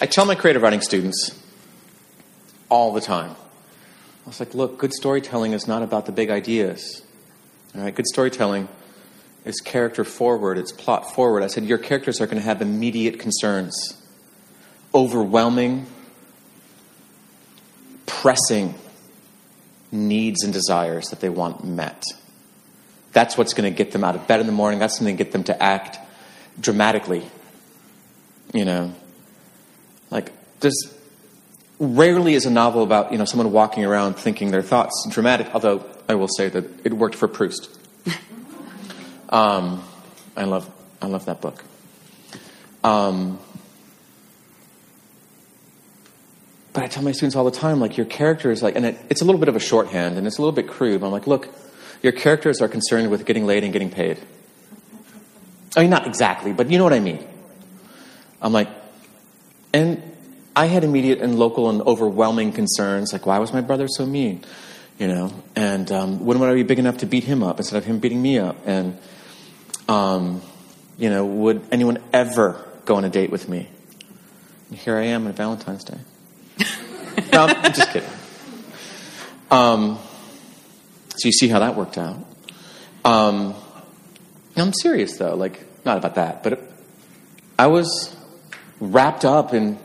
I 0.00 0.06
tell 0.06 0.26
my 0.26 0.34
creative 0.34 0.60
writing 0.60 0.82
students 0.82 1.40
all 2.68 2.92
the 2.92 3.00
time. 3.00 3.30
I 3.30 4.28
was 4.28 4.40
like, 4.40 4.54
look, 4.54 4.78
good 4.78 4.92
storytelling 4.92 5.52
is 5.52 5.66
not 5.66 5.82
about 5.82 6.06
the 6.06 6.12
big 6.12 6.28
ideas. 6.28 7.02
All 7.74 7.82
right, 7.82 7.94
good 7.94 8.06
storytelling 8.06 8.68
is 9.44 9.60
character 9.60 10.04
forward, 10.04 10.58
it's 10.58 10.72
plot 10.72 11.14
forward. 11.14 11.42
I 11.42 11.46
said, 11.46 11.64
your 11.64 11.78
characters 11.78 12.20
are 12.20 12.26
going 12.26 12.38
to 12.38 12.44
have 12.44 12.62
immediate 12.62 13.18
concerns, 13.18 14.02
overwhelming, 14.94 15.86
pressing 18.06 18.74
needs 19.94 20.42
and 20.42 20.52
desires 20.52 21.08
that 21.08 21.20
they 21.20 21.28
want 21.28 21.64
met. 21.64 22.04
That's 23.12 23.38
what's 23.38 23.54
going 23.54 23.72
to 23.72 23.76
get 23.76 23.92
them 23.92 24.04
out 24.04 24.16
of 24.16 24.26
bed 24.26 24.40
in 24.40 24.46
the 24.46 24.52
morning. 24.52 24.80
That's 24.80 24.98
going 24.98 25.16
to 25.16 25.24
get 25.24 25.32
them 25.32 25.44
to 25.44 25.62
act 25.62 25.98
dramatically. 26.60 27.24
You 28.52 28.64
know, 28.64 28.94
like 30.10 30.32
there's 30.60 30.94
rarely 31.78 32.34
is 32.34 32.46
a 32.46 32.50
novel 32.50 32.82
about 32.82 33.12
you 33.12 33.18
know 33.18 33.24
someone 33.24 33.52
walking 33.52 33.84
around 33.84 34.14
thinking 34.14 34.50
their 34.50 34.62
thoughts 34.62 35.06
dramatic. 35.10 35.54
Although 35.54 35.84
I 36.08 36.14
will 36.16 36.28
say 36.28 36.48
that 36.48 36.64
it 36.84 36.92
worked 36.92 37.14
for 37.14 37.28
Proust. 37.28 37.70
um, 39.28 39.82
I 40.36 40.44
love 40.44 40.70
I 41.00 41.06
love 41.06 41.24
that 41.26 41.40
book. 41.40 41.64
Um, 42.82 43.38
but 46.74 46.82
I 46.82 46.88
tell 46.88 47.04
my 47.04 47.12
students 47.12 47.36
all 47.36 47.44
the 47.44 47.52
time, 47.52 47.78
like 47.78 47.96
your 47.96 48.04
character 48.04 48.50
is 48.50 48.60
like, 48.60 48.74
and 48.74 48.84
it, 48.84 48.98
it's 49.08 49.22
a 49.22 49.24
little 49.24 49.38
bit 49.38 49.48
of 49.48 49.54
a 49.54 49.60
shorthand, 49.60 50.18
and 50.18 50.26
it's 50.26 50.38
a 50.38 50.42
little 50.42 50.52
bit 50.52 50.68
crude. 50.68 51.00
But 51.00 51.06
I'm 51.06 51.12
like, 51.12 51.28
look, 51.28 51.48
your 52.02 52.12
characters 52.12 52.60
are 52.60 52.68
concerned 52.68 53.10
with 53.10 53.24
getting 53.24 53.46
laid 53.46 53.62
and 53.62 53.72
getting 53.72 53.90
paid. 53.90 54.18
I 55.76 55.82
mean, 55.82 55.90
not 55.90 56.06
exactly, 56.06 56.52
but 56.52 56.70
you 56.70 56.78
know 56.78 56.84
what 56.84 56.92
I 56.92 56.98
mean. 56.98 57.24
I'm 58.42 58.52
like, 58.52 58.68
and 59.72 60.02
I 60.56 60.66
had 60.66 60.82
immediate 60.82 61.20
and 61.20 61.38
local 61.38 61.70
and 61.70 61.80
overwhelming 61.82 62.52
concerns, 62.52 63.12
like 63.12 63.24
why 63.24 63.38
was 63.38 63.52
my 63.52 63.60
brother 63.60 63.86
so 63.86 64.04
mean, 64.04 64.44
you 64.98 65.06
know, 65.06 65.32
and 65.54 65.90
um, 65.92 66.24
when 66.24 66.40
would 66.40 66.50
I 66.50 66.54
be 66.54 66.64
big 66.64 66.80
enough 66.80 66.98
to 66.98 67.06
beat 67.06 67.24
him 67.24 67.44
up 67.44 67.58
instead 67.58 67.76
of 67.76 67.84
him 67.84 68.00
beating 68.00 68.20
me 68.20 68.40
up, 68.40 68.56
and 68.66 68.98
um, 69.88 70.42
you 70.98 71.08
know, 71.08 71.24
would 71.24 71.62
anyone 71.70 71.98
ever 72.12 72.64
go 72.84 72.96
on 72.96 73.04
a 73.04 73.10
date 73.10 73.30
with 73.30 73.48
me? 73.48 73.68
And 74.70 74.78
here 74.78 74.96
I 74.96 75.04
am 75.04 75.28
on 75.28 75.32
Valentine's 75.34 75.84
Day. 75.84 75.98
No, 77.32 77.46
I'm 77.46 77.72
just 77.72 77.90
kidding. 77.90 78.08
Um, 79.50 79.98
so 81.16 81.28
you 81.28 81.32
see 81.32 81.48
how 81.48 81.60
that 81.60 81.76
worked 81.76 81.98
out. 81.98 82.16
Um, 83.04 83.54
I'm 84.56 84.72
serious 84.72 85.16
though, 85.18 85.34
like 85.34 85.64
not 85.84 85.98
about 85.98 86.14
that, 86.16 86.42
but 86.42 86.60
I 87.58 87.66
was 87.66 88.16
wrapped 88.80 89.24
up 89.24 89.54
in 89.54 89.78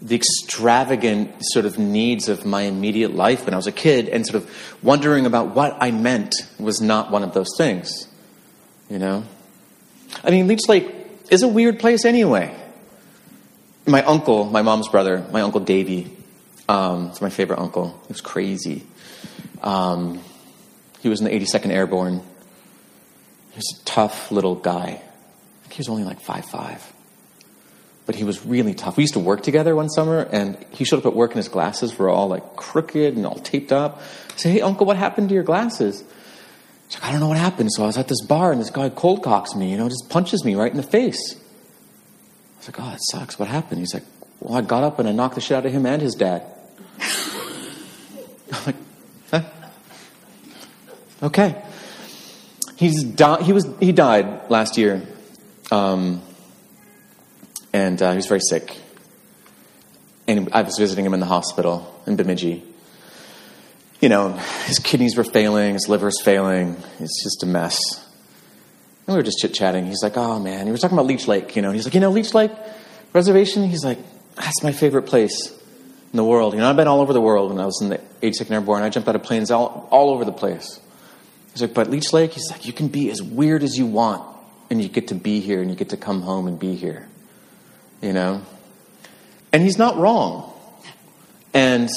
the 0.00 0.16
extravagant 0.16 1.32
sort 1.40 1.64
of 1.64 1.78
needs 1.78 2.28
of 2.28 2.44
my 2.44 2.62
immediate 2.62 3.14
life 3.14 3.44
when 3.44 3.54
I 3.54 3.56
was 3.56 3.66
a 3.68 3.72
kid, 3.72 4.08
and 4.08 4.26
sort 4.26 4.42
of 4.42 4.78
wondering 4.82 5.26
about 5.26 5.54
what 5.54 5.76
I 5.80 5.92
meant 5.92 6.34
was 6.58 6.80
not 6.80 7.10
one 7.10 7.22
of 7.22 7.34
those 7.34 7.56
things. 7.56 8.08
You 8.90 8.98
know, 8.98 9.24
I 10.24 10.30
mean, 10.30 10.48
Leech 10.48 10.68
Lake 10.68 10.92
is 11.30 11.42
a 11.42 11.48
weird 11.48 11.78
place 11.78 12.04
anyway. 12.04 12.54
My 13.86 14.02
uncle, 14.02 14.44
my 14.44 14.62
mom's 14.62 14.88
brother, 14.88 15.24
my 15.32 15.40
uncle 15.40 15.60
Davy, 15.60 16.16
um, 16.68 17.08
it's 17.08 17.20
my 17.20 17.30
favorite 17.30 17.58
uncle. 17.58 17.88
He 18.06 18.08
was 18.08 18.20
crazy. 18.20 18.86
Um, 19.62 20.20
he 21.00 21.08
was 21.08 21.20
in 21.20 21.26
the 21.26 21.30
82nd 21.30 21.70
Airborne. 21.70 22.22
He 23.50 23.56
was 23.56 23.80
a 23.80 23.84
tough 23.84 24.30
little 24.30 24.54
guy. 24.54 25.02
He 25.70 25.78
was 25.78 25.88
only 25.88 26.04
like 26.04 26.20
five 26.20 26.44
five, 26.44 26.92
but 28.04 28.14
he 28.14 28.24
was 28.24 28.44
really 28.44 28.74
tough. 28.74 28.98
We 28.98 29.04
used 29.04 29.14
to 29.14 29.20
work 29.20 29.42
together 29.42 29.74
one 29.74 29.88
summer, 29.88 30.20
and 30.30 30.62
he 30.70 30.84
showed 30.84 30.98
up 30.98 31.06
at 31.06 31.14
work 31.14 31.30
and 31.30 31.38
his 31.38 31.48
glasses 31.48 31.98
were 31.98 32.10
all 32.10 32.28
like 32.28 32.56
crooked 32.56 33.16
and 33.16 33.24
all 33.24 33.36
taped 33.36 33.72
up. 33.72 34.02
I 34.34 34.36
said, 34.36 34.52
"Hey, 34.52 34.60
uncle, 34.60 34.84
what 34.84 34.98
happened 34.98 35.30
to 35.30 35.34
your 35.34 35.44
glasses?" 35.44 36.04
She's 36.92 37.00
like, 37.00 37.08
I 37.08 37.12
don't 37.12 37.20
know 37.20 37.28
what 37.28 37.38
happened. 37.38 37.72
So 37.72 37.84
I 37.84 37.86
was 37.86 37.96
at 37.96 38.08
this 38.08 38.20
bar 38.20 38.52
and 38.52 38.60
this 38.60 38.68
guy 38.68 38.90
cold 38.90 39.22
cocks 39.22 39.54
me, 39.54 39.70
you 39.70 39.78
know, 39.78 39.88
just 39.88 40.10
punches 40.10 40.44
me 40.44 40.54
right 40.54 40.70
in 40.70 40.76
the 40.76 40.82
face. 40.82 41.36
I 41.36 42.58
was 42.58 42.68
like, 42.68 42.80
oh, 42.80 42.92
it 42.92 43.00
sucks. 43.10 43.38
What 43.38 43.48
happened? 43.48 43.80
He's 43.80 43.94
like, 43.94 44.04
well, 44.42 44.58
I 44.58 44.60
got 44.60 44.82
up 44.82 44.98
and 44.98 45.08
I 45.08 45.12
knocked 45.12 45.36
the 45.36 45.40
shit 45.40 45.56
out 45.56 45.66
of 45.66 45.72
him 45.72 45.86
and 45.86 46.02
his 46.02 46.14
dad. 46.14 46.42
I'm 48.52 48.60
like, 48.66 48.76
huh? 49.30 49.42
Okay. 51.22 51.62
He's 52.76 53.04
di- 53.04 53.42
he 53.44 53.52
was 53.52 53.68
he 53.78 53.92
died 53.92 54.50
last 54.50 54.76
year, 54.76 55.00
um, 55.70 56.22
and 57.72 58.02
uh, 58.02 58.10
he 58.10 58.16
was 58.16 58.26
very 58.26 58.40
sick. 58.40 58.76
And 60.26 60.48
I 60.52 60.62
was 60.62 60.76
visiting 60.76 61.06
him 61.06 61.14
in 61.14 61.20
the 61.20 61.26
hospital 61.26 62.02
in 62.06 62.16
Bemidji. 62.16 62.64
You 64.00 64.08
know, 64.08 64.32
his 64.66 64.80
kidneys 64.80 65.16
were 65.16 65.24
failing, 65.24 65.74
his 65.74 65.88
liver's 65.88 66.20
failing. 66.20 66.76
It's 66.98 67.22
just 67.22 67.44
a 67.44 67.46
mess. 67.46 67.78
And 69.06 69.14
we 69.14 69.14
were 69.14 69.22
just 69.22 69.38
chit 69.38 69.54
chatting. 69.54 69.86
He's 69.86 70.02
like, 70.02 70.16
"Oh 70.16 70.40
man," 70.40 70.66
he 70.66 70.72
was 70.72 70.80
talking 70.80 70.98
about 70.98 71.06
Leech 71.06 71.28
Lake. 71.28 71.54
You 71.54 71.62
know, 71.62 71.70
he's 71.70 71.84
like, 71.84 71.94
"You 71.94 72.00
know, 72.00 72.10
Leech 72.10 72.34
Lake 72.34 72.50
Reservation." 73.12 73.68
He's 73.68 73.84
like, 73.84 73.98
"That's 74.36 74.62
my 74.62 74.72
favorite 74.72 75.02
place 75.02 75.50
in 76.12 76.16
the 76.16 76.24
world." 76.24 76.54
You 76.54 76.60
know, 76.60 76.68
I've 76.70 76.76
been 76.76 76.88
all 76.88 77.00
over 77.00 77.12
the 77.12 77.20
world 77.20 77.50
when 77.50 77.60
I 77.60 77.66
was 77.66 77.80
in 77.82 77.88
the 77.88 78.00
82nd 78.22 78.52
Airborne. 78.52 78.82
I 78.82 78.88
jumped 78.88 79.08
out 79.08 79.16
of 79.16 79.22
planes 79.22 79.50
all, 79.50 79.88
all 79.90 80.10
over 80.10 80.24
the 80.24 80.32
place. 80.32 80.80
He's 81.52 81.60
like, 81.60 81.74
but 81.74 81.90
Leech 81.90 82.12
Lake, 82.12 82.32
he's 82.32 82.50
like, 82.50 82.66
you 82.66 82.72
can 82.72 82.88
be 82.88 83.10
as 83.10 83.22
weird 83.22 83.62
as 83.62 83.76
you 83.76 83.84
want, 83.84 84.22
and 84.70 84.82
you 84.82 84.88
get 84.88 85.08
to 85.08 85.14
be 85.14 85.40
here, 85.40 85.60
and 85.60 85.70
you 85.70 85.76
get 85.76 85.90
to 85.90 85.96
come 85.96 86.22
home 86.22 86.46
and 86.46 86.58
be 86.58 86.74
here. 86.74 87.08
You 88.00 88.12
know? 88.12 88.42
And 89.52 89.62
he's 89.62 89.76
not 89.76 89.98
wrong. 89.98 90.50
And 91.52 91.90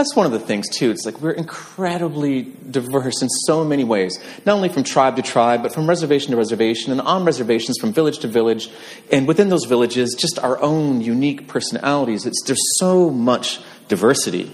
that's 0.00 0.16
one 0.16 0.24
of 0.24 0.32
the 0.32 0.40
things, 0.40 0.66
too. 0.70 0.90
It's 0.90 1.04
like 1.04 1.20
we're 1.20 1.32
incredibly 1.32 2.42
diverse 2.70 3.20
in 3.20 3.28
so 3.28 3.64
many 3.64 3.84
ways, 3.84 4.18
not 4.46 4.56
only 4.56 4.70
from 4.70 4.82
tribe 4.82 5.16
to 5.16 5.22
tribe, 5.22 5.62
but 5.62 5.74
from 5.74 5.86
reservation 5.86 6.30
to 6.30 6.38
reservation, 6.38 6.90
and 6.90 7.02
on 7.02 7.26
reservations 7.26 7.76
from 7.78 7.92
village 7.92 8.20
to 8.20 8.28
village. 8.28 8.70
And 9.12 9.28
within 9.28 9.50
those 9.50 9.66
villages, 9.66 10.16
just 10.18 10.38
our 10.38 10.58
own 10.62 11.02
unique 11.02 11.48
personalities. 11.48 12.24
It's, 12.24 12.42
there's 12.46 12.78
so 12.78 13.10
much 13.10 13.60
diversity, 13.88 14.50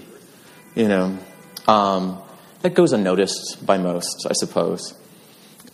you 0.75 0.89
know. 0.89 1.17
Um, 1.65 2.21
that 2.61 2.73
goes 2.73 2.91
unnoticed 2.91 3.65
by 3.65 3.77
most, 3.77 4.27
I 4.29 4.33
suppose. 4.33 4.99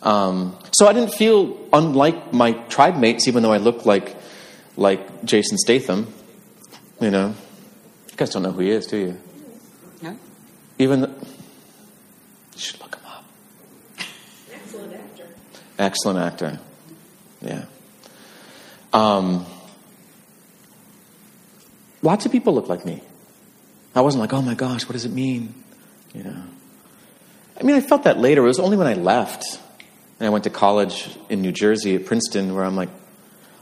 Um, 0.02 0.56
so 0.70 0.86
I 0.86 0.92
didn't 0.92 1.14
feel 1.14 1.58
unlike 1.72 2.32
my 2.32 2.52
tribe 2.68 2.96
mates, 2.96 3.26
even 3.26 3.42
though 3.42 3.52
I 3.52 3.56
looked 3.58 3.86
like 3.86 4.16
like 4.76 5.24
Jason 5.24 5.58
Statham. 5.58 6.12
You 7.00 7.10
know, 7.10 7.34
you 8.10 8.16
guys 8.16 8.30
don't 8.30 8.44
know 8.44 8.52
who 8.52 8.60
he 8.60 8.70
is, 8.70 8.86
do 8.86 8.96
you? 8.98 9.20
Even 10.78 11.02
the, 11.02 11.08
you 11.08 12.58
should 12.58 12.80
look 12.80 12.96
him 12.96 13.06
up. 13.06 13.24
Excellent 14.52 14.94
actor. 14.94 15.26
Excellent 15.78 16.18
actor. 16.18 16.58
Yeah. 17.40 17.64
Um, 18.92 19.46
lots 22.02 22.26
of 22.26 22.32
people 22.32 22.54
look 22.54 22.68
like 22.68 22.84
me. 22.84 23.02
I 23.94 24.00
wasn't 24.00 24.20
like, 24.20 24.32
oh 24.32 24.42
my 24.42 24.54
gosh, 24.54 24.84
what 24.84 24.92
does 24.92 25.04
it 25.04 25.12
mean? 25.12 25.54
You 26.14 26.24
know. 26.24 26.42
I 27.58 27.62
mean, 27.62 27.76
I 27.76 27.80
felt 27.80 28.04
that 28.04 28.18
later. 28.18 28.42
It 28.42 28.48
was 28.48 28.58
only 28.58 28.76
when 28.76 28.86
I 28.86 28.94
left 28.94 29.60
and 30.18 30.26
I 30.26 30.30
went 30.30 30.44
to 30.44 30.50
college 30.50 31.16
in 31.28 31.42
New 31.42 31.52
Jersey 31.52 31.94
at 31.94 32.06
Princeton 32.06 32.54
where 32.54 32.64
I'm 32.64 32.76
like, 32.76 32.88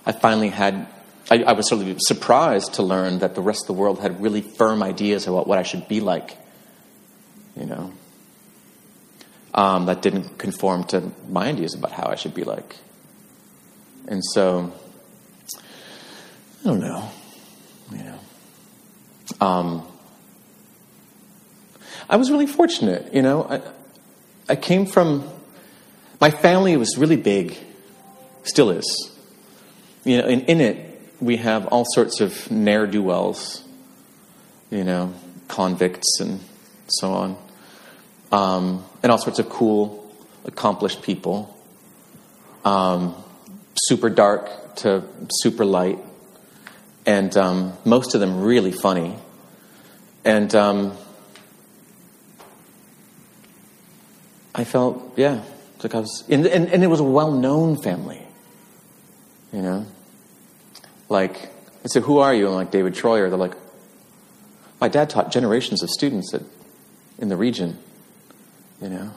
I 0.05 0.13
finally 0.13 0.49
had, 0.49 0.87
I, 1.31 1.43
I 1.43 1.53
was 1.53 1.69
sort 1.69 1.87
of 1.87 1.97
surprised 2.01 2.75
to 2.75 2.83
learn 2.83 3.21
that 3.21 3.35
the 3.35 3.41
rest 3.41 3.65
of 3.65 3.67
the 3.69 3.81
world 3.81 4.01
had 4.01 4.23
really 4.23 4.41
firm 4.41 4.83
ideas 4.83 5.27
about 5.27 5.47
what 5.47 5.59
I 5.59 5.63
should 5.63 5.89
be 5.89 6.01
like, 6.01 6.37
you 7.57 7.67
know, 7.67 7.93
um, 9.55 9.87
that 9.87 10.03
didn't 10.03 10.39
conform 10.39 10.85
to 10.85 11.13
my 11.29 11.49
ideas 11.49 11.75
about 11.75 11.93
how 11.93 12.07
I 12.07 12.15
should 12.15 12.35
be 12.35 12.45
like. 12.45 12.77
And 14.09 14.23
so, 14.25 14.73
I 15.57 16.65
don't 16.65 16.81
know, 16.81 17.09
you 17.93 18.05
know. 18.05 18.19
Um, 19.41 19.87
I 22.09 22.17
was 22.17 22.31
really 22.31 22.47
fortunate, 22.47 23.15
you 23.15 23.23
know. 23.23 23.45
I, 23.45 23.61
I 24.49 24.57
came 24.57 24.87
from, 24.87 25.29
my 26.21 26.31
family 26.31 26.77
was 26.77 26.97
really 26.99 27.17
big, 27.17 27.57
still 28.45 28.71
is. 28.71 29.11
You 30.05 30.19
know, 30.19 30.25
and 30.25 30.43
in 30.43 30.61
it, 30.61 31.01
we 31.21 31.37
have 31.37 31.67
all 31.69 31.85
sorts 31.95 32.21
of 32.21 32.51
ne'er 32.51 32.87
do 32.87 33.03
wells, 33.03 33.63
you 34.71 34.83
know, 34.85 35.15
convicts 35.49 36.19
and 36.21 36.41
so 36.89 37.13
on, 37.13 37.37
um, 38.31 38.85
and 39.03 39.13
all 39.13 39.19
sorts 39.19 39.39
of 39.39 39.49
cool, 39.49 40.15
accomplished 40.45 41.03
people. 41.03 41.57
Um, 42.65 43.15
super 43.89 44.11
dark 44.11 44.77
to 44.77 45.05
super 45.31 45.65
light, 45.65 45.99
and 47.07 47.37
um, 47.37 47.73
most 47.85 48.15
of 48.15 48.21
them 48.21 48.43
really 48.43 48.73
funny. 48.73 49.17
And 50.25 50.55
um, 50.55 50.97
I 54.55 54.65
felt, 54.65 55.15
yeah, 55.17 55.43
like 55.83 55.95
I 55.95 56.01
was, 56.01 56.25
and, 56.29 56.47
and, 56.47 56.69
and 56.69 56.85
it 56.85 56.87
was 56.87 57.01
a 57.01 57.05
well 57.05 57.33
known 57.33 57.81
family, 57.83 58.23
you 59.53 59.63
know? 59.63 59.87
Like, 61.09 61.51
I 61.85 61.89
said, 61.89 62.03
Who 62.05 62.19
are 62.19 62.35
you? 62.35 62.49
I'm 62.49 62.55
like, 62.55 62.71
David 62.71 62.95
Treuer. 62.95 63.29
They're 63.29 63.39
like, 63.39 63.55
My 64.81 64.89
dad 64.89 65.11
taught 65.11 65.33
generations 65.33 65.83
of 65.83 65.91
students 65.91 66.33
at, 66.35 66.43
in 67.19 67.29
the 67.29 67.37
region, 67.37 67.79
you 68.81 68.89
know? 68.89 69.11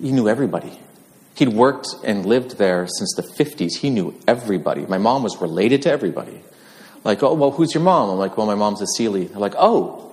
He 0.00 0.12
knew 0.12 0.28
everybody. 0.28 0.78
He'd 1.34 1.48
worked 1.48 1.88
and 2.04 2.26
lived 2.26 2.58
there 2.58 2.86
since 2.86 3.14
the 3.14 3.22
50s. 3.22 3.76
He 3.78 3.90
knew 3.90 4.14
everybody. 4.26 4.84
My 4.86 4.98
mom 4.98 5.22
was 5.22 5.40
related 5.40 5.82
to 5.82 5.90
everybody. 5.90 6.42
Like, 7.04 7.22
oh, 7.22 7.34
well, 7.34 7.50
who's 7.50 7.74
your 7.74 7.82
mom? 7.82 8.10
I'm 8.10 8.18
like, 8.18 8.36
well, 8.36 8.46
my 8.46 8.54
mom's 8.54 8.82
a 8.82 8.86
Seelye. 8.98 9.28
They're 9.28 9.38
like, 9.38 9.54
oh. 9.56 10.12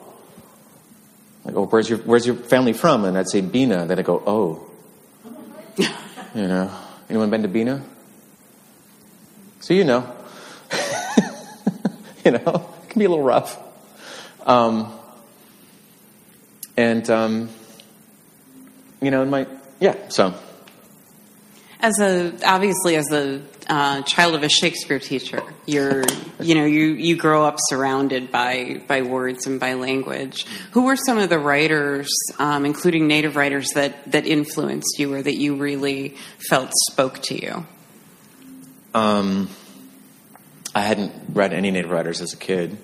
Like, 1.43 1.55
oh, 1.55 1.65
where's 1.65 1.89
your, 1.89 1.99
where's 1.99 2.25
your 2.25 2.35
family 2.35 2.73
from? 2.73 3.05
And 3.05 3.17
I'd 3.17 3.29
say 3.29 3.41
Bena. 3.41 3.85
Then 3.85 3.99
I'd 3.99 4.05
go, 4.05 4.23
oh. 4.25 4.65
you 6.35 6.47
know, 6.47 6.71
anyone 7.09 7.29
been 7.29 7.41
to 7.41 7.47
Bena? 7.47 7.83
So 9.59 9.73
you 9.73 9.83
know. 9.83 10.15
you 12.25 12.31
know, 12.31 12.69
it 12.83 12.89
can 12.89 12.99
be 12.99 13.05
a 13.05 13.09
little 13.09 13.23
rough. 13.23 13.57
Um, 14.45 14.98
and, 16.79 17.09
um, 17.09 17.49
you 19.01 19.11
know, 19.11 19.21
in 19.21 19.29
my, 19.29 19.47
yeah, 19.81 19.95
so. 20.07 20.33
As 21.81 21.99
a 21.99 22.33
obviously 22.45 22.95
as 22.95 23.11
a 23.11 23.41
uh, 23.67 24.01
child 24.03 24.35
of 24.35 24.43
a 24.43 24.49
Shakespeare 24.49 24.99
teacher, 24.99 25.41
you're 25.65 26.03
you 26.39 26.55
know 26.55 26.65
you 26.65 26.87
you 26.87 27.15
grow 27.15 27.45
up 27.45 27.55
surrounded 27.69 28.31
by 28.33 28.81
by 28.85 29.01
words 29.01 29.47
and 29.47 29.61
by 29.61 29.75
language. 29.75 30.45
Who 30.71 30.83
were 30.83 30.97
some 30.97 31.17
of 31.17 31.29
the 31.29 31.39
writers, 31.39 32.09
um, 32.37 32.65
including 32.65 33.07
native 33.07 33.37
writers, 33.37 33.69
that 33.75 34.11
that 34.11 34.25
influenced 34.25 34.99
you 34.99 35.13
or 35.13 35.21
that 35.21 35.35
you 35.35 35.55
really 35.55 36.17
felt 36.49 36.71
spoke 36.91 37.19
to 37.23 37.41
you? 37.41 37.65
Um, 38.93 39.49
I 40.75 40.81
hadn't 40.81 41.13
read 41.31 41.53
any 41.53 41.71
native 41.71 41.91
writers 41.91 42.19
as 42.19 42.33
a 42.33 42.37
kid, 42.37 42.77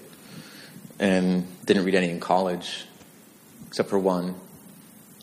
and 0.99 1.45
didn't 1.65 1.83
read 1.83 1.95
any 1.95 2.09
in 2.09 2.21
college, 2.21 2.85
except 3.75 3.89
for 3.89 3.99
one. 3.99 4.33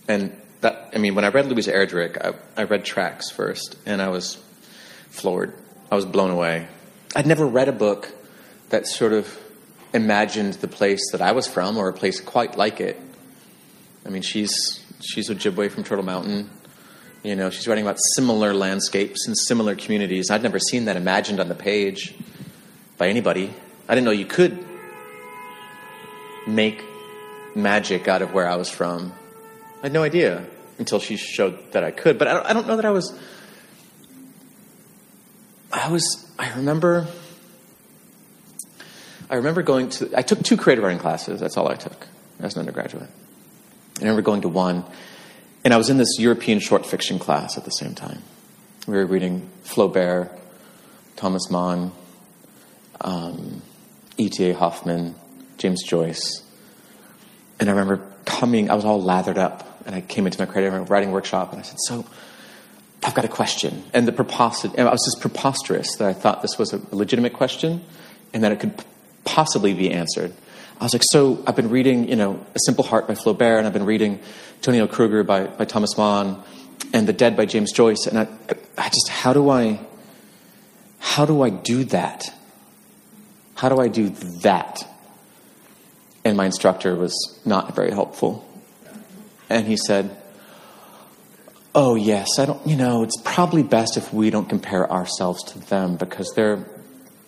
And 0.06 0.38
that, 0.60 0.90
I 0.94 0.98
mean, 0.98 1.14
when 1.14 1.24
I 1.24 1.28
read 1.28 1.46
Louise 1.46 1.68
Erdrich, 1.68 2.22
I, 2.22 2.34
I 2.60 2.64
read 2.64 2.84
tracks 2.84 3.30
first, 3.30 3.78
and 3.86 4.02
I 4.02 4.08
was 4.08 4.36
floored. 5.08 5.54
I 5.90 5.96
was 5.96 6.04
blown 6.04 6.30
away. 6.30 6.68
I'd 7.16 7.26
never 7.26 7.46
read 7.46 7.68
a 7.68 7.72
book 7.72 8.12
that 8.68 8.86
sort 8.86 9.14
of 9.14 9.38
imagined 9.94 10.52
the 10.54 10.68
place 10.68 11.00
that 11.12 11.22
I 11.22 11.32
was 11.32 11.46
from, 11.46 11.78
or 11.78 11.88
a 11.88 11.94
place 11.94 12.20
quite 12.20 12.58
like 12.58 12.78
it. 12.82 13.00
I 14.04 14.10
mean, 14.10 14.20
she's 14.20 14.84
she's 15.00 15.30
Ojibwe 15.30 15.70
from 15.70 15.82
Turtle 15.82 16.04
Mountain. 16.04 16.50
You 17.22 17.36
know, 17.36 17.48
she's 17.48 17.66
writing 17.66 17.86
about 17.86 17.96
similar 18.16 18.52
landscapes 18.52 19.26
and 19.26 19.34
similar 19.34 19.76
communities. 19.76 20.30
I'd 20.30 20.42
never 20.42 20.58
seen 20.58 20.84
that 20.84 20.96
imagined 20.96 21.40
on 21.40 21.48
the 21.48 21.54
page 21.54 22.14
by 22.98 23.08
anybody. 23.08 23.54
I 23.88 23.94
didn't 23.94 24.04
know 24.04 24.10
you 24.10 24.26
could 24.26 24.62
make 26.46 26.84
magic 27.54 28.08
out 28.08 28.22
of 28.22 28.32
where 28.32 28.48
I 28.48 28.56
was 28.56 28.68
from. 28.68 29.12
I 29.80 29.86
had 29.86 29.92
no 29.92 30.02
idea 30.02 30.44
until 30.78 30.98
she 30.98 31.16
showed 31.16 31.72
that 31.72 31.84
I 31.84 31.90
could. 31.90 32.18
But 32.18 32.28
I 32.28 32.34
don't, 32.34 32.46
I 32.46 32.52
don't 32.52 32.66
know 32.66 32.76
that 32.76 32.84
I 32.84 32.90
was. 32.90 33.18
I 35.72 35.90
was. 35.90 36.30
I 36.38 36.52
remember. 36.54 37.06
I 39.30 39.36
remember 39.36 39.62
going 39.62 39.88
to. 39.90 40.10
I 40.16 40.22
took 40.22 40.42
two 40.42 40.56
creative 40.56 40.84
writing 40.84 40.98
classes. 40.98 41.40
That's 41.40 41.56
all 41.56 41.68
I 41.68 41.76
took 41.76 42.06
as 42.40 42.54
an 42.54 42.60
undergraduate. 42.60 43.08
I 43.98 44.00
remember 44.00 44.22
going 44.22 44.42
to 44.42 44.48
one, 44.48 44.84
and 45.64 45.72
I 45.72 45.76
was 45.76 45.90
in 45.90 45.96
this 45.96 46.18
European 46.18 46.58
short 46.58 46.86
fiction 46.86 47.18
class 47.18 47.56
at 47.56 47.64
the 47.64 47.70
same 47.70 47.94
time. 47.94 48.22
We 48.86 48.96
were 48.96 49.06
reading 49.06 49.48
Flaubert, 49.62 50.36
Thomas 51.14 51.50
Mann, 51.50 51.92
um, 53.00 53.62
E.T.A. 54.16 54.54
Hoffmann, 54.54 55.14
James 55.56 55.82
Joyce. 55.84 56.41
And 57.62 57.70
I 57.70 57.74
remember 57.74 58.04
coming, 58.24 58.70
I 58.70 58.74
was 58.74 58.84
all 58.84 59.00
lathered 59.00 59.38
up, 59.38 59.78
and 59.86 59.94
I 59.94 60.00
came 60.00 60.26
into 60.26 60.36
my 60.40 60.46
creative 60.46 60.90
writing 60.90 61.12
workshop, 61.12 61.52
and 61.52 61.60
I 61.60 61.62
said, 61.62 61.78
"So, 61.86 62.04
I've 63.04 63.14
got 63.14 63.24
a 63.24 63.28
question." 63.28 63.84
And 63.94 64.08
the 64.08 64.10
preposterous, 64.10 64.74
I 64.76 64.82
was 64.82 65.04
just 65.04 65.20
preposterous 65.20 65.94
that 65.98 66.08
I 66.08 66.12
thought 66.12 66.42
this 66.42 66.58
was 66.58 66.72
a 66.72 66.80
legitimate 66.90 67.34
question, 67.34 67.84
and 68.34 68.42
that 68.42 68.50
it 68.50 68.58
could 68.58 68.74
possibly 69.24 69.74
be 69.74 69.92
answered. 69.92 70.32
I 70.80 70.84
was 70.84 70.92
like, 70.92 71.04
"So, 71.12 71.40
I've 71.46 71.54
been 71.54 71.70
reading, 71.70 72.08
you 72.08 72.16
know, 72.16 72.40
A 72.56 72.58
Simple 72.66 72.82
Heart 72.82 73.06
by 73.06 73.14
Flaubert, 73.14 73.58
and 73.58 73.66
I've 73.68 73.72
been 73.72 73.86
reading 73.86 74.18
Tonio 74.60 74.88
Kruger 74.88 75.22
by, 75.22 75.44
by 75.44 75.64
Thomas 75.64 75.96
Mann, 75.96 76.42
and 76.92 77.06
The 77.06 77.12
Dead 77.12 77.36
by 77.36 77.46
James 77.46 77.70
Joyce, 77.70 78.08
and 78.08 78.18
I, 78.18 78.26
I 78.76 78.88
just, 78.88 79.08
how 79.08 79.32
do 79.32 79.50
I, 79.50 79.78
how 80.98 81.26
do 81.26 81.42
I 81.42 81.50
do 81.50 81.84
that? 81.84 82.34
How 83.54 83.68
do 83.68 83.80
I 83.80 83.86
do 83.86 84.08
that?" 84.42 84.84
And 86.24 86.36
my 86.36 86.46
instructor 86.46 86.94
was 86.94 87.40
not 87.44 87.74
very 87.74 87.90
helpful. 87.90 88.46
And 89.48 89.66
he 89.66 89.76
said, 89.76 90.16
Oh, 91.74 91.94
yes, 91.94 92.38
I 92.38 92.44
don't, 92.44 92.66
you 92.66 92.76
know, 92.76 93.02
it's 93.02 93.16
probably 93.24 93.62
best 93.62 93.96
if 93.96 94.12
we 94.12 94.28
don't 94.28 94.48
compare 94.48 94.90
ourselves 94.90 95.42
to 95.52 95.58
them 95.58 95.96
because 95.96 96.30
they're 96.36 96.66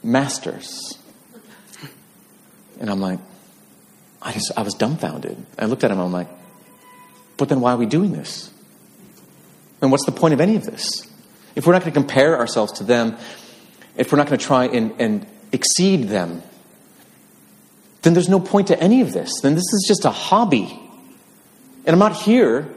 masters. 0.03 0.99
And 2.78 2.90
I'm 2.90 3.01
like, 3.01 3.20
I 4.20 4.32
just, 4.32 4.53
I 4.57 4.62
was 4.62 4.74
dumbfounded. 4.74 5.38
I 5.59 5.64
looked 5.64 5.82
at 5.82 5.90
him 5.90 5.99
I'm 5.99 6.12
like, 6.12 6.28
but 7.36 7.49
then 7.49 7.61
why 7.61 7.72
are 7.72 7.76
we 7.76 7.86
doing 7.86 8.12
this? 8.12 8.51
And 9.80 9.90
what's 9.90 10.05
the 10.07 10.12
point 10.12 10.34
of 10.34 10.40
any 10.40 10.57
of 10.57 10.64
this? 10.64 11.07
If 11.55 11.66
we're 11.66 11.72
not 11.72 11.82
going 11.82 11.92
to 11.92 12.01
compare 12.01 12.38
ourselves 12.38 12.72
to 12.72 12.84
them, 12.84 13.16
if 13.97 14.12
we're 14.12 14.18
not 14.18 14.26
going 14.26 14.38
to 14.38 14.45
try 14.45 14.66
and, 14.66 14.95
and 14.99 15.26
exceed 15.53 16.09
them, 16.09 16.42
then 18.05 18.14
there's 18.14 18.28
no 18.28 18.38
point 18.38 18.68
to 18.68 18.78
any 18.80 19.00
of 19.00 19.12
this. 19.12 19.40
Then 19.42 19.55
this 19.55 19.64
is 19.72 19.84
just 19.88 20.05
a 20.05 20.11
hobby. 20.11 20.78
And 21.86 21.94
I'm 21.94 21.98
not 21.98 22.14
here 22.14 22.68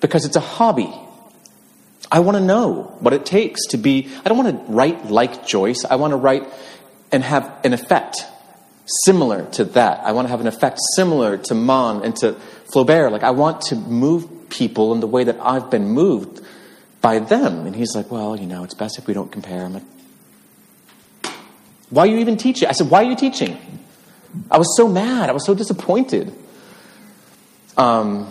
because 0.00 0.24
it's 0.24 0.36
a 0.36 0.40
hobby. 0.40 0.92
I 2.10 2.20
want 2.20 2.36
to 2.36 2.44
know 2.44 2.94
what 3.00 3.14
it 3.14 3.24
takes 3.24 3.68
to 3.68 3.78
be, 3.78 4.10
I 4.24 4.28
don't 4.28 4.36
want 4.36 4.66
to 4.66 4.72
write 4.72 5.06
like 5.06 5.46
Joyce. 5.46 5.86
I 5.88 5.96
want 5.96 6.10
to 6.10 6.16
write 6.16 6.46
and 7.10 7.22
have 7.22 7.50
an 7.64 7.72
effect 7.72 8.26
similar 9.04 9.46
to 9.52 9.64
that. 9.64 10.00
I 10.00 10.12
want 10.12 10.26
to 10.26 10.30
have 10.30 10.40
an 10.40 10.46
effect 10.46 10.78
similar 10.96 11.38
to 11.38 11.54
Mann 11.54 12.02
and 12.02 12.14
to 12.16 12.36
Flaubert. 12.74 13.10
Like, 13.12 13.22
I 13.22 13.30
want 13.30 13.62
to 13.62 13.76
move 13.76 14.50
people 14.50 14.92
in 14.92 15.00
the 15.00 15.06
way 15.06 15.24
that 15.24 15.38
I've 15.40 15.70
been 15.70 15.88
moved 15.88 16.44
by 17.00 17.18
them. 17.18 17.66
And 17.66 17.74
he's 17.74 17.94
like, 17.94 18.10
well, 18.10 18.36
you 18.36 18.46
know, 18.46 18.64
it's 18.64 18.74
best 18.74 18.98
if 18.98 19.06
we 19.06 19.14
don't 19.14 19.30
compare. 19.30 19.64
I'm 19.64 19.74
like, 19.74 19.84
why 21.88 22.02
are 22.02 22.06
you 22.06 22.18
even 22.18 22.36
teaching? 22.36 22.68
I 22.68 22.72
said, 22.72 22.90
why 22.90 23.04
are 23.04 23.08
you 23.08 23.16
teaching? 23.16 23.58
I 24.50 24.58
was 24.58 24.76
so 24.76 24.88
mad. 24.88 25.28
I 25.28 25.32
was 25.32 25.44
so 25.44 25.54
disappointed. 25.54 26.32
Um, 27.76 28.30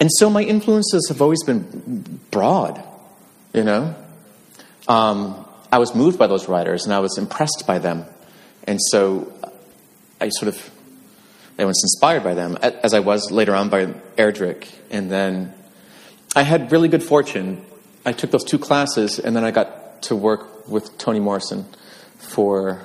and 0.00 0.10
so 0.12 0.30
my 0.30 0.42
influences 0.42 1.08
have 1.08 1.20
always 1.20 1.42
been 1.44 2.20
broad, 2.30 2.82
you 3.52 3.64
know? 3.64 3.94
Um, 4.88 5.46
I 5.72 5.78
was 5.78 5.94
moved 5.94 6.18
by 6.18 6.26
those 6.26 6.48
writers 6.48 6.84
and 6.84 6.94
I 6.94 7.00
was 7.00 7.18
impressed 7.18 7.64
by 7.66 7.78
them. 7.78 8.04
And 8.64 8.80
so 8.80 9.32
I 10.20 10.28
sort 10.30 10.48
of 10.48 10.70
I 11.58 11.64
was 11.66 11.82
inspired 11.84 12.24
by 12.24 12.32
them, 12.32 12.56
as 12.62 12.94
I 12.94 13.00
was 13.00 13.30
later 13.30 13.54
on 13.54 13.68
by 13.68 13.86
Erdrich. 14.16 14.66
And 14.90 15.10
then 15.10 15.52
I 16.34 16.42
had 16.42 16.72
really 16.72 16.88
good 16.88 17.02
fortune. 17.02 17.62
I 18.06 18.12
took 18.12 18.30
those 18.30 18.44
two 18.44 18.58
classes 18.58 19.18
and 19.18 19.36
then 19.36 19.44
I 19.44 19.50
got 19.50 20.02
to 20.04 20.16
work 20.16 20.66
with 20.68 20.96
Toni 20.96 21.20
Morrison 21.20 21.66
for 22.16 22.80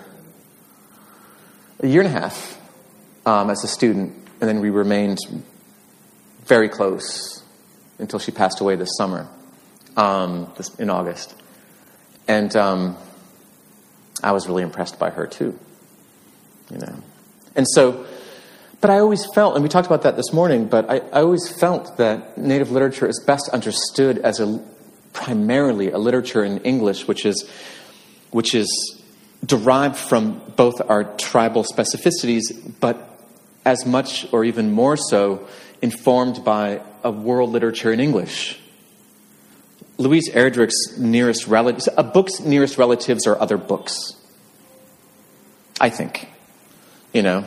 a 1.85 1.87
year 1.87 2.01
and 2.01 2.07
a 2.07 2.19
half 2.19 2.59
um, 3.27 3.51
as 3.51 3.63
a 3.63 3.67
student, 3.67 4.11
and 4.41 4.49
then 4.49 4.59
we 4.59 4.71
remained 4.71 5.19
very 6.45 6.67
close 6.67 7.43
until 7.99 8.17
she 8.17 8.31
passed 8.31 8.59
away 8.59 8.75
this 8.75 8.89
summer, 8.97 9.27
um, 9.95 10.51
this, 10.57 10.73
in 10.75 10.89
August. 10.89 11.35
And 12.27 12.55
um, 12.55 12.97
I 14.23 14.31
was 14.31 14.47
really 14.47 14.63
impressed 14.63 14.97
by 14.97 15.11
her 15.11 15.27
too, 15.27 15.57
you 16.71 16.79
know. 16.79 16.95
And 17.55 17.67
so, 17.69 18.05
but 18.81 18.89
I 18.89 18.97
always 18.97 19.23
felt, 19.35 19.53
and 19.53 19.61
we 19.61 19.69
talked 19.69 19.85
about 19.85 20.01
that 20.01 20.15
this 20.15 20.33
morning, 20.33 20.65
but 20.65 20.89
I, 20.89 20.97
I 21.13 21.21
always 21.21 21.47
felt 21.47 21.97
that 21.97 22.35
Native 22.35 22.71
literature 22.71 23.07
is 23.07 23.23
best 23.25 23.47
understood 23.53 24.17
as 24.17 24.39
a 24.39 24.59
primarily 25.13 25.91
a 25.91 25.99
literature 25.99 26.43
in 26.43 26.57
English, 26.63 27.07
which 27.07 27.25
is 27.25 27.47
which 28.31 28.55
is 28.55 28.67
derived 29.43 29.97
from 29.97 30.41
both 30.55 30.75
our 30.87 31.03
tribal 31.03 31.63
specificities, 31.63 32.43
but 32.79 33.09
as 33.65 33.85
much 33.85 34.31
or 34.31 34.45
even 34.45 34.71
more 34.71 34.95
so 34.95 35.47
informed 35.81 36.43
by 36.45 36.81
a 37.03 37.11
world 37.11 37.51
literature 37.51 37.91
in 37.91 37.99
English. 37.99 38.59
Louise 39.97 40.29
Erdrich's 40.31 40.97
nearest 40.97 41.47
relatives, 41.47 41.87
a 41.97 42.03
book's 42.03 42.39
nearest 42.39 42.77
relatives 42.77 43.25
are 43.27 43.39
other 43.39 43.57
books. 43.57 44.13
I 45.79 45.89
think, 45.89 46.29
you 47.13 47.21
know, 47.21 47.45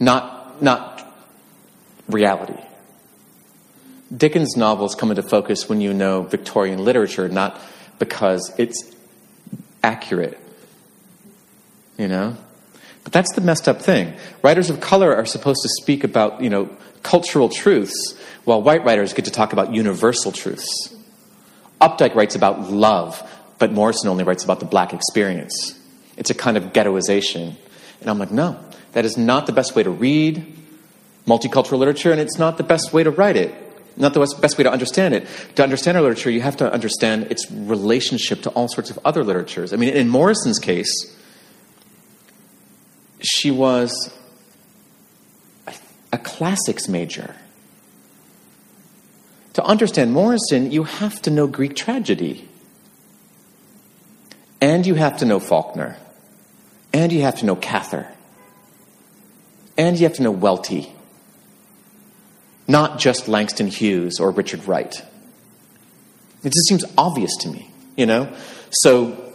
not 0.00 0.62
not 0.62 1.06
reality. 2.08 2.60
Dickens' 4.14 4.56
novels 4.56 4.94
come 4.94 5.10
into 5.10 5.22
focus 5.22 5.68
when 5.68 5.80
you 5.80 5.94
know 5.94 6.22
Victorian 6.22 6.84
literature, 6.84 7.28
not 7.28 7.58
because 7.98 8.52
it's 8.58 8.94
accurate 9.82 10.38
you 11.98 12.08
know? 12.08 12.36
But 13.04 13.12
that's 13.12 13.32
the 13.34 13.40
messed 13.40 13.68
up 13.68 13.82
thing. 13.82 14.14
Writers 14.42 14.70
of 14.70 14.80
color 14.80 15.14
are 15.14 15.26
supposed 15.26 15.62
to 15.62 15.68
speak 15.80 16.04
about, 16.04 16.40
you 16.40 16.50
know, 16.50 16.70
cultural 17.02 17.48
truths, 17.48 18.16
while 18.44 18.62
white 18.62 18.84
writers 18.84 19.12
get 19.12 19.24
to 19.24 19.30
talk 19.30 19.52
about 19.52 19.72
universal 19.72 20.32
truths. 20.32 20.94
Updike 21.80 22.14
writes 22.14 22.36
about 22.36 22.70
love, 22.70 23.20
but 23.58 23.72
Morrison 23.72 24.08
only 24.08 24.24
writes 24.24 24.44
about 24.44 24.60
the 24.60 24.66
black 24.66 24.92
experience. 24.92 25.78
It's 26.16 26.30
a 26.30 26.34
kind 26.34 26.56
of 26.56 26.72
ghettoization. 26.72 27.56
And 28.00 28.10
I'm 28.10 28.18
like, 28.18 28.30
no, 28.30 28.58
that 28.92 29.04
is 29.04 29.16
not 29.16 29.46
the 29.46 29.52
best 29.52 29.74
way 29.74 29.82
to 29.82 29.90
read 29.90 30.46
multicultural 31.26 31.78
literature, 31.78 32.12
and 32.12 32.20
it's 32.20 32.38
not 32.38 32.56
the 32.56 32.64
best 32.64 32.92
way 32.92 33.02
to 33.02 33.10
write 33.10 33.36
it. 33.36 33.54
Not 33.96 34.14
the 34.14 34.20
best 34.40 34.56
way 34.56 34.64
to 34.64 34.72
understand 34.72 35.14
it. 35.14 35.26
To 35.56 35.62
understand 35.62 35.96
our 35.96 36.02
literature, 36.02 36.30
you 36.30 36.40
have 36.40 36.56
to 36.58 36.72
understand 36.72 37.24
its 37.24 37.50
relationship 37.50 38.42
to 38.42 38.50
all 38.50 38.68
sorts 38.68 38.90
of 38.90 38.98
other 39.04 39.22
literatures. 39.22 39.72
I 39.72 39.76
mean, 39.76 39.90
in 39.90 40.08
Morrison's 40.08 40.58
case, 40.58 41.16
she 43.22 43.50
was 43.50 44.12
a 46.12 46.18
classics 46.18 46.88
major. 46.88 47.34
To 49.54 49.64
understand 49.64 50.12
Morrison, 50.12 50.70
you 50.70 50.84
have 50.84 51.20
to 51.22 51.30
know 51.30 51.46
Greek 51.46 51.74
tragedy. 51.74 52.48
And 54.60 54.86
you 54.86 54.94
have 54.94 55.18
to 55.18 55.24
know 55.24 55.40
Faulkner. 55.40 55.96
And 56.92 57.12
you 57.12 57.22
have 57.22 57.38
to 57.38 57.46
know 57.46 57.56
Cather. 57.56 58.08
And 59.76 59.98
you 59.98 60.04
have 60.04 60.14
to 60.14 60.22
know 60.22 60.30
Welty. 60.30 60.92
Not 62.68 62.98
just 62.98 63.28
Langston 63.28 63.66
Hughes 63.66 64.20
or 64.20 64.30
Richard 64.30 64.66
Wright. 64.66 64.94
It 66.44 66.52
just 66.52 66.68
seems 66.68 66.84
obvious 66.96 67.34
to 67.40 67.48
me, 67.48 67.70
you 67.96 68.06
know? 68.06 68.32
So 68.70 69.32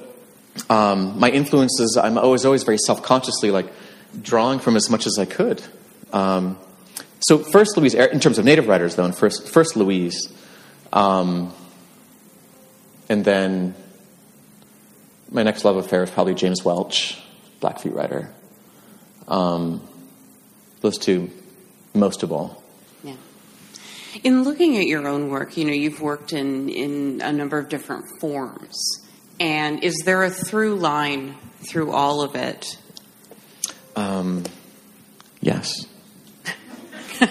um, 0.69 1.19
my 1.19 1.29
influences, 1.29 1.97
I'm 2.01 2.17
always, 2.17 2.45
always 2.45 2.63
very 2.63 2.77
self 2.77 3.03
consciously 3.03 3.51
like 3.51 3.67
drawing 4.21 4.59
from 4.59 4.75
as 4.75 4.89
much 4.89 5.05
as 5.05 5.17
I 5.19 5.25
could. 5.25 5.61
Um, 6.13 6.57
so, 7.19 7.39
first, 7.39 7.77
Louise, 7.77 7.93
in 7.93 8.19
terms 8.19 8.37
of 8.37 8.45
native 8.45 8.67
writers, 8.67 8.95
though, 8.95 9.05
and 9.05 9.15
first, 9.15 9.49
first 9.49 9.75
Louise, 9.75 10.31
um, 10.93 11.53
and 13.09 13.25
then 13.25 13.75
my 15.31 15.43
next 15.43 15.65
love 15.65 15.77
affair 15.77 16.03
is 16.03 16.09
probably 16.09 16.35
James 16.35 16.63
Welch, 16.63 17.21
Blackfeet 17.59 17.93
writer. 17.93 18.31
Um, 19.27 19.81
those 20.81 20.97
two, 20.97 21.29
most 21.93 22.23
of 22.23 22.31
all. 22.31 22.63
Yeah. 23.03 23.15
In 24.23 24.43
looking 24.43 24.77
at 24.77 24.87
your 24.87 25.07
own 25.07 25.29
work, 25.29 25.57
you 25.57 25.65
know, 25.65 25.73
you've 25.73 26.01
worked 26.01 26.33
in, 26.33 26.69
in 26.69 27.21
a 27.21 27.31
number 27.33 27.57
of 27.57 27.69
different 27.69 28.05
forms. 28.19 28.77
And 29.39 29.83
is 29.83 29.95
there 30.05 30.23
a 30.23 30.29
through 30.29 30.75
line 30.75 31.35
through 31.67 31.91
all 31.91 32.21
of 32.21 32.35
it? 32.35 32.77
Um, 33.97 34.43
yes. 35.41 35.87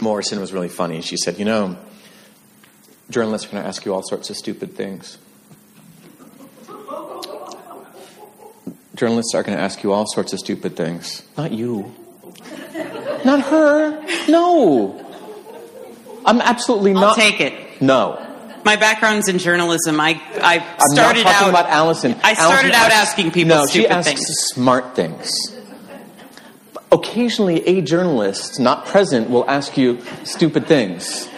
Morrison 0.00 0.40
was 0.40 0.52
really 0.54 0.68
funny. 0.68 1.02
She 1.02 1.16
said, 1.18 1.38
You 1.38 1.44
know, 1.44 1.76
journalists 3.10 3.46
are 3.46 3.50
going 3.52 3.62
to 3.62 3.68
ask 3.68 3.84
you 3.84 3.92
all 3.92 4.02
sorts 4.02 4.30
of 4.30 4.36
stupid 4.36 4.74
things. 4.74 5.18
Journalists 8.94 9.34
are 9.34 9.42
going 9.42 9.58
to 9.58 9.62
ask 9.62 9.82
you 9.82 9.92
all 9.92 10.06
sorts 10.06 10.32
of 10.32 10.38
stupid 10.38 10.76
things. 10.76 11.22
Not 11.36 11.52
you. 11.52 11.92
Not 13.24 13.42
her. 13.42 14.02
No. 14.28 15.00
I'm 16.24 16.40
absolutely 16.40 16.94
I'll 16.94 17.00
not. 17.02 17.16
take 17.16 17.40
it. 17.40 17.82
No. 17.82 18.23
My 18.64 18.76
background's 18.76 19.28
in 19.28 19.38
journalism. 19.38 20.00
I, 20.00 20.20
I 20.40 20.58
I'm 20.58 20.88
started 20.94 21.24
not 21.24 21.32
talking 21.32 21.48
out. 21.48 21.50
about 21.50 21.66
Allison. 21.70 22.16
I 22.22 22.34
started 22.34 22.70
Allison 22.70 22.70
out 22.72 22.90
asks- 22.92 23.08
asking 23.10 23.30
people 23.32 23.56
no, 23.56 23.66
she 23.66 23.86
asks 23.86 24.08
things. 24.12 24.26
smart 24.54 24.96
things. 24.96 25.30
occasionally 26.90 27.66
a 27.66 27.80
journalist 27.82 28.58
not 28.60 28.86
present 28.86 29.28
will 29.28 29.48
ask 29.50 29.76
you 29.76 30.00
stupid 30.24 30.66
things. 30.66 31.28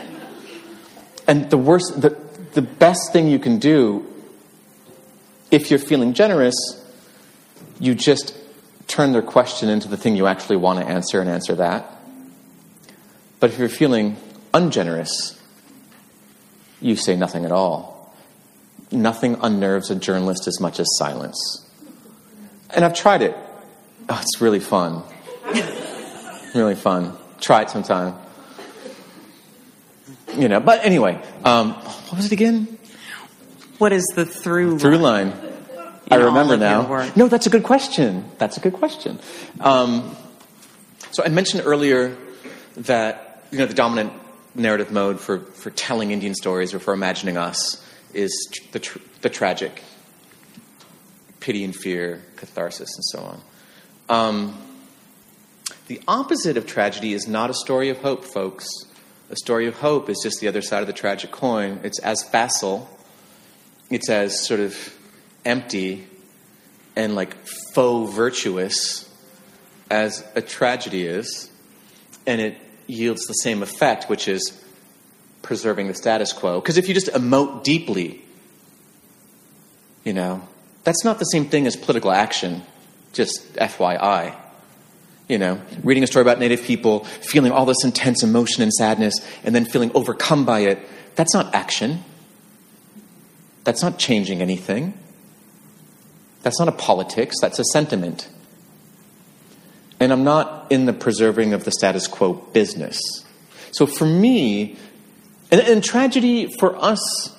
And 1.27 1.51
the 1.51 1.59
worst, 1.59 2.01
the, 2.01 2.17
the 2.53 2.63
best 2.63 3.13
thing 3.13 3.27
you 3.27 3.39
can 3.41 3.59
do 3.59 4.07
if 5.51 5.71
you're 5.71 5.79
feeling 5.81 6.13
generous, 6.13 6.55
you 7.81 7.95
just 7.95 8.35
turn 8.87 9.13
their 9.13 9.23
question 9.23 9.69
into 9.69 9.89
the 9.89 9.97
thing 9.97 10.15
you 10.17 10.27
actually 10.27 10.57
want 10.57 10.79
to 10.79 10.87
answer 10.87 11.21
and 11.21 11.29
answer 11.29 11.55
that. 11.57 11.91
But 13.41 13.51
if 13.51 13.59
you're 13.59 13.69
feeling 13.69 14.17
ungenerous, 14.55 15.41
you 16.81 16.97
say 16.97 17.17
nothing 17.17 17.45
at 17.45 17.53
all. 17.53 18.15
Nothing 18.93 19.37
unnerves 19.41 19.91
a 19.91 19.97
journalist 19.97 20.47
as 20.47 20.61
much 20.61 20.79
as 20.79 20.87
silence. 20.97 21.65
And 22.71 22.85
I've 22.85 22.95
tried 22.95 23.23
it. 23.23 23.37
Oh, 24.09 24.19
it's 24.23 24.41
really 24.41 24.61
fun. 24.61 25.03
really 26.55 26.75
fun. 26.75 27.17
Try 27.41 27.63
it 27.63 27.71
sometime. 27.71 28.15
You 30.37 30.49
know, 30.49 30.61
but 30.61 30.85
anyway, 30.85 31.21
um, 31.45 31.73
what 31.73 32.17
was 32.17 32.27
it 32.27 32.33
again? 32.33 32.79
What 33.79 33.93
is 33.93 34.05
the 34.15 34.25
through 34.25 34.79
Through 34.79 34.99
line? 34.99 35.31
line. 35.31 35.53
I 36.11 36.17
remember 36.17 36.57
now. 36.57 37.11
No, 37.17 37.29
that's 37.29 37.47
a 37.47 37.51
good 37.51 37.65
question. 37.65 38.25
That's 38.39 38.57
a 38.57 38.61
good 38.61 38.75
question. 38.75 39.19
Um, 39.61 40.17
so 41.11 41.25
I 41.25 41.29
mentioned 41.29 41.65
earlier 41.67 42.17
that 42.77 43.45
you 43.51 43.59
know 43.59 43.67
the 43.67 43.75
dominant 43.75 44.13
narrative 44.57 44.91
mode 44.91 45.21
for, 45.21 45.41
for 45.41 45.71
telling 45.71 46.11
Indian 46.11 46.35
stories 46.35 46.75
or 46.75 46.79
for 46.79 46.95
imagining 46.95 47.37
us 47.37 47.85
is 48.15 48.49
tr- 48.53 48.63
the, 48.73 48.79
tr- 48.81 48.99
the 49.21 49.29
tragic, 49.29 49.83
pity 51.41 51.65
and 51.65 51.75
fear, 51.75 52.23
catharsis, 52.37 52.95
and 52.97 53.05
so 53.05 53.19
on. 53.21 53.41
Um, 54.09 54.63
the 55.89 56.01
opposite 56.09 56.57
of 56.57 56.67
tragedy 56.67 57.13
is 57.13 57.29
not 57.29 57.51
a 57.51 57.55
story 57.55 57.91
of 57.91 57.99
hope, 57.99 58.25
folks. 58.25 58.69
A 59.31 59.37
story 59.37 59.67
of 59.67 59.75
hope 59.75 60.09
is 60.09 60.21
just 60.23 60.41
the 60.41 60.49
other 60.49 60.63
side 60.63 60.81
of 60.81 60.87
the 60.87 60.93
tragic 60.93 61.31
coin. 61.31 61.81
It's 61.83 61.99
as 62.01 62.23
facile, 62.23 62.89
it's 63.91 64.09
as 64.09 64.47
sort 64.47 64.61
of 64.61 64.77
empty 65.45 66.07
and 66.97 67.15
like 67.15 67.37
faux 67.75 68.13
virtuous 68.15 69.09
as 69.91 70.25
a 70.35 70.41
tragedy 70.41 71.07
is, 71.07 71.51
and 72.27 72.41
it 72.41 72.57
yields 72.87 73.25
the 73.27 73.35
same 73.35 73.63
effect, 73.63 74.09
which 74.09 74.29
is 74.29 74.63
preserving 75.43 75.89
the 75.89 75.95
status 75.95 76.33
quo. 76.33 76.61
Because 76.61 76.77
if 76.77 76.89
you 76.89 76.95
just 76.95 77.09
emote 77.09 77.63
deeply, 77.63 78.21
you 80.05 80.13
know, 80.13 80.47
that's 80.85 81.05
not 81.05 81.19
the 81.19 81.25
same 81.25 81.47
thing 81.47 81.67
as 81.67 81.77
political 81.77 82.11
action, 82.13 82.63
just 83.13 83.55
FYI. 83.55 84.35
You 85.29 85.39
know, 85.39 85.61
reading 85.83 86.05
a 86.05 86.07
story 86.07 86.23
about 86.23 86.39
Native 86.39 86.63
people, 86.63 87.05
feeling 87.05 87.51
all 87.51 87.67
this 87.67 87.83
intense 87.83 88.23
emotion 88.23 88.63
and 88.63 88.73
sadness, 88.73 89.15
and 89.43 89.55
then 89.55 89.65
feeling 89.65 89.91
overcome 89.95 90.45
by 90.45 90.61
it, 90.61 90.79
that's 91.17 91.35
not 91.35 91.53
action. 91.53 92.05
That's 93.65 93.83
not 93.83 93.99
changing 93.99 94.41
anything. 94.41 94.95
That's 96.43 96.61
not 96.61 96.69
a 96.69 96.73
politics, 96.73 97.35
that's 97.41 97.59
a 97.59 97.65
sentiment. 97.73 98.29
And 99.99 100.13
I'm 100.13 100.25
not 100.25 100.71
in 100.71 100.87
the 100.87 100.93
preserving 100.93 101.53
of 101.53 101.65
the 101.65 101.71
status 101.71 102.07
quo 102.07 102.35
business. 102.35 103.01
So 103.73 103.87
for 103.87 104.07
me, 104.07 104.77
and, 105.51 105.61
and 105.61 105.83
tragedy 105.83 106.53
for 106.59 106.77
us 106.77 107.35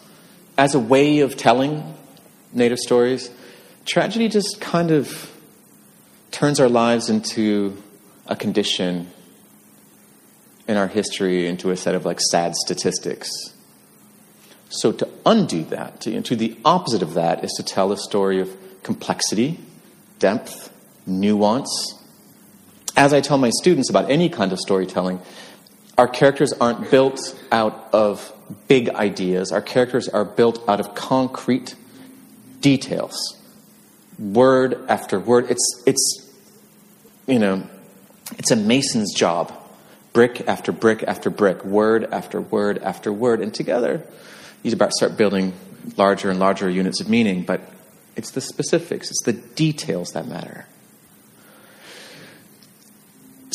as 0.58 0.74
a 0.74 0.80
way 0.80 1.20
of 1.20 1.38
telling 1.38 1.94
Native 2.54 2.80
stories, 2.80 3.30
tragedy 3.86 4.30
just 4.30 4.60
kind 4.62 4.92
of 4.92 5.32
turns 6.32 6.60
our 6.60 6.70
lives 6.70 7.10
into 7.10 7.82
a 8.26 8.36
condition 8.36 9.08
in 10.68 10.78
our 10.78 10.88
history, 10.88 11.48
into 11.48 11.72
a 11.72 11.78
set 11.78 11.96
of 11.96 12.06
like 12.06 12.20
sad 12.20 12.56
statistics. 12.56 13.30
So 14.70 14.92
to 14.92 15.08
undo 15.26 15.64
that, 15.66 16.02
to, 16.02 16.22
to 16.22 16.36
the 16.36 16.58
opposite 16.66 17.02
of 17.02 17.14
that, 17.14 17.44
is 17.44 17.52
to 17.58 17.64
tell 17.64 17.92
a 17.92 17.98
story 17.98 18.42
of 18.42 18.56
complexity, 18.84 19.60
depth, 20.20 20.74
nuance. 21.06 21.94
As 22.98 23.14
I 23.14 23.22
tell 23.22 23.38
my 23.38 23.52
students 23.52 23.92
about 23.92 24.10
any 24.10 24.28
kind 24.28 24.52
of 24.52 24.60
storytelling, 24.60 25.22
our 26.00 26.08
characters 26.08 26.52
aren't 26.54 26.90
built 26.90 27.40
out 27.52 27.90
of 27.94 28.34
big 28.68 28.90
ideas. 28.90 29.52
Our 29.52 29.62
characters 29.62 30.10
are 30.10 30.26
built 30.26 30.68
out 30.68 30.80
of 30.80 30.96
concrete 30.96 31.76
details, 32.60 33.16
word 34.18 34.80
after 34.90 35.20
word. 35.20 35.52
It's 35.52 35.84
it's 35.86 36.28
you 37.28 37.38
know, 37.38 37.68
it's 38.40 38.50
a 38.50 38.56
mason's 38.56 39.14
job, 39.14 39.54
brick 40.12 40.48
after 40.48 40.72
brick 40.72 41.04
after 41.04 41.30
brick, 41.30 41.64
word 41.64 42.06
after 42.12 42.42
word 42.42 42.80
after 42.80 43.14
word, 43.14 43.42
and 43.42 43.54
together 43.54 44.04
you 44.64 44.74
about 44.74 44.92
start 44.92 45.16
building 45.16 45.54
larger 45.98 46.32
and 46.32 46.40
larger 46.40 46.68
units 46.68 47.00
of 47.00 47.08
meaning. 47.08 47.44
But 47.44 47.62
it's 48.16 48.32
the 48.32 48.42
specifics, 48.42 49.12
it's 49.12 49.24
the 49.24 49.34
details 49.34 50.10
that 50.14 50.28
matter. 50.28 50.66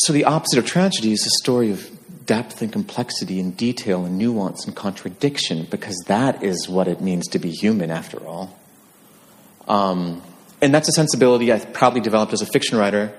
So 0.05 0.11
the 0.11 0.25
opposite 0.25 0.59
of 0.59 0.65
tragedy 0.65 1.13
is 1.13 1.25
a 1.25 1.29
story 1.41 1.71
of 1.71 1.89
depth 2.25 2.61
and 2.61 2.73
complexity 2.73 3.39
and 3.39 3.55
detail 3.55 4.03
and 4.03 4.17
nuance 4.17 4.65
and 4.65 4.75
contradiction, 4.75 5.65
because 5.71 5.95
that 6.07 6.43
is 6.43 6.67
what 6.67 6.89
it 6.89 6.99
means 6.99 7.25
to 7.29 7.39
be 7.39 7.51
human, 7.51 7.89
after 7.89 8.17
all. 8.27 8.59
Um, 9.65 10.21
and 10.61 10.73
that's 10.73 10.89
a 10.89 10.91
sensibility 10.91 11.53
I 11.53 11.59
probably 11.59 12.01
developed 12.01 12.33
as 12.33 12.41
a 12.41 12.45
fiction 12.45 12.77
writer, 12.77 13.13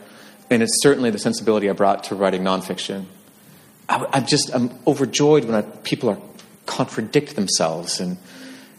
and 0.51 0.63
it's 0.63 0.83
certainly 0.83 1.09
the 1.09 1.19
sensibility 1.19 1.71
I 1.71 1.73
brought 1.73 2.05
to 2.05 2.15
writing 2.17 2.43
nonfiction. 2.43 3.07
I, 3.89 4.07
I'm 4.13 4.27
just 4.27 4.55
I'm 4.55 4.71
overjoyed 4.87 5.47
when 5.47 5.55
I, 5.55 5.63
people 5.63 6.11
are 6.11 6.19
contradict 6.67 7.35
themselves 7.35 7.99
and 7.99 8.19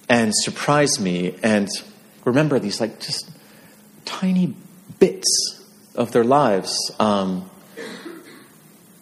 and 0.07 0.31
surprise 0.35 0.99
me 0.99 1.35
and 1.41 1.67
remember 2.23 2.59
these 2.59 2.79
like 2.79 2.99
just 2.99 3.31
tiny 4.05 4.53
bits 4.99 5.63
of 5.95 6.11
their 6.11 6.23
lives. 6.23 6.91
Um, 6.99 7.49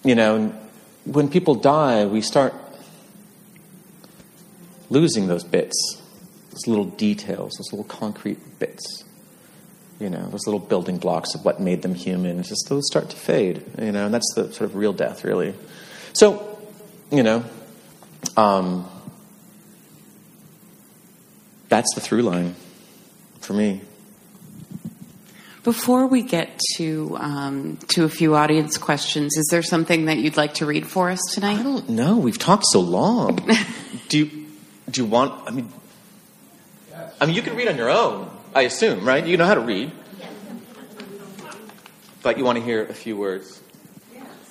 you 0.04 0.16
know, 0.16 0.54
when 1.06 1.30
people 1.30 1.56
die, 1.56 2.06
we 2.06 2.22
start 2.22 2.54
losing 4.90 5.28
those 5.28 5.44
bits, 5.44 6.02
those 6.52 6.68
little 6.68 6.86
details, 6.86 7.54
those 7.58 7.72
little 7.72 7.86
concrete 7.86 8.60
bits. 8.60 9.04
You 10.00 10.10
know, 10.10 10.28
those 10.30 10.46
little 10.46 10.60
building 10.60 10.98
blocks 10.98 11.34
of 11.34 11.46
what 11.46 11.62
made 11.62 11.82
them 11.82 11.96
human. 11.96 12.40
It's 12.40 12.50
just 12.50 12.68
those 12.68 12.86
start 12.88 13.10
to 13.12 13.16
fade. 13.16 13.64
You 13.80 13.92
know, 13.92 14.06
and 14.06 14.14
that's 14.14 14.34
the 14.36 14.52
sort 14.52 14.70
of 14.70 14.76
real 14.76 14.92
death, 14.92 15.24
really. 15.24 15.54
So, 16.14 16.58
you 17.12 17.24
know, 17.24 17.46
um, 18.36 18.90
that's 21.70 21.94
the 21.96 22.02
through 22.02 22.24
line 22.24 22.56
for 23.40 23.54
me. 23.54 23.82
Before 25.64 26.08
we 26.08 26.24
get 26.24 26.60
to 26.76 27.16
um, 27.22 27.78
to 27.90 28.04
a 28.04 28.10
few 28.10 28.36
audience 28.36 28.78
questions, 28.78 29.38
is 29.38 29.48
there 29.50 29.64
something 29.64 30.06
that 30.06 30.18
you'd 30.18 30.36
like 30.36 30.56
to 30.56 30.66
read 30.66 30.86
for 30.86 31.10
us 31.10 31.22
tonight? 31.34 31.58
I 31.58 31.64
don't 31.64 31.88
know. 31.88 32.18
We've 32.18 32.38
talked 32.38 32.66
so 32.66 32.82
long. 32.82 33.40
do 34.10 34.18
you 34.18 34.48
do 34.90 35.02
you 35.02 35.08
want? 35.08 35.48
I 35.48 35.52
mean, 35.52 35.72
I 37.22 37.26
mean, 37.26 37.36
you 37.36 37.42
can 37.42 37.56
read 37.56 37.70
on 37.70 37.78
your 37.78 37.90
own. 37.90 38.30
I 38.54 38.64
assume, 38.64 39.06
right? 39.06 39.26
You 39.26 39.38
know 39.38 39.46
how 39.46 39.56
to 39.56 39.62
read, 39.62 39.94
but 42.22 42.38
you 42.38 42.44
want 42.44 42.58
to 42.58 42.64
hear 42.64 42.86
a 42.86 42.94
few 42.94 43.16
words. 43.16 43.62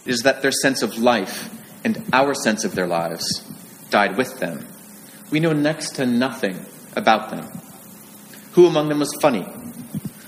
Is 0.07 0.21
that 0.21 0.41
their 0.41 0.51
sense 0.51 0.81
of 0.81 0.97
life 0.97 1.51
and 1.85 2.03
our 2.15 2.33
sense 2.33 2.65
of 2.65 2.75
their 2.75 2.87
lives 2.87 3.41
died 3.91 4.17
with 4.17 4.41
them? 4.41 4.67
We 5.31 5.41
know 5.41 5.53
next 5.53 5.97
to 5.97 6.07
nothing 6.07 6.65
about 6.97 7.29
them. 7.29 7.51
Who 8.53 8.67
among 8.67 8.89
them 8.89 9.01
was 9.01 9.15
funny? 9.21 9.47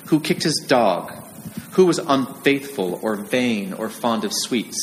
Who 0.06 0.20
kicked 0.20 0.42
his 0.42 0.64
dog? 0.66 1.12
Who 1.72 1.86
was 1.86 1.98
unfaithful 1.98 3.00
or 3.02 3.16
vain 3.16 3.72
or 3.72 3.88
fond 3.88 4.24
of 4.24 4.32
sweets? 4.32 4.76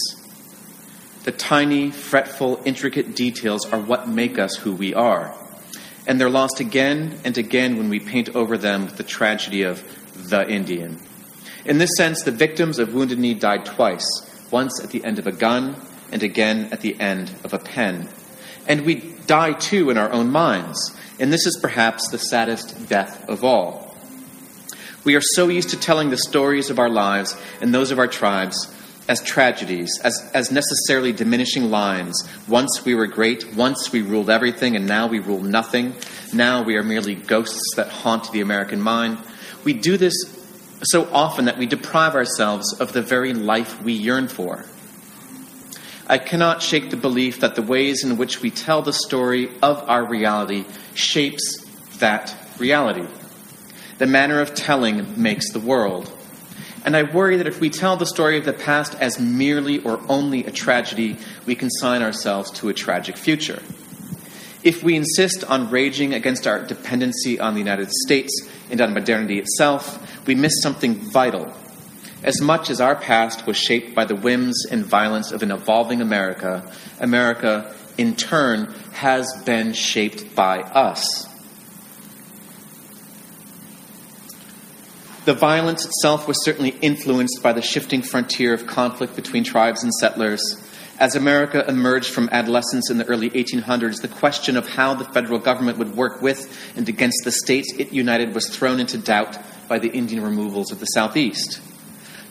The 1.24 1.32
tiny, 1.32 1.92
fretful, 1.92 2.62
intricate 2.66 3.16
details 3.16 3.66
are 3.72 3.80
what 3.80 4.10
make 4.10 4.40
us 4.40 4.56
who 4.56 4.74
we 4.74 4.94
are. 4.94 5.36
And 6.08 6.20
they're 6.20 6.30
lost 6.30 6.60
again 6.60 7.20
and 7.24 7.38
again 7.38 7.78
when 7.78 7.90
we 7.90 8.00
paint 8.00 8.36
over 8.36 8.58
them 8.58 8.86
with 8.86 8.98
the 8.98 9.04
tragedy 9.04 9.62
of 9.62 9.84
the 10.30 10.50
Indian. 10.50 11.00
In 11.64 11.78
this 11.78 11.96
sense, 11.96 12.24
the 12.24 12.32
victims 12.32 12.80
of 12.80 12.94
Wounded 12.94 13.20
Knee 13.20 13.36
died 13.36 13.66
twice 13.66 14.06
once 14.50 14.84
at 14.84 14.90
the 14.90 15.04
end 15.06 15.20
of 15.20 15.28
a 15.28 15.32
gun, 15.32 15.76
and 16.12 16.24
again 16.24 16.70
at 16.72 16.82
the 16.82 17.00
end 17.00 17.32
of 17.44 17.54
a 17.54 17.60
pen. 17.60 18.10
And 18.68 18.86
we 18.86 18.96
die 19.28 19.54
too 19.54 19.90
in 19.90 19.98
our 19.98 20.12
own 20.12 20.30
minds. 20.30 20.98
And 21.20 21.32
this 21.32 21.46
is 21.46 21.58
perhaps 21.62 22.10
the 22.10 22.18
saddest 22.18 22.90
death 22.90 23.28
of 23.30 23.44
all. 23.44 23.91
We 25.04 25.16
are 25.16 25.22
so 25.22 25.48
used 25.48 25.70
to 25.70 25.80
telling 25.80 26.12
the 26.12 26.18
stories 26.18 26.70
of 26.70 26.78
our 26.78 26.90
lives 26.90 27.36
and 27.60 27.74
those 27.74 27.90
of 27.90 27.98
our 27.98 28.08
tribes 28.08 28.72
as 29.08 29.22
tragedies, 29.24 30.00
as, 30.04 30.30
as 30.34 30.52
necessarily 30.52 31.12
diminishing 31.12 31.72
lines. 31.72 32.24
Once 32.48 32.86
we 32.86 32.94
were 32.94 33.08
great, 33.08 33.56
once 33.56 33.92
we 33.92 34.04
ruled 34.04 34.30
everything, 34.30 34.76
and 34.76 34.86
now 34.86 35.08
we 35.08 35.20
rule 35.20 35.42
nothing. 35.42 35.96
Now 36.34 36.62
we 36.62 36.76
are 36.78 36.84
merely 36.84 37.16
ghosts 37.16 37.76
that 37.76 37.90
haunt 37.90 38.32
the 38.32 38.42
American 38.42 38.80
mind. 38.80 39.18
We 39.64 39.74
do 39.74 39.98
this 39.98 40.14
so 40.84 41.12
often 41.12 41.46
that 41.46 41.58
we 41.58 41.66
deprive 41.66 42.16
ourselves 42.16 42.80
of 42.80 42.94
the 42.94 43.02
very 43.02 43.34
life 43.34 43.82
we 43.82 43.94
yearn 43.94 44.28
for. 44.28 44.66
I 46.08 46.18
cannot 46.18 46.62
shake 46.62 46.90
the 46.90 46.98
belief 46.98 47.40
that 47.40 47.56
the 47.56 47.62
ways 47.62 48.04
in 48.04 48.18
which 48.18 48.42
we 48.42 48.52
tell 48.52 48.82
the 48.82 48.94
story 48.94 49.50
of 49.62 49.90
our 49.90 50.06
reality 50.06 50.66
shapes 50.94 51.64
that 51.98 52.36
reality. 52.60 53.08
The 54.02 54.08
manner 54.08 54.40
of 54.40 54.56
telling 54.56 55.22
makes 55.22 55.52
the 55.52 55.60
world. 55.60 56.12
And 56.84 56.98
I 56.98 57.04
worry 57.04 57.38
that 57.38 57.46
if 57.46 57.60
we 57.60 57.70
tell 57.70 57.98
the 57.98 58.08
story 58.08 58.36
of 58.36 58.46
the 58.46 58.52
past 58.52 58.96
as 58.96 59.20
merely 59.20 59.78
or 59.84 60.02
only 60.10 60.44
a 60.44 60.50
tragedy, 60.50 61.20
we 61.46 61.54
consign 61.54 62.02
ourselves 62.02 62.50
to 62.54 62.70
a 62.70 62.74
tragic 62.74 63.16
future. 63.16 63.62
If 64.64 64.82
we 64.82 64.96
insist 64.96 65.44
on 65.44 65.70
raging 65.70 66.16
against 66.16 66.48
our 66.48 66.66
dependency 66.66 67.40
on 67.40 67.54
the 67.54 67.60
United 67.60 67.92
States 67.92 68.50
and 68.72 68.82
on 68.82 68.96
modernity 68.96 69.38
itself, 69.38 70.26
we 70.26 70.34
miss 70.34 70.64
something 70.64 70.96
vital. 70.96 71.54
As 72.24 72.42
much 72.42 72.72
as 72.72 72.82
our 72.82 72.96
past 72.96 73.46
was 73.46 73.56
shaped 73.56 73.94
by 73.94 74.06
the 74.06 74.16
whims 74.16 74.66
and 74.66 74.84
violence 74.84 75.32
of 75.32 75.44
an 75.44 75.52
evolving 75.52 76.02
America, 76.02 76.68
America, 77.00 77.76
in 78.00 78.16
turn, 78.16 78.74
has 78.94 79.32
been 79.46 79.74
shaped 79.74 80.34
by 80.34 80.62
us. 80.62 81.31
The 85.24 85.34
violence 85.36 85.86
itself 85.86 86.28
was 86.28 86.44
certainly 86.44 86.72
influenced 86.82 87.44
by 87.44 87.54
the 87.54 87.62
shifting 87.62 88.02
frontier 88.02 88.56
of 88.56 88.66
conflict 88.66 89.16
between 89.16 89.44
tribes 89.44 89.84
and 89.84 89.94
settlers. 89.94 90.42
As 90.98 91.16
America 91.16 91.64
emerged 91.68 92.12
from 92.12 92.28
adolescence 92.32 92.90
in 92.90 92.98
the 92.98 93.06
early 93.06 93.30
1800s, 93.30 94.02
the 94.02 94.08
question 94.08 94.58
of 94.58 94.68
how 94.68 94.96
the 94.96 95.06
federal 95.06 95.38
government 95.38 95.78
would 95.78 95.96
work 95.96 96.24
with 96.24 96.74
and 96.76 96.90
against 96.90 97.20
the 97.24 97.32
states 97.32 97.72
it 97.78 97.94
united 97.94 98.34
was 98.34 98.50
thrown 98.50 98.80
into 98.80 98.98
doubt 98.98 99.38
by 99.68 99.78
the 99.78 99.90
Indian 99.90 100.24
removals 100.24 100.72
of 100.72 100.80
the 100.80 100.86
Southeast. 100.88 101.62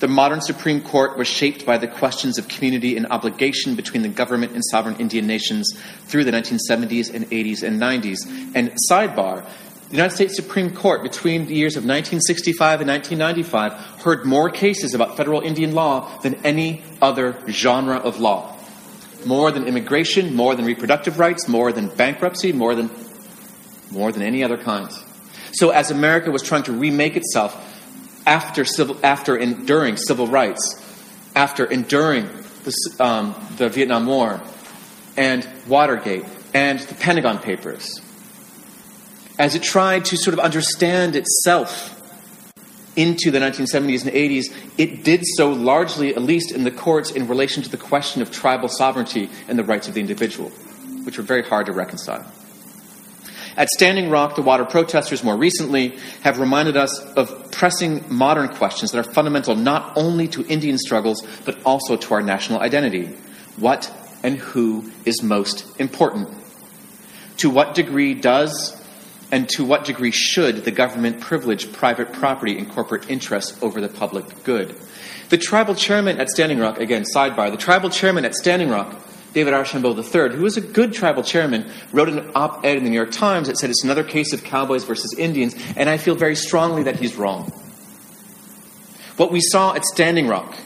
The 0.01 0.09
modern 0.09 0.41
Supreme 0.41 0.81
Court 0.81 1.17
was 1.17 1.29
shaped 1.29 1.67
by 1.67 1.79
the 1.79 1.87
questions 1.87 2.39
of 2.39 2.49
community 2.49 2.97
and 2.97 3.07
obligation 3.11 3.77
between 3.77 4.03
the 4.03 4.09
government 4.09 4.53
and 4.53 4.65
sovereign 4.65 4.97
Indian 4.97 5.27
nations 5.27 5.79
through 6.07 6.25
the 6.25 6.31
1970s 6.33 7.15
and 7.15 7.29
80s 7.31 7.63
and 7.63 7.81
90s. 7.81 8.53
And 8.55 8.73
sidebar, 8.91 9.47
the 9.91 9.97
United 9.97 10.15
States 10.15 10.37
Supreme 10.37 10.73
Court, 10.73 11.03
between 11.03 11.47
the 11.47 11.55
years 11.55 11.75
of 11.75 11.83
1965 11.83 12.81
and 12.81 12.89
1995, 12.89 14.03
heard 14.03 14.25
more 14.25 14.49
cases 14.49 14.95
about 14.95 15.17
federal 15.17 15.41
Indian 15.41 15.75
law 15.75 16.17
than 16.19 16.37
any 16.45 16.85
other 17.03 17.37
genre 17.49 17.97
of 17.97 18.21
law. 18.21 18.57
More 19.27 19.51
than 19.51 19.67
immigration, 19.67 20.37
more 20.37 20.55
than 20.55 20.65
reproductive 20.65 21.19
rights, 21.19 21.49
more 21.49 21.73
than 21.73 21.89
bankruptcy, 21.89 22.53
more 22.53 22.77
than, 22.77 22.89
more 23.91 24.13
than 24.13 24.23
any 24.23 24.45
other 24.45 24.57
kind. 24.57 24.89
So, 25.55 25.71
as 25.71 25.91
America 25.91 26.31
was 26.31 26.43
trying 26.43 26.63
to 26.65 26.73
remake 26.73 27.17
itself 27.17 27.53
after, 28.25 28.65
civil, 28.65 28.97
after 29.03 29.37
enduring 29.37 29.97
civil 29.97 30.29
rights, 30.29 30.81
after 31.35 31.65
enduring 31.65 32.29
the, 32.63 32.97
um, 33.01 33.35
the 33.57 33.69
Vietnam 33.69 34.07
War, 34.07 34.41
and 35.17 35.47
Watergate, 35.67 36.25
and 36.55 36.79
the 36.79 36.95
Pentagon 36.95 37.39
Papers, 37.39 38.01
as 39.41 39.55
it 39.55 39.63
tried 39.63 40.05
to 40.05 40.19
sort 40.19 40.35
of 40.35 40.39
understand 40.39 41.17
itself 41.17 41.97
into 42.95 43.31
the 43.31 43.39
1970s 43.39 44.05
and 44.05 44.13
80s, 44.13 44.45
it 44.77 45.03
did 45.03 45.23
so 45.25 45.51
largely, 45.51 46.15
at 46.15 46.21
least 46.21 46.53
in 46.53 46.63
the 46.65 46.71
courts, 46.71 47.11
in 47.11 47.27
relation 47.27 47.63
to 47.63 47.71
the 47.71 47.79
question 47.79 48.21
of 48.21 48.31
tribal 48.31 48.69
sovereignty 48.69 49.31
and 49.49 49.59
the 49.59 49.65
rights 49.65 49.89
of 49.89 49.95
the 49.95 50.01
individual, 50.01 50.51
which 51.05 51.17
were 51.17 51.25
very 51.25 51.43
hard 51.43 51.65
to 51.67 51.73
reconcile. 51.73 52.31
At 53.57 53.71
Standing 53.71 54.11
Rock, 54.11 54.37
the 54.37 54.43
water 54.43 54.67
protesters 54.67 55.25
more 55.25 55.39
recently 55.39 55.97
have 56.23 56.39
reminded 56.39 56.77
us 56.77 57.01
of 57.15 57.51
pressing 57.51 58.05
modern 58.15 58.49
questions 58.49 58.91
that 58.91 58.99
are 58.99 59.11
fundamental 59.11 59.55
not 59.55 59.97
only 59.97 60.29
to 60.29 60.47
Indian 60.49 60.77
struggles, 60.77 61.27
but 61.47 61.57
also 61.65 61.97
to 61.97 62.15
our 62.15 62.23
national 62.23 62.61
identity. 62.61 63.07
What 63.57 63.91
and 64.23 64.37
who 64.37 64.93
is 65.07 65.23
most 65.23 65.81
important? 65.81 66.29
To 67.39 67.49
what 67.49 67.75
degree 67.75 68.13
does 68.13 68.77
and 69.33 69.49
to 69.51 69.65
what 69.65 69.85
degree 69.85 70.11
should 70.11 70.65
the 70.65 70.71
government 70.71 71.21
privilege 71.21 71.73
private 71.73 72.13
property 72.13 72.59
and 72.59 72.69
corporate 72.71 73.09
interests 73.11 73.61
over 73.63 73.81
the 73.81 73.89
public 73.89 74.25
good? 74.45 74.75
The 75.29 75.39
tribal 75.39 75.75
chairman 75.75 76.21
at 76.21 76.29
Standing 76.29 76.59
Rock, 76.59 76.81
again, 76.81 77.05
sidebar, 77.05 77.51
the 77.51 77.57
tribal 77.57 77.91
chairman 77.91 78.25
at 78.25 78.35
Standing 78.35 78.69
Rock, 78.69 79.01
David 79.33 79.55
Archambault 79.55 79.97
III, 79.97 80.37
who 80.37 80.43
was 80.43 80.57
a 80.57 80.61
good 80.61 80.93
tribal 80.93 81.23
chairman, 81.23 81.71
wrote 81.93 82.09
an 82.09 82.33
op 82.35 82.65
ed 82.65 82.77
in 82.77 82.85
the 82.85 82.91
New 82.91 82.97
York 82.97 83.13
Times 83.13 83.47
that 83.47 83.57
said 83.57 83.71
it's 83.71 83.85
another 83.85 84.03
case 84.03 84.33
of 84.33 84.43
cowboys 84.43 84.83
versus 84.85 85.15
Indians, 85.17 85.55
and 85.77 85.89
I 85.89 85.99
feel 85.99 86.17
very 86.17 86.35
strongly 86.35 86.83
that 86.85 86.97
he's 86.97 87.15
wrong. 87.15 87.53
What 89.17 89.31
we 89.31 89.41
saw 89.41 89.75
at 89.75 89.85
Standing 89.85 90.27
Rock 90.27 90.57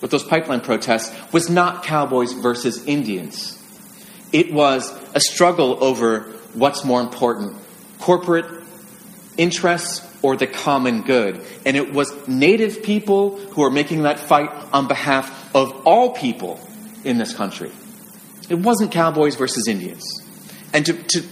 with 0.00 0.10
those 0.10 0.24
pipeline 0.24 0.60
protests 0.60 1.14
was 1.32 1.48
not 1.48 1.84
cowboys 1.84 2.32
versus 2.32 2.84
Indians. 2.86 3.56
It 4.32 4.52
was 4.52 4.92
a 5.14 5.20
struggle 5.20 5.82
over 5.84 6.32
what's 6.54 6.84
more 6.84 7.00
important 7.00 7.59
corporate 8.00 8.46
interests 9.36 10.06
or 10.22 10.36
the 10.36 10.46
common 10.46 11.02
good. 11.02 11.44
And 11.64 11.76
it 11.76 11.92
was 11.92 12.12
native 12.28 12.82
people 12.82 13.38
who 13.38 13.62
are 13.62 13.70
making 13.70 14.02
that 14.02 14.18
fight 14.18 14.50
on 14.72 14.88
behalf 14.88 15.54
of 15.54 15.86
all 15.86 16.12
people 16.12 16.60
in 17.04 17.18
this 17.18 17.34
country. 17.34 17.70
It 18.48 18.56
wasn't 18.56 18.92
cowboys 18.92 19.36
versus 19.36 19.68
Indians. 19.68 20.04
And 20.72 20.84
to, 20.86 20.92
to, 20.92 21.22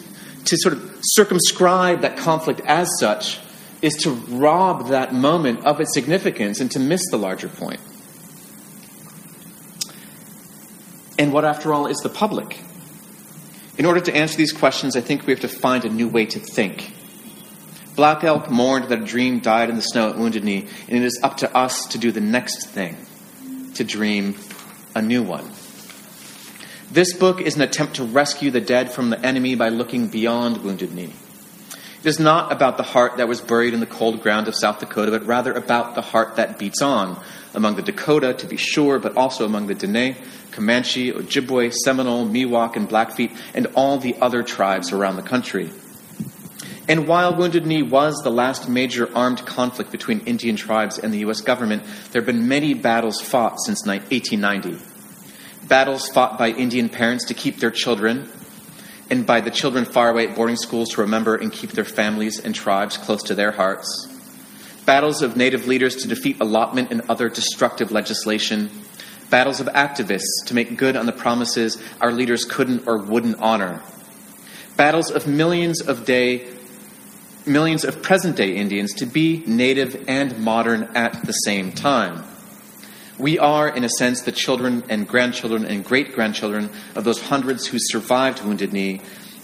to 0.45 0.57
sort 0.57 0.75
of 0.75 0.99
circumscribe 1.03 2.01
that 2.03 2.17
conflict 2.17 2.61
as 2.65 2.89
such 2.99 3.41
is 3.83 3.95
to 4.03 4.11
rob 4.11 4.89
that 4.89 5.13
moment 5.13 5.65
of 5.65 5.81
its 5.81 5.93
significance 5.95 6.61
and 6.61 6.71
to 6.71 6.79
miss 6.79 7.03
the 7.11 7.17
larger 7.17 7.49
point. 7.49 7.81
And 11.19 11.33
what, 11.33 11.45
after 11.45 11.75
all, 11.75 11.87
is 11.87 11.99
the 11.99 12.09
public? 12.09 12.61
In 13.79 13.87
order 13.87 14.01
to 14.01 14.15
answer 14.15 14.37
these 14.37 14.53
questions, 14.53 14.97
I 14.97 15.01
think 15.01 15.25
we 15.25 15.33
have 15.33 15.41
to 15.41 15.49
find 15.49 15.85
a 15.85 15.89
new 15.89 16.09
way 16.09 16.27
to 16.27 16.41
think. 16.41 16.93
Black 17.95 18.25
Elk 18.25 18.51
mourned 18.51 18.87
that 18.87 19.01
a 19.01 19.05
dream 19.05 19.39
died 19.39 19.71
in 19.71 19.77
the 19.77 19.83
snow 19.83 20.11
at 20.11 20.19
Wounded 20.19 20.43
Knee, 20.43 20.67
and 20.89 20.99
it 20.99 21.05
is 21.05 21.19
up 21.23 21.37
to 21.39 21.57
us 21.57 21.87
to 21.87 21.99
do 21.99 22.11
the 22.11 22.21
next 22.21 22.67
thing 22.67 22.97
to 23.75 23.85
dream 23.85 24.35
a 24.97 25.03
new 25.03 25.23
one. 25.23 25.49
This 26.91 27.13
book 27.13 27.41
is 27.41 27.55
an 27.55 27.63
attempt 27.63 27.97
to 27.97 28.05
rescue 28.05 28.51
the 28.51 28.61
dead 28.61 28.91
from 28.91 29.11
the 29.11 29.21
enemy 29.25 29.55
by 29.55 29.69
looking 29.69 30.09
beyond 30.09 30.65
Wounded 30.65 30.93
Knee. 30.93 31.13
It 32.01 32.07
is 32.07 32.21
not 32.21 32.53
about 32.53 32.77
the 32.77 32.85
heart 32.85 33.17
that 33.17 33.27
was 33.27 33.41
buried 33.41 33.75
in 33.75 33.81
the 33.81 33.87
cold 33.87 34.23
ground 34.23 34.47
of 34.47 34.55
South 34.55 34.79
Dakota, 34.79 35.11
but 35.11 35.27
rather 35.27 35.53
about 35.53 35.97
the 35.97 36.01
heart 36.01 36.37
that 36.37 36.57
beats 36.57 36.81
on 36.81 37.21
among 37.55 37.75
the 37.75 37.83
Dakota, 37.83 38.35
to 38.35 38.47
be 38.47 38.57
sure, 38.57 39.01
but 39.01 39.17
also 39.17 39.45
among 39.45 39.67
the 39.67 39.75
Dene, 39.75 40.15
Comanche, 40.53 41.13
Ojibwe, 41.13 41.73
Seminole, 41.73 42.27
Miwok, 42.27 42.77
and 42.77 42.89
Blackfeet, 42.89 43.37
and 43.53 43.67
all 43.75 43.99
the 43.99 44.15
other 44.21 44.45
tribes 44.45 44.93
around 44.93 45.17
the 45.17 45.23
country. 45.23 45.71
And 46.87 47.09
while 47.09 47.37
Wounded 47.37 47.67
Knee 47.67 47.83
was 47.83 48.23
the 48.23 48.31
last 48.31 48.69
major 48.69 49.11
armed 49.15 49.45
conflict 49.45 49.91
between 49.91 50.21
Indian 50.21 50.57
tribes 50.57 50.99
and 50.99 51.13
the 51.13 51.19
U.S. 51.19 51.41
government, 51.41 51.83
there 52.13 52.23
have 52.23 52.27
been 52.27 52.49
many 52.49 52.75
battles 52.75 53.21
fought 53.21 53.61
since 53.61 53.85
1890. 53.85 54.79
Battles 55.67 56.09
fought 56.09 56.39
by 56.39 56.49
Indian 56.51 56.89
parents 56.89 57.27
to 57.27 57.35
keep 57.35 57.59
their 57.59 57.71
children, 57.71 58.31
and 59.11 59.27
by 59.27 59.41
the 59.41 59.51
children 59.51 59.85
far 59.85 60.11
away 60.11 60.29
at 60.29 60.37
boarding 60.37 60.57
schools 60.57 60.91
to 60.91 61.01
remember 61.01 61.35
and 61.35 61.53
keep 61.53 61.71
their 61.71 61.85
families 61.85 62.41
and 62.41 62.55
tribes 62.55 62.97
close 62.97 63.23
to 63.25 63.35
their 63.35 63.53
hearts. 63.53 64.07
Battles 64.85 65.23
of 65.23 65.37
native 65.37 65.67
leaders 65.67 65.97
to 65.97 66.09
defeat 66.09 66.41
allotment 66.41 66.91
and 66.91 67.03
other 67.09 67.29
destructive 67.29 67.91
legislation 67.91 68.71
battles 69.31 69.61
of 69.61 69.67
activists 69.69 70.47
to 70.47 70.55
make 70.55 70.77
good 70.77 70.97
on 70.97 71.07
the 71.07 71.13
promises 71.13 71.83
our 72.01 72.13
leaders 72.13 72.45
couldn't 72.45 72.87
or 72.87 72.99
wouldn't 72.99 73.39
honor, 73.39 73.83
battles 74.77 75.11
of 75.11 75.27
millions 75.27 75.81
of 75.81 76.05
day 76.05 76.49
millions 77.47 77.85
of 77.85 78.03
present 78.03 78.37
day 78.37 78.55
Indians 78.57 78.93
to 78.93 79.07
be 79.07 79.43
native 79.47 80.05
and 80.07 80.39
modern 80.39 80.83
at 80.95 81.25
the 81.25 81.33
same 81.33 81.73
time. 81.73 82.23
We 83.19 83.39
are, 83.39 83.69
in 83.69 83.85
a 83.85 83.89
sense, 83.89 84.23
the 84.23 84.33
children 84.33 84.85
and 84.89 85.09
grandchildren 85.09 85.65
and 85.65 85.85
great 85.85 86.15
grandchildren 86.15 86.71
of 86.95 87.05
those 87.05 87.21
hundreds 87.21 87.67
who 87.67 87.79
survived 87.81 88.45
Wounded 88.45 88.73
Knee 88.73 89.01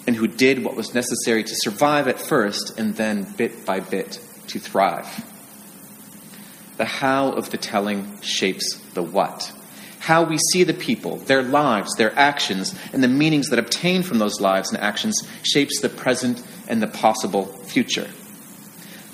and 0.07 0.15
who 0.15 0.29
did 0.29 0.65
what 0.65 0.77
was 0.77 0.95
necessary 0.95 1.43
to 1.43 1.55
survive 1.57 2.07
at 2.07 2.21
first 2.21 2.79
and 2.79 2.95
then, 2.95 3.25
bit 3.37 3.67
by 3.67 3.81
bit, 3.81 4.21
to 4.49 4.59
thrive. 4.59 5.25
The 6.77 6.85
how 6.85 7.33
of 7.33 7.51
the 7.51 7.59
telling 7.59 8.21
shapes 8.21 8.79
the 8.95 9.03
what 9.03 9.53
how 10.05 10.23
we 10.23 10.37
see 10.53 10.65
the 10.65 10.75
people, 10.75 11.17
their 11.17 11.43
lives, 11.43 11.95
their 11.97 12.15
actions, 12.15 12.75
and 12.93 13.03
the 13.03 13.09
meanings 13.09 13.49
that 13.49 13.59
obtain 13.59 14.03
from 14.03 14.19
those 14.19 14.39
lives 14.39 14.71
and 14.71 14.79
actions 14.83 15.27
shapes 15.43 15.81
the 15.81 15.89
present 15.89 16.43
and 16.69 16.83
the 16.83 16.87
possible 16.87 17.47
future. 17.65 18.07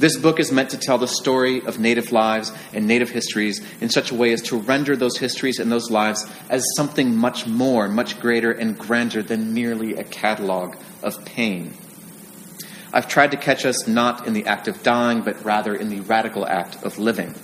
This 0.01 0.17
book 0.17 0.41
is 0.41 0.51
meant 0.51 0.71
to 0.71 0.79
tell 0.79 0.97
the 0.97 1.07
story 1.07 1.61
of 1.61 1.79
Native 1.79 2.11
lives 2.11 2.53
and 2.73 2.87
Native 2.87 3.11
histories 3.11 3.61
in 3.83 3.91
such 3.91 4.11
a 4.11 4.15
way 4.15 4.33
as 4.33 4.41
to 4.45 4.57
render 4.57 4.97
those 4.97 5.19
histories 5.19 5.59
and 5.59 5.71
those 5.71 5.91
lives 5.91 6.27
as 6.49 6.65
something 6.75 7.15
much 7.15 7.47
more, 7.47 7.87
much 7.87 8.19
greater, 8.19 8.51
and 8.51 8.79
grander 8.79 9.23
than 9.23 9.53
merely 9.53 9.97
a 9.97 10.05
catalog 10.05 10.77
of 11.03 11.23
pain. 11.27 11.75
I've 12.95 13.09
tried 13.09 13.33
to 13.33 13.37
catch 13.37 13.67
us 13.67 13.87
not 13.87 14.27
in 14.27 14.33
the 14.33 14.47
act 14.47 14.69
of 14.69 14.83
dying, 14.83 15.21
but 15.21 15.45
rather 15.45 15.75
in 15.75 15.91
the 15.91 16.01
radical 16.01 16.47
act 16.47 16.83
of 16.83 16.99
living. 16.99 17.35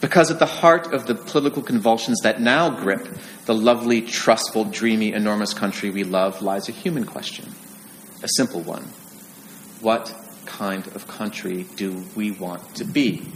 Because 0.00 0.30
at 0.30 0.38
the 0.38 0.46
heart 0.46 0.94
of 0.94 1.06
the 1.06 1.14
political 1.14 1.62
convulsions 1.62 2.20
that 2.22 2.40
now 2.40 2.70
grip 2.70 3.06
the 3.44 3.54
lovely, 3.54 4.00
trustful, 4.00 4.64
dreamy, 4.64 5.12
enormous 5.12 5.52
country 5.52 5.90
we 5.90 6.04
love 6.04 6.40
lies 6.40 6.70
a 6.70 6.72
human 6.72 7.04
question, 7.04 7.52
a 8.22 8.28
simple 8.28 8.62
one. 8.62 8.84
What 9.82 10.23
kind 10.58 10.86
of 10.88 11.08
country 11.08 11.66
do 11.76 12.04
we 12.14 12.30
want 12.30 12.76
to 12.76 12.84
be? 12.84 13.26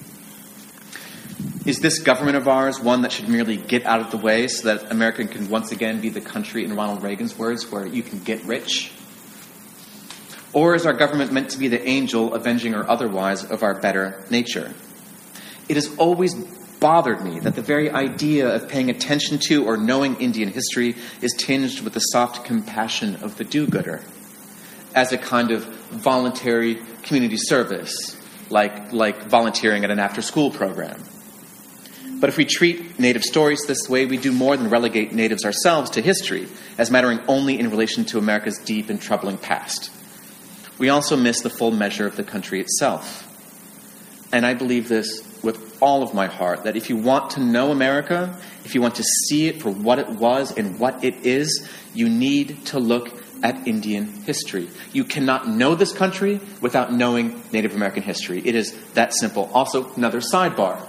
Is 1.66 1.81
this 1.81 1.99
government 1.99 2.37
of 2.37 2.49
ours 2.49 2.81
one 2.81 3.03
that 3.03 3.12
should 3.12 3.29
merely 3.29 3.57
get 3.57 3.85
out 3.85 4.01
of 4.01 4.11
the 4.11 4.16
way 4.16 4.49
so 4.49 4.75
that 4.75 4.91
America 4.91 5.27
can 5.27 5.49
once 5.51 5.73
again 5.73 6.01
be 6.01 6.09
the 6.09 6.21
country, 6.21 6.64
in 6.64 6.75
Ronald 6.75 7.03
Reagan's 7.03 7.37
words, 7.37 7.71
where 7.71 7.87
you 7.87 8.03
can 8.03 8.21
get 8.21 8.43
rich? 8.45 8.93
Or 10.53 10.75
is 10.75 10.87
our 10.87 10.95
government 10.95 11.33
meant 11.33 11.51
to 11.51 11.59
be 11.59 11.69
the 11.69 11.87
angel, 11.87 12.35
avenging 12.35 12.75
or 12.75 12.89
otherwise, 12.89 13.45
of 13.45 13.62
our 13.62 13.81
better 13.81 14.25
nature? 14.31 14.73
It 15.69 15.75
has 15.75 15.95
always 15.97 16.35
bothered 16.81 17.23
me 17.23 17.41
that 17.41 17.55
the 17.55 17.62
very 17.62 17.91
idea 17.91 18.55
of 18.55 18.69
paying 18.69 18.89
attention 18.91 19.39
to 19.49 19.66
or 19.66 19.77
knowing 19.77 20.16
Indian 20.16 20.49
history 20.49 20.95
is 21.21 21.35
tinged 21.35 21.81
with 21.81 21.93
the 21.93 22.01
soft 22.01 22.45
compassion 22.45 23.16
of 23.16 23.37
the 23.37 23.45
do 23.45 23.66
gooder 23.66 24.01
as 24.95 25.12
a 25.12 25.19
kind 25.19 25.51
of 25.51 25.64
voluntary 25.91 26.81
community 27.03 27.36
service, 27.36 28.16
like, 28.51 28.92
like 28.92 29.24
volunteering 29.24 29.84
at 29.84 29.90
an 29.90 29.99
after 29.99 30.22
school 30.22 30.51
program. 30.51 31.03
But 32.20 32.28
if 32.28 32.36
we 32.36 32.44
treat 32.44 32.99
Native 32.99 33.22
stories 33.22 33.64
this 33.66 33.88
way, 33.88 34.07
we 34.07 34.16
do 34.16 34.32
more 34.32 34.57
than 34.57 34.70
relegate 34.70 35.12
natives 35.12 35.44
ourselves 35.44 35.90
to 35.90 36.03
history 36.03 36.49
as 36.76 36.90
mattering 36.90 37.20
only 37.28 37.59
in 37.59 37.70
relation 37.70 38.05
to 38.07 38.18
America's 38.18 38.59
deep 38.59 38.90
and 38.90 39.01
troubling 39.01 39.38
past. 39.38 39.90
We 40.78 40.88
also 40.88 41.16
miss 41.16 41.42
the 41.42 41.51
full 41.51 41.70
measure 41.70 42.07
of 42.07 42.16
the 42.16 42.24
country 42.24 42.61
itself. 42.61 43.24
And 44.32 44.44
I 44.44 44.55
believe 44.55 44.88
this 44.88 45.24
with 45.42 45.80
all 45.80 46.03
of 46.03 46.12
my 46.12 46.26
heart 46.26 46.64
that 46.64 46.76
if 46.76 46.90
you 46.90 46.96
want 46.96 47.30
to 47.30 47.40
know 47.40 47.70
America, 47.70 48.36
if 48.64 48.74
you 48.74 48.82
want 48.82 48.96
to 48.96 49.05
see 49.05 49.46
it 49.46 49.62
for 49.62 49.70
what 49.70 49.99
it 49.99 50.09
was 50.09 50.57
and 50.57 50.78
what 50.78 51.05
it 51.05 51.24
is, 51.24 51.68
you 51.94 52.09
need 52.09 52.66
to 52.66 52.78
look 52.78 53.18
at 53.43 53.66
Indian 53.66 54.07
history. 54.07 54.68
You 54.93 55.05
cannot 55.05 55.49
know 55.49 55.74
this 55.74 55.93
country 55.93 56.41
without 56.61 56.93
knowing 56.93 57.43
Native 57.53 57.74
American 57.74 58.03
history. 58.03 58.43
It 58.45 58.55
is 58.55 58.76
that 58.95 59.14
simple. 59.14 59.51
Also, 59.55 59.93
another 59.95 60.20
sidebar. 60.20 60.80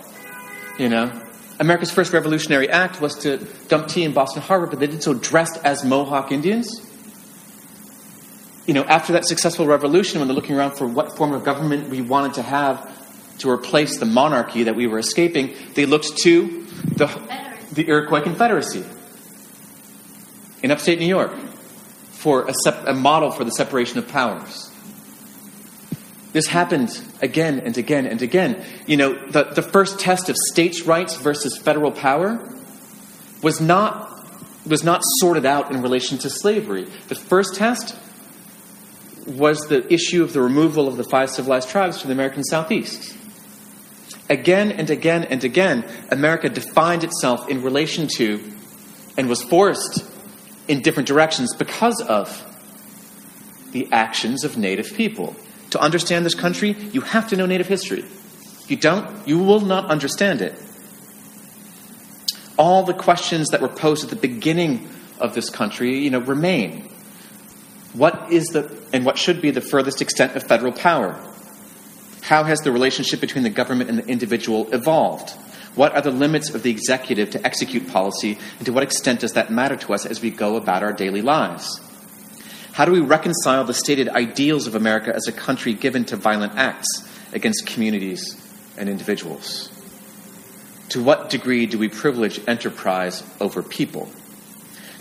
You 0.79 0.89
know, 0.89 1.11
America's 1.59 1.91
first 1.91 2.13
revolutionary 2.13 2.69
act 2.69 3.01
was 3.01 3.15
to 3.19 3.37
dump 3.67 3.87
tea 3.87 4.03
in 4.03 4.13
Boston 4.13 4.41
Harbor, 4.41 4.67
but 4.67 4.79
they 4.79 4.87
did 4.87 5.03
so 5.03 5.13
dressed 5.13 5.59
as 5.63 5.83
Mohawk 5.83 6.31
Indians. 6.31 6.85
You 8.65 8.73
know, 8.73 8.83
after 8.83 9.13
that 9.13 9.25
successful 9.25 9.65
revolution, 9.65 10.19
when 10.19 10.27
they're 10.27 10.35
looking 10.35 10.55
around 10.55 10.77
for 10.77 10.87
what 10.87 11.17
form 11.17 11.33
of 11.33 11.43
government 11.43 11.89
we 11.89 12.01
wanted 12.01 12.35
to 12.35 12.43
have 12.43 12.97
to 13.39 13.49
replace 13.49 13.97
the 13.97 14.05
monarchy 14.05 14.63
that 14.63 14.75
we 14.75 14.87
were 14.87 14.99
escaping, 14.99 15.53
they 15.73 15.85
looked 15.85 16.17
to 16.19 16.65
the, 16.95 17.07
the 17.73 17.87
Iroquois 17.87 18.21
Confederacy 18.21 18.85
in 20.61 20.71
upstate 20.71 20.99
New 20.99 21.07
York 21.07 21.33
for 22.19 22.45
a, 22.47 22.53
sep- 22.65 22.85
a 22.85 22.93
model 22.93 23.31
for 23.31 23.45
the 23.45 23.51
separation 23.51 23.97
of 23.97 24.07
powers. 24.09 24.69
This 26.33 26.47
happened 26.47 27.01
again 27.21 27.59
and 27.59 27.77
again 27.77 28.05
and 28.05 28.21
again. 28.21 28.63
You 28.85 28.97
know, 28.97 29.27
the, 29.27 29.45
the 29.45 29.61
first 29.61 29.99
test 29.99 30.27
of 30.27 30.35
states' 30.51 30.81
rights 30.81 31.15
versus 31.15 31.57
federal 31.57 31.91
power 31.91 32.45
was 33.41 33.61
not, 33.61 34.27
was 34.67 34.83
not 34.83 35.01
sorted 35.19 35.45
out 35.45 35.71
in 35.71 35.81
relation 35.81 36.17
to 36.19 36.29
slavery. 36.29 36.83
The 37.07 37.15
first 37.15 37.55
test 37.55 37.97
was 39.25 39.67
the 39.69 39.91
issue 39.91 40.21
of 40.21 40.33
the 40.33 40.41
removal 40.41 40.89
of 40.89 40.97
the 40.97 41.05
five 41.05 41.29
civilized 41.29 41.69
tribes 41.69 42.01
from 42.01 42.09
the 42.09 42.15
American 42.15 42.43
Southeast. 42.43 43.15
Again 44.29 44.73
and 44.73 44.89
again 44.89 45.23
and 45.23 45.41
again, 45.45 45.85
America 46.11 46.49
defined 46.49 47.05
itself 47.05 47.49
in 47.49 47.63
relation 47.63 48.09
to 48.17 48.43
and 49.17 49.29
was 49.29 49.41
forced 49.41 50.03
in 50.69 50.81
different 50.81 51.07
directions 51.07 51.53
because 51.55 51.99
of 52.01 52.45
the 53.71 53.89
actions 53.91 54.43
of 54.45 54.57
native 54.57 54.93
people. 54.93 55.35
To 55.71 55.81
understand 55.81 56.25
this 56.25 56.35
country, 56.35 56.71
you 56.93 57.01
have 57.01 57.27
to 57.29 57.35
know 57.35 57.45
Native 57.45 57.67
history. 57.67 57.99
If 57.99 58.71
you 58.71 58.77
don't, 58.77 59.27
you 59.27 59.39
will 59.39 59.59
not 59.59 59.85
understand 59.85 60.41
it. 60.41 60.59
All 62.57 62.83
the 62.83 62.93
questions 62.93 63.49
that 63.49 63.61
were 63.61 63.67
posed 63.67 64.03
at 64.03 64.09
the 64.09 64.15
beginning 64.15 64.87
of 65.19 65.33
this 65.33 65.49
country, 65.49 65.99
you 65.99 66.09
know, 66.09 66.19
remain. 66.19 66.89
What 67.93 68.31
is 68.31 68.47
the 68.47 68.77
and 68.93 69.05
what 69.05 69.17
should 69.17 69.41
be 69.41 69.51
the 69.51 69.61
furthest 69.61 70.01
extent 70.01 70.35
of 70.35 70.43
federal 70.43 70.71
power? 70.71 71.19
How 72.21 72.43
has 72.43 72.59
the 72.59 72.71
relationship 72.71 73.19
between 73.19 73.43
the 73.43 73.49
government 73.49 73.89
and 73.89 73.99
the 73.99 74.07
individual 74.07 74.71
evolved? 74.71 75.33
What 75.75 75.93
are 75.93 76.01
the 76.01 76.11
limits 76.11 76.49
of 76.53 76.63
the 76.63 76.71
executive 76.71 77.29
to 77.31 77.45
execute 77.45 77.87
policy, 77.87 78.37
and 78.57 78.65
to 78.65 78.73
what 78.73 78.83
extent 78.83 79.21
does 79.21 79.33
that 79.33 79.51
matter 79.51 79.77
to 79.77 79.93
us 79.93 80.05
as 80.05 80.21
we 80.21 80.29
go 80.29 80.55
about 80.55 80.83
our 80.83 80.93
daily 80.93 81.21
lives? 81.21 81.79
How 82.73 82.85
do 82.85 82.91
we 82.91 83.01
reconcile 83.01 83.63
the 83.63 83.73
stated 83.73 84.09
ideals 84.09 84.67
of 84.67 84.75
America 84.75 85.13
as 85.13 85.27
a 85.27 85.31
country 85.31 85.73
given 85.73 86.05
to 86.05 86.15
violent 86.15 86.55
acts 86.55 86.87
against 87.33 87.67
communities 87.67 88.35
and 88.77 88.89
individuals? 88.89 89.69
To 90.89 91.03
what 91.03 91.29
degree 91.29 91.65
do 91.65 91.77
we 91.77 91.87
privilege 91.87 92.39
enterprise 92.47 93.23
over 93.39 93.61
people? 93.61 94.09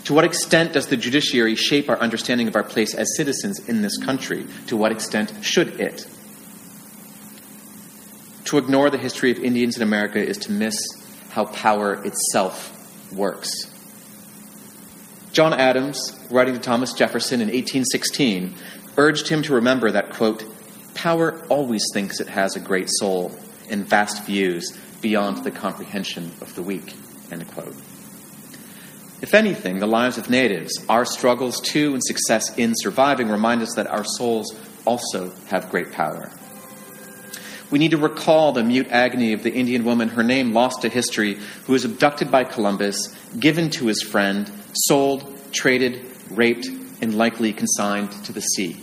To 0.05 0.13
what 0.13 0.25
extent 0.25 0.73
does 0.73 0.87
the 0.87 0.97
judiciary 0.97 1.55
shape 1.55 1.89
our 1.89 1.99
understanding 1.99 2.47
of 2.47 2.55
our 2.55 2.63
place 2.63 2.93
as 2.93 3.15
citizens 3.15 3.67
in 3.67 3.81
this 3.81 3.97
country? 3.97 4.45
To 4.67 4.77
what 4.77 4.91
extent 4.91 5.33
should 5.41 5.79
it? 5.79 6.05
To 8.49 8.57
ignore 8.57 8.89
the 8.89 8.97
history 8.97 9.29
of 9.29 9.37
Indians 9.37 9.77
in 9.77 9.83
America 9.83 10.17
is 10.17 10.39
to 10.39 10.51
miss 10.51 10.75
how 11.29 11.45
power 11.45 12.03
itself 12.03 13.13
works. 13.13 13.69
John 15.31 15.53
Adams, 15.53 16.17
writing 16.31 16.55
to 16.55 16.59
Thomas 16.59 16.93
Jefferson 16.93 17.41
in 17.41 17.49
1816, 17.49 18.55
urged 18.97 19.27
him 19.27 19.43
to 19.43 19.53
remember 19.53 19.91
that, 19.91 20.09
quote, 20.09 20.43
power 20.95 21.45
always 21.49 21.83
thinks 21.93 22.19
it 22.19 22.27
has 22.27 22.55
a 22.55 22.59
great 22.59 22.89
soul 22.89 23.31
and 23.69 23.87
vast 23.87 24.25
views 24.25 24.75
beyond 24.99 25.43
the 25.43 25.51
comprehension 25.51 26.31
of 26.41 26.55
the 26.55 26.63
weak, 26.63 26.95
end 27.31 27.47
quote. 27.49 27.75
If 29.21 29.35
anything, 29.35 29.77
the 29.77 29.85
lives 29.85 30.17
of 30.17 30.31
natives, 30.31 30.71
our 30.89 31.05
struggles 31.05 31.61
to 31.73 31.93
and 31.93 32.03
success 32.03 32.57
in 32.57 32.73
surviving 32.75 33.29
remind 33.29 33.61
us 33.61 33.75
that 33.75 33.85
our 33.85 34.03
souls 34.03 34.59
also 34.85 35.31
have 35.49 35.69
great 35.69 35.91
power. 35.91 36.31
We 37.71 37.79
need 37.79 37.91
to 37.91 37.97
recall 37.97 38.51
the 38.51 38.63
mute 38.63 38.87
agony 38.89 39.33
of 39.33 39.43
the 39.43 39.53
Indian 39.53 39.85
woman, 39.85 40.09
her 40.09 40.23
name 40.23 40.53
lost 40.53 40.81
to 40.81 40.89
history, 40.89 41.35
who 41.65 41.73
was 41.73 41.85
abducted 41.85 42.31
by 42.31 42.43
Columbus, 42.43 43.15
given 43.39 43.69
to 43.71 43.85
his 43.85 44.01
friend, 44.01 44.51
sold, 44.73 45.37
traded, 45.51 46.03
raped, 46.31 46.67
and 47.01 47.15
likely 47.15 47.53
consigned 47.53 48.11
to 48.25 48.33
the 48.33 48.41
sea. 48.41 48.81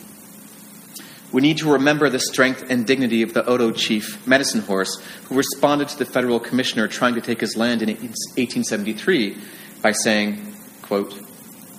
We 1.32 1.42
need 1.42 1.58
to 1.58 1.72
remember 1.72 2.08
the 2.08 2.20
strength 2.20 2.64
and 2.70 2.86
dignity 2.86 3.22
of 3.22 3.34
the 3.34 3.44
Oto 3.44 3.72
chief, 3.72 4.24
Medicine 4.26 4.60
Horse, 4.60 5.02
who 5.24 5.34
responded 5.34 5.88
to 5.88 5.98
the 5.98 6.04
federal 6.04 6.38
commissioner 6.38 6.86
trying 6.86 7.14
to 7.14 7.20
take 7.20 7.40
his 7.40 7.56
land 7.56 7.82
in 7.82 7.88
1873 7.88 9.36
by 9.82 9.90
saying, 9.90 10.54
quote, 10.82 11.20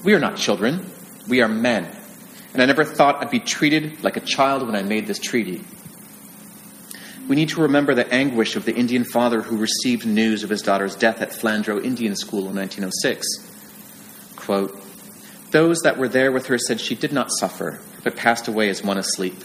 We 0.03 0.13
are 0.13 0.19
not 0.19 0.35
children, 0.35 0.85
we 1.29 1.41
are 1.41 1.47
men. 1.47 1.89
And 2.53 2.61
I 2.61 2.65
never 2.65 2.83
thought 2.83 3.21
I'd 3.21 3.31
be 3.31 3.39
treated 3.39 4.03
like 4.03 4.17
a 4.17 4.21
child 4.21 4.65
when 4.65 4.75
I 4.75 4.83
made 4.83 5.07
this 5.07 5.19
treaty. 5.19 5.63
We 7.27 7.35
need 7.35 7.49
to 7.49 7.61
remember 7.61 7.93
the 7.93 8.11
anguish 8.13 8.55
of 8.55 8.63
the 8.63 8.73
Indian 8.73 9.03
father 9.03 9.41
who 9.41 9.57
received 9.57 10.05
news 10.05 10.43
of 10.43 10.49
his 10.49 10.61
daughter's 10.61 10.95
death 10.95 11.21
at 11.21 11.31
Flandreau 11.31 11.83
Indian 11.83 12.15
School 12.15 12.47
in 12.47 12.55
1906. 12.55 13.27
Quote, 14.37 14.81
Those 15.51 15.79
that 15.81 15.97
were 15.97 16.07
there 16.07 16.31
with 16.31 16.47
her 16.47 16.57
said 16.57 16.79
she 16.79 16.95
did 16.95 17.11
not 17.11 17.31
suffer, 17.31 17.81
but 18.03 18.15
passed 18.15 18.47
away 18.47 18.69
as 18.69 18.81
one 18.81 18.97
asleep. 18.97 19.43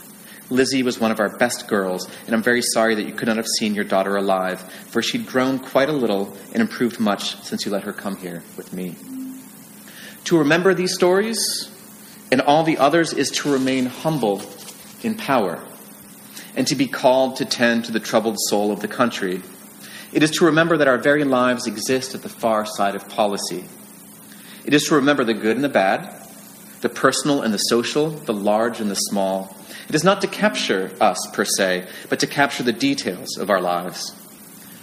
Lizzie 0.49 0.85
was 0.85 1.01
one 1.01 1.11
of 1.11 1.19
our 1.19 1.37
best 1.39 1.67
girls, 1.67 2.09
and 2.27 2.37
I'm 2.37 2.43
very 2.43 2.63
sorry 2.63 2.95
that 2.95 3.07
you 3.07 3.15
could 3.15 3.27
not 3.27 3.37
have 3.37 3.49
seen 3.59 3.75
your 3.75 3.85
daughter 3.85 4.17
alive, 4.17 4.61
for 4.61 5.03
she'd 5.03 5.27
grown 5.27 5.59
quite 5.59 5.89
a 5.89 5.93
little 5.93 6.37
and 6.53 6.61
improved 6.61 7.01
much 7.01 7.37
since 7.43 7.67
you 7.67 7.73
let 7.73 7.83
her 7.83 7.93
come 7.93 8.17
here 8.17 8.45
with 8.57 8.73
me. 8.73 8.95
To 10.25 10.39
remember 10.39 10.73
these 10.73 10.95
stories 10.95 11.69
and 12.31 12.41
all 12.43 12.63
the 12.63 12.79
others 12.79 13.13
is 13.13 13.31
to 13.31 13.53
remain 13.53 13.87
humble 13.87 14.41
in 15.03 15.17
power 15.17 15.61
and 16.57 16.67
to 16.67 16.75
be 16.75 16.87
called 16.87 17.37
to 17.37 17.45
tend 17.45 17.85
to 17.87 17.93
the 17.93 18.01
troubled 18.01 18.37
soul 18.49 18.73
of 18.73 18.81
the 18.81 18.89
country. 18.89 19.41
It 20.13 20.23
is 20.23 20.31
to 20.33 20.45
remember 20.45 20.77
that 20.77 20.89
our 20.89 20.99
very 20.99 21.25
lives 21.25 21.67
exist 21.67 22.15
at 22.15 22.23
the 22.23 22.29
far 22.29 22.67
side 22.67 22.95
of 22.95 23.09
policy. 23.09 23.65
It 24.65 24.75
is 24.75 24.85
to 24.85 24.97
remember 24.97 25.25
the 25.25 25.35
good 25.35 25.57
and 25.57 25.65
the 25.65 25.69
bad, 25.69 26.23
the 26.83 26.89
personal 26.89 27.43
and 27.43 27.55
the 27.55 27.59
social, 27.59 28.11
the 28.11 28.35
large 28.35 28.81
and 28.81 28.91
the 28.91 28.97
small. 28.97 29.57
It 29.89 29.95
is 29.95 30.05
not 30.05 30.21
to 30.21 30.27
capture 30.27 30.93
us 31.01 31.19
per 31.33 31.45
se, 31.45 31.87
but 32.09 32.21
to 32.21 32.27
capture 32.27 32.63
the 32.63 32.73
details 32.73 33.39
of 33.39 33.51
our 33.51 33.61
lives. 33.61 34.15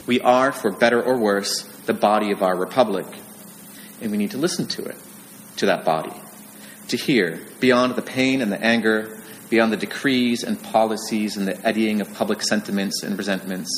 We 0.08 0.20
are, 0.22 0.52
for 0.52 0.72
better 0.72 1.02
or 1.02 1.18
worse, 1.18 1.64
the 1.86 1.94
body 1.94 2.32
of 2.32 2.42
our 2.42 2.56
republic, 2.56 3.06
and 4.02 4.12
we 4.12 4.18
need 4.18 4.32
to 4.32 4.38
listen 4.38 4.68
to 4.68 4.84
it, 4.86 4.98
to 5.58 5.68
that 5.68 5.86
body, 5.86 6.14
to 6.88 6.98
hear, 6.98 7.40
beyond 7.60 7.96
the 7.96 8.02
pain 8.02 8.42
and 8.42 8.52
the 8.52 8.62
anger, 8.62 9.19
beyond 9.50 9.72
the 9.72 9.78
decrees 9.78 10.44
and 10.44 10.62
policies 10.62 11.38
and 11.38 11.48
the 11.48 11.68
eddying 11.68 12.02
of 12.02 12.14
public 12.14 12.42
sentiments 12.42 13.04
and 13.04 13.18
resentments, 13.18 13.70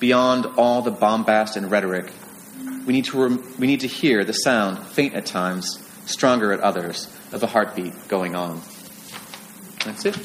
beyond 0.00 0.46
all 0.56 0.82
the 0.82 0.90
bombast 0.90 1.56
and 1.56 1.70
rhetoric. 1.70 2.12
We 2.86 2.92
need 2.92 3.04
to, 3.06 3.22
rem- 3.22 3.54
we 3.58 3.66
need 3.66 3.80
to 3.80 3.86
hear 3.86 4.24
the 4.24 4.32
sound, 4.32 4.78
faint 4.78 5.14
at 5.14 5.26
times, 5.26 5.78
stronger 6.06 6.52
at 6.52 6.60
others, 6.60 7.06
of 7.32 7.42
a 7.42 7.46
heartbeat 7.46 7.94
going 8.08 8.34
on. 8.34 8.60
That's 9.84 10.04
it. 10.04 10.16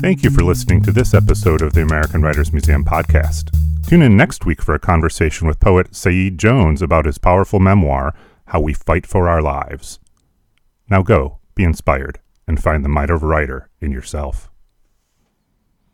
Thank 0.00 0.24
you 0.24 0.30
for 0.30 0.42
listening 0.42 0.82
to 0.84 0.92
this 0.92 1.12
episode 1.12 1.62
of 1.62 1.74
the 1.74 1.82
American 1.82 2.22
Writers 2.22 2.52
Museum 2.52 2.84
podcast. 2.84 3.54
Tune 3.90 4.02
in 4.02 4.16
next 4.16 4.46
week 4.46 4.62
for 4.62 4.72
a 4.72 4.78
conversation 4.78 5.48
with 5.48 5.58
poet 5.58 5.96
Saeed 5.96 6.38
Jones 6.38 6.80
about 6.80 7.06
his 7.06 7.18
powerful 7.18 7.58
memoir, 7.58 8.14
How 8.46 8.60
We 8.60 8.72
Fight 8.72 9.04
for 9.04 9.28
Our 9.28 9.42
Lives. 9.42 9.98
Now 10.88 11.02
go, 11.02 11.40
be 11.56 11.64
inspired, 11.64 12.20
and 12.46 12.62
find 12.62 12.84
the 12.84 12.88
might 12.88 13.10
of 13.10 13.24
writer 13.24 13.68
in 13.80 13.90
yourself. 13.90 14.48